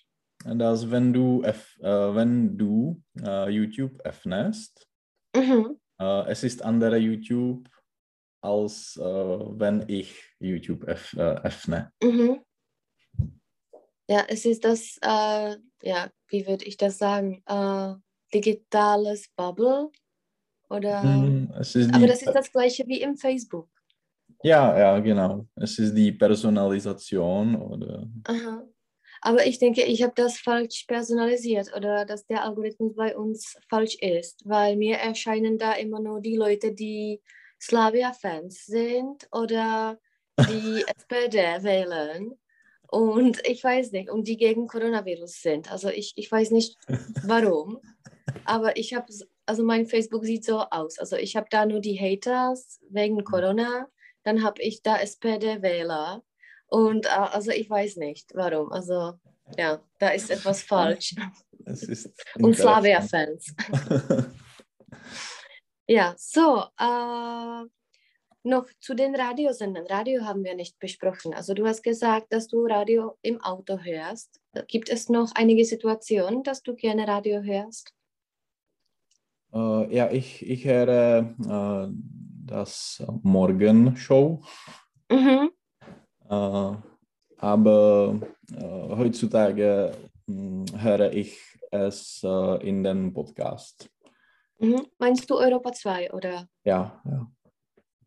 dass 0.43 0.91
wenn 0.91 1.13
du, 1.13 1.41
äh, 1.43 1.53
wenn 1.79 2.57
du 2.57 3.01
äh, 3.21 3.49
YouTube 3.49 3.99
öffnest, 4.01 4.87
mhm. 5.35 5.79
äh, 5.99 6.29
es 6.29 6.43
ist 6.43 6.61
andere 6.61 6.97
YouTube, 6.97 7.69
als 8.41 8.97
äh, 8.97 9.03
wenn 9.03 9.85
ich 9.87 10.21
YouTube 10.39 10.83
öff 10.83 11.13
äh, 11.13 11.35
öffne. 11.43 11.91
Mhm. 12.03 12.43
Ja, 14.09 14.25
es 14.27 14.45
ist 14.45 14.65
das, 14.65 14.97
äh, 15.01 15.55
ja, 15.81 16.11
wie 16.27 16.45
würde 16.45 16.65
ich 16.65 16.75
das 16.75 16.97
sagen, 16.97 17.41
digitales 18.33 19.29
Bubble 19.35 19.91
oder? 20.73 21.03
Mhm, 21.03 21.49
aber 21.93 22.07
das 22.07 22.21
ist 22.21 22.33
das 22.33 22.51
gleiche 22.51 22.85
wie 22.87 23.01
im 23.01 23.15
Facebook. 23.15 23.69
Ja, 24.43 24.77
ja, 24.77 24.99
genau. 24.99 25.47
Es 25.55 25.79
ist 25.79 25.93
die 25.95 26.11
Personalisation 26.11 27.55
oder. 27.55 28.07
Aha. 28.25 28.63
Aber 29.21 29.45
ich 29.45 29.57
denke, 29.57 29.83
ich 29.83 30.03
habe 30.03 30.11
das 30.15 30.37
falsch 30.37 30.83
personalisiert 30.85 31.73
oder 31.73 32.05
dass 32.05 32.25
der 32.25 32.43
Algorithmus 32.43 32.93
bei 32.93 33.15
uns 33.15 33.55
falsch 33.69 33.95
ist, 34.01 34.41
weil 34.43 34.75
mir 34.75 34.97
erscheinen 34.97 35.57
da 35.57 35.73
immer 35.73 36.01
nur 36.01 36.19
die 36.19 36.35
Leute, 36.35 36.73
die 36.73 37.21
Slavia-Fans 37.61 38.65
sind 38.65 39.25
oder 39.31 39.97
die 40.37 40.83
SPD 40.97 41.63
wählen. 41.63 42.33
Und 42.87 43.41
ich 43.47 43.63
weiß 43.63 43.93
nicht, 43.93 44.09
und 44.09 44.27
die 44.27 44.37
gegen 44.37 44.67
Coronavirus 44.67 45.41
sind. 45.41 45.71
Also 45.71 45.87
ich, 45.87 46.13
ich 46.17 46.29
weiß 46.29 46.51
nicht 46.51 46.77
warum. 47.23 47.79
Aber 48.43 48.77
ich 48.77 48.93
habe, 48.93 49.07
also 49.45 49.63
mein 49.63 49.85
Facebook 49.85 50.25
sieht 50.25 50.45
so 50.45 50.59
aus. 50.59 50.99
Also 50.99 51.15
ich 51.17 51.35
habe 51.35 51.47
da 51.49 51.65
nur 51.65 51.79
die 51.79 51.99
Haters 51.99 52.79
wegen 52.89 53.15
mhm. 53.15 53.23
Corona. 53.23 53.87
Dann 54.23 54.43
habe 54.43 54.61
ich 54.61 54.81
da 54.81 54.97
SPD-Wähler 54.99 56.23
und 56.67 57.05
äh, 57.05 57.09
also 57.09 57.51
ich 57.51 57.69
weiß 57.69 57.97
nicht, 57.97 58.31
warum. 58.33 58.71
Also 58.71 59.13
ja, 59.57 59.81
da 59.99 60.09
ist 60.09 60.31
etwas 60.31 60.63
falsch. 60.63 61.15
Es 61.65 61.83
ist 61.83 62.09
Und 62.35 62.55
Slavia-Fans. 62.55 63.53
ja, 65.87 66.15
so. 66.17 66.63
Äh, 66.79 67.65
noch 68.45 68.67
zu 68.81 68.93
den 68.93 69.15
Radiosendern. 69.15 69.87
Radio 69.87 70.25
haben 70.25 70.43
wir 70.43 70.55
nicht 70.55 70.77
besprochen. 70.79 71.33
Also 71.33 71.53
du 71.53 71.65
hast 71.65 71.81
gesagt, 71.81 72.33
dass 72.33 72.47
du 72.47 72.65
Radio 72.65 73.17
im 73.21 73.39
Auto 73.41 73.77
hörst. 73.79 74.41
Gibt 74.67 74.89
es 74.89 75.07
noch 75.07 75.31
einige 75.35 75.63
Situationen, 75.63 76.43
dass 76.43 76.61
du 76.61 76.75
gerne 76.75 77.07
Radio 77.07 77.41
hörst? 77.41 77.93
Uh, 79.53 79.85
ja, 79.91 80.09
ich, 80.11 80.41
ich 80.49 80.65
höre 80.65 81.35
uh, 81.45 81.93
das 82.45 83.03
Morgenshow. 83.21 84.41
Mhm. 85.11 85.51
Äh, 86.29 86.75
aber 87.37 88.19
äh, 88.51 88.95
heutzutage 88.95 89.95
hm, 90.27 90.65
höre 90.75 91.11
ich 91.13 91.39
es 91.71 92.21
äh, 92.23 92.67
in 92.67 92.83
den 92.83 93.13
Podcast. 93.13 93.89
Mhm. 94.59 94.87
Meinst 94.97 95.29
du 95.29 95.37
Europa 95.37 95.73
2 95.73 96.11
oder? 96.13 96.47
Ja, 96.63 97.01
ja. 97.05 97.31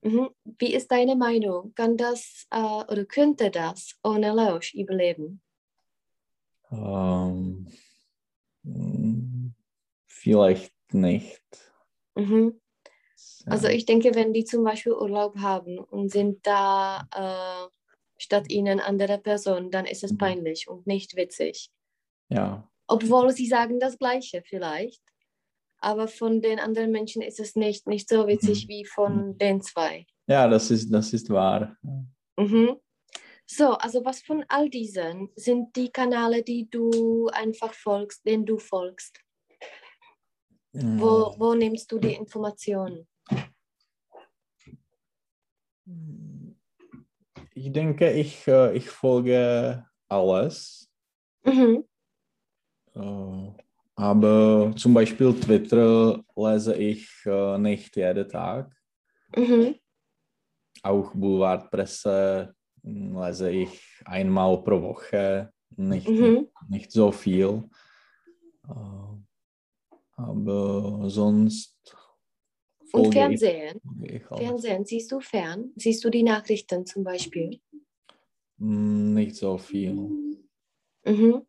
Mhm. 0.02 0.30
Wie 0.58 0.74
ist 0.74 0.90
deine 0.90 1.16
Meinung? 1.16 1.74
Kann 1.74 1.96
das 1.96 2.46
äh, 2.50 2.58
oder 2.58 3.04
könnte 3.04 3.50
das 3.50 3.98
ohne 4.02 4.32
Lausch 4.32 4.74
überleben? 4.74 5.40
Ähm, 6.70 7.68
vielleicht 10.06 10.75
nicht. 10.96 11.40
Mhm. 12.14 12.60
Also 13.46 13.68
ich 13.68 13.86
denke, 13.86 14.14
wenn 14.14 14.32
die 14.32 14.44
zum 14.44 14.64
Beispiel 14.64 14.92
Urlaub 14.92 15.38
haben 15.38 15.78
und 15.78 16.10
sind 16.10 16.44
da 16.46 17.06
äh, 17.14 17.70
statt 18.18 18.50
ihnen 18.50 18.80
andere 18.80 19.18
Personen, 19.18 19.70
dann 19.70 19.86
ist 19.86 20.02
es 20.02 20.12
mhm. 20.12 20.18
peinlich 20.18 20.68
und 20.68 20.86
nicht 20.86 21.16
witzig. 21.16 21.70
Ja. 22.28 22.68
Obwohl 22.88 23.30
sie 23.32 23.46
sagen 23.46 23.78
das 23.78 23.98
Gleiche 23.98 24.42
vielleicht, 24.44 25.02
aber 25.78 26.08
von 26.08 26.40
den 26.40 26.58
anderen 26.58 26.90
Menschen 26.90 27.22
ist 27.22 27.38
es 27.38 27.54
nicht, 27.54 27.86
nicht 27.86 28.08
so 28.08 28.26
witzig 28.26 28.64
mhm. 28.64 28.68
wie 28.68 28.84
von 28.84 29.28
mhm. 29.28 29.38
den 29.38 29.60
zwei. 29.60 30.06
Ja, 30.26 30.48
das 30.48 30.70
ist, 30.70 30.90
das 30.90 31.12
ist 31.12 31.30
wahr. 31.30 31.76
Mhm. 32.36 32.76
So, 33.46 33.74
also 33.74 34.04
was 34.04 34.22
von 34.22 34.44
all 34.48 34.68
diesen 34.68 35.30
sind 35.36 35.76
die 35.76 35.90
Kanäle, 35.90 36.42
die 36.42 36.68
du 36.68 37.28
einfach 37.28 37.72
folgst, 37.72 38.26
denen 38.26 38.44
du 38.44 38.58
folgst? 38.58 39.20
Wo, 40.78 41.34
wo 41.38 41.54
nimmst 41.54 41.90
du 41.90 41.98
die 41.98 42.14
Informationen? 42.14 43.06
Ich 47.54 47.72
denke, 47.72 48.10
ich, 48.12 48.46
äh, 48.46 48.76
ich 48.76 48.90
folge 48.90 49.86
alles. 50.08 50.90
Mhm. 51.44 51.84
Äh, 52.94 53.52
aber 53.94 54.74
zum 54.76 54.92
Beispiel 54.92 55.32
Twitter 55.40 56.22
lese 56.36 56.74
ich 56.74 57.08
äh, 57.24 57.56
nicht 57.56 57.96
jeden 57.96 58.28
Tag. 58.28 58.70
Mhm. 59.34 59.76
Auch 60.82 61.14
Boulevardpresse 61.14 62.54
hm, 62.82 63.16
lese 63.18 63.50
ich 63.50 63.80
einmal 64.04 64.62
pro 64.62 64.82
Woche, 64.82 65.50
nicht, 65.76 66.08
mhm. 66.08 66.48
nicht 66.68 66.92
so 66.92 67.10
viel. 67.10 67.64
Aber 70.16 71.08
sonst. 71.08 71.76
Und 72.92 73.12
Fernsehen? 73.12 73.80
Fernsehen, 74.34 74.84
siehst 74.84 75.12
du 75.12 75.20
fern? 75.20 75.72
Siehst 75.76 76.02
du 76.04 76.10
die 76.10 76.22
Nachrichten 76.22 76.86
zum 76.86 77.04
Beispiel? 77.04 77.60
Hm, 78.58 79.14
nicht 79.14 79.36
so 79.36 79.58
viel. 79.58 79.92
Mhm. 81.04 81.46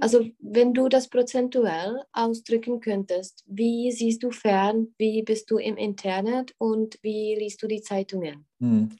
Also 0.00 0.26
wenn 0.38 0.74
du 0.74 0.88
das 0.88 1.08
prozentuell 1.08 2.02
ausdrücken 2.12 2.80
könntest, 2.80 3.44
wie 3.46 3.90
siehst 3.90 4.22
du 4.22 4.30
fern, 4.30 4.94
wie 4.98 5.22
bist 5.22 5.50
du 5.50 5.58
im 5.58 5.76
Internet 5.76 6.54
und 6.58 6.98
wie 7.02 7.36
liest 7.36 7.62
du 7.62 7.66
die 7.66 7.82
Zeitungen? 7.82 8.46
Hm. 8.60 8.90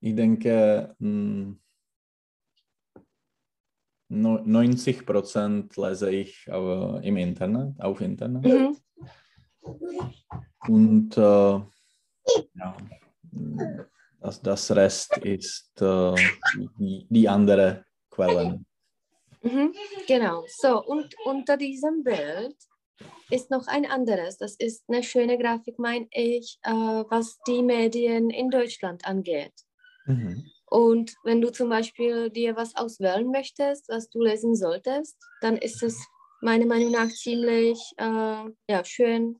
Ich 0.00 0.16
denke, 0.16 0.96
90 4.12 4.98
hm, 4.98 5.06
Prozent 5.06 5.76
lese 5.76 6.10
ich 6.10 6.46
aber 6.50 7.00
im 7.02 7.16
Internet, 7.16 7.80
auf 7.80 8.00
Internet. 8.00 8.44
Mhm. 8.44 8.76
Und 10.68 11.16
äh, 11.16 11.20
ja, 11.20 12.76
das, 14.20 14.42
das 14.42 14.70
Rest 14.70 15.16
ist 15.18 15.80
äh, 15.80 16.14
die, 16.78 17.06
die 17.08 17.28
andere 17.28 17.84
Quellen. 18.10 18.66
Mhm, 19.42 19.74
genau. 20.06 20.44
So, 20.46 20.84
und 20.84 21.14
unter 21.24 21.56
diesem 21.56 22.04
Bild 22.04 22.56
ist 23.30 23.50
noch 23.50 23.66
ein 23.66 23.86
anderes. 23.86 24.36
Das 24.36 24.54
ist 24.56 24.84
eine 24.88 25.02
schöne 25.02 25.38
Grafik, 25.38 25.78
meine 25.78 26.06
ich, 26.10 26.58
äh, 26.62 26.70
was 26.70 27.38
die 27.46 27.62
Medien 27.62 28.30
in 28.30 28.50
Deutschland 28.50 29.04
angeht. 29.06 29.54
Mhm. 30.06 30.51
Und 30.72 31.16
wenn 31.22 31.42
du 31.42 31.52
zum 31.52 31.68
Beispiel 31.68 32.30
dir 32.30 32.56
was 32.56 32.74
auswählen 32.76 33.30
möchtest, 33.30 33.90
was 33.90 34.08
du 34.08 34.22
lesen 34.22 34.56
solltest, 34.56 35.18
dann 35.42 35.58
ist 35.58 35.82
es 35.82 36.02
meiner 36.40 36.64
Meinung 36.64 36.92
nach 36.92 37.10
ziemlich 37.10 37.78
äh, 37.98 38.50
ja, 38.70 38.82
schön. 38.82 39.38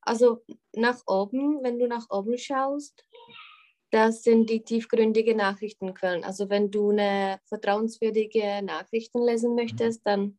Also 0.00 0.42
nach 0.72 1.02
oben, 1.06 1.62
wenn 1.62 1.78
du 1.78 1.86
nach 1.86 2.06
oben 2.08 2.38
schaust, 2.38 3.04
das 3.90 4.22
sind 4.22 4.48
die 4.48 4.62
tiefgründigen 4.62 5.36
Nachrichtenquellen. 5.36 6.24
Also 6.24 6.48
wenn 6.48 6.70
du 6.70 6.88
eine 6.88 7.38
vertrauenswürdige 7.44 8.62
Nachrichten 8.62 9.22
lesen 9.22 9.54
möchtest, 9.54 10.06
dann 10.06 10.38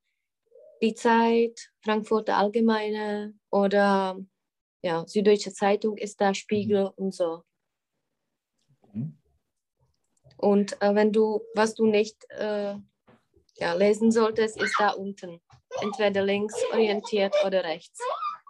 die 0.82 0.96
Zeit, 0.96 1.70
Frankfurter 1.84 2.38
Allgemeine 2.38 3.36
oder 3.52 4.18
ja, 4.82 5.06
Süddeutsche 5.06 5.54
Zeitung 5.54 5.96
ist 5.98 6.20
da 6.20 6.34
Spiegel 6.34 6.86
mhm. 6.86 6.94
und 6.96 7.14
so. 7.14 7.44
Und 10.42 10.82
äh, 10.82 10.96
wenn 10.96 11.12
du, 11.12 11.42
was 11.54 11.76
du 11.76 11.86
nicht 11.86 12.18
äh, 12.32 12.76
ja, 13.58 13.74
lesen 13.74 14.12
solltest, 14.12 14.62
ist 14.62 14.76
da 14.80 14.90
unten. 14.90 15.40
Entweder 15.82 16.24
links 16.24 16.56
orientiert 16.72 17.34
oder 17.46 17.64
rechts. 17.64 18.00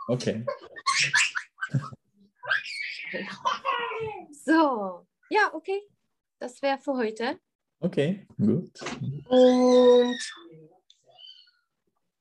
Okay. 0.08 0.46
So, 4.46 5.06
ja, 5.30 5.54
okay. 5.54 5.82
Das 6.40 6.62
wäre 6.62 6.80
für 6.80 6.94
heute. 6.94 7.38
Okay, 7.80 8.26
gut. 8.38 8.82
Und 9.30 10.18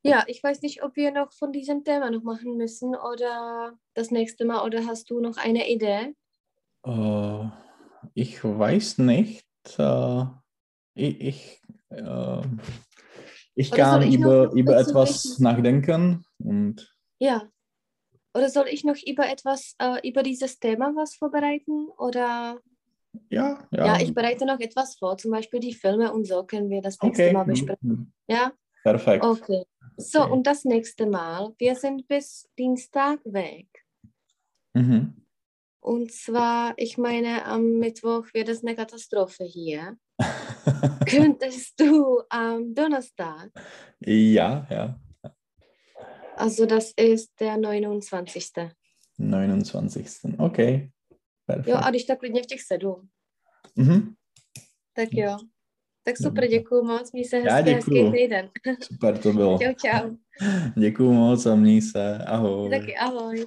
ja, 0.02 0.24
ich 0.26 0.42
weiß 0.42 0.62
nicht, 0.62 0.82
ob 0.82 0.96
wir 0.96 1.12
noch 1.12 1.32
von 1.32 1.52
diesem 1.52 1.84
Thema 1.84 2.10
noch 2.10 2.22
machen 2.22 2.56
müssen 2.56 2.94
oder 2.96 3.78
das 3.94 4.10
nächste 4.10 4.44
Mal 4.44 4.64
oder 4.64 4.86
hast 4.86 5.10
du 5.10 5.20
noch 5.20 5.36
eine 5.36 5.70
Idee? 5.70 6.14
Uh, 6.86 7.50
ich 8.14 8.42
weiß 8.42 8.98
nicht. 8.98 9.49
Uh, 9.78 10.26
ich 10.94 11.20
ich, 11.20 11.60
uh, 11.90 12.42
ich 13.54 13.70
kann 13.70 14.02
ich 14.02 14.14
über, 14.14 14.50
über 14.52 14.78
etwas 14.78 15.38
nachdenken 15.38 16.24
und 16.38 16.94
ja. 17.18 17.48
Oder 18.32 18.48
soll 18.48 18.68
ich 18.68 18.84
noch 18.84 18.96
über 19.06 19.28
etwas, 19.28 19.74
äh, 19.78 20.08
über 20.08 20.22
dieses 20.22 20.58
Thema 20.58 20.92
was 20.94 21.16
vorbereiten? 21.16 21.88
Oder? 21.98 22.60
Ja, 23.28 23.66
ja. 23.72 23.86
Ja, 23.86 24.00
ich 24.00 24.14
bereite 24.14 24.46
noch 24.46 24.60
etwas 24.60 24.96
vor, 24.96 25.18
zum 25.18 25.32
Beispiel 25.32 25.58
die 25.58 25.74
Filme 25.74 26.12
und 26.12 26.26
so 26.26 26.44
können 26.44 26.70
wir 26.70 26.80
das 26.80 27.00
nächste 27.02 27.24
okay. 27.24 27.32
Mal 27.32 27.44
besprechen. 27.44 28.12
Ja? 28.28 28.52
Perfekt. 28.84 29.24
Okay. 29.24 29.64
So, 29.96 30.22
okay. 30.22 30.32
und 30.32 30.46
das 30.46 30.64
nächste 30.64 31.06
Mal, 31.06 31.52
wir 31.58 31.74
sind 31.74 32.06
bis 32.06 32.48
Dienstag 32.56 33.18
weg. 33.24 33.66
Mhm. 34.74 35.26
Und 35.80 36.12
zwar, 36.12 36.74
ich 36.76 36.98
meine, 36.98 37.44
am 37.46 37.78
Mittwoch 37.78 38.26
wird 38.34 38.48
es 38.48 38.62
eine 38.62 38.76
Katastrophe 38.76 39.44
hier. 39.44 39.96
Könntest 41.06 41.80
du 41.80 42.20
am 42.28 42.74
Donnerstag? 42.74 43.50
Ja, 44.00 44.66
ja. 44.70 45.00
Also 46.36 46.66
das 46.66 46.92
ist 46.96 47.32
der 47.40 47.56
29. 47.56 48.72
29. 49.18 50.38
Okay. 50.38 50.90
Perfekt. 51.46 51.68
Jo, 51.68 51.76
a 51.76 51.90
když 51.90 52.04
tak 52.04 52.18
klidně 52.18 52.42
v 52.42 52.46
těch 52.46 52.62
sedm. 52.62 53.08
Mhm. 53.76 54.14
Tak 54.94 55.08
jo. 55.12 55.36
Tak 56.02 56.16
super, 56.16 56.48
děkuji 56.48 56.84
moc, 56.84 57.12
měj 57.12 57.24
se 57.24 57.38
hezky, 57.38 57.70
hezký 57.70 58.10
týden. 58.12 58.50
Super 58.82 59.18
to 59.18 59.32
bylo. 59.32 59.58
čau, 59.62 59.72
čau. 59.72 60.16
Děkuji 60.80 61.12
moc 61.12 61.46
a 61.46 61.54
měj 61.54 61.82
se, 61.82 62.18
ahoj. 62.18 62.70
Taky 62.70 62.96
ahoj. 62.96 63.46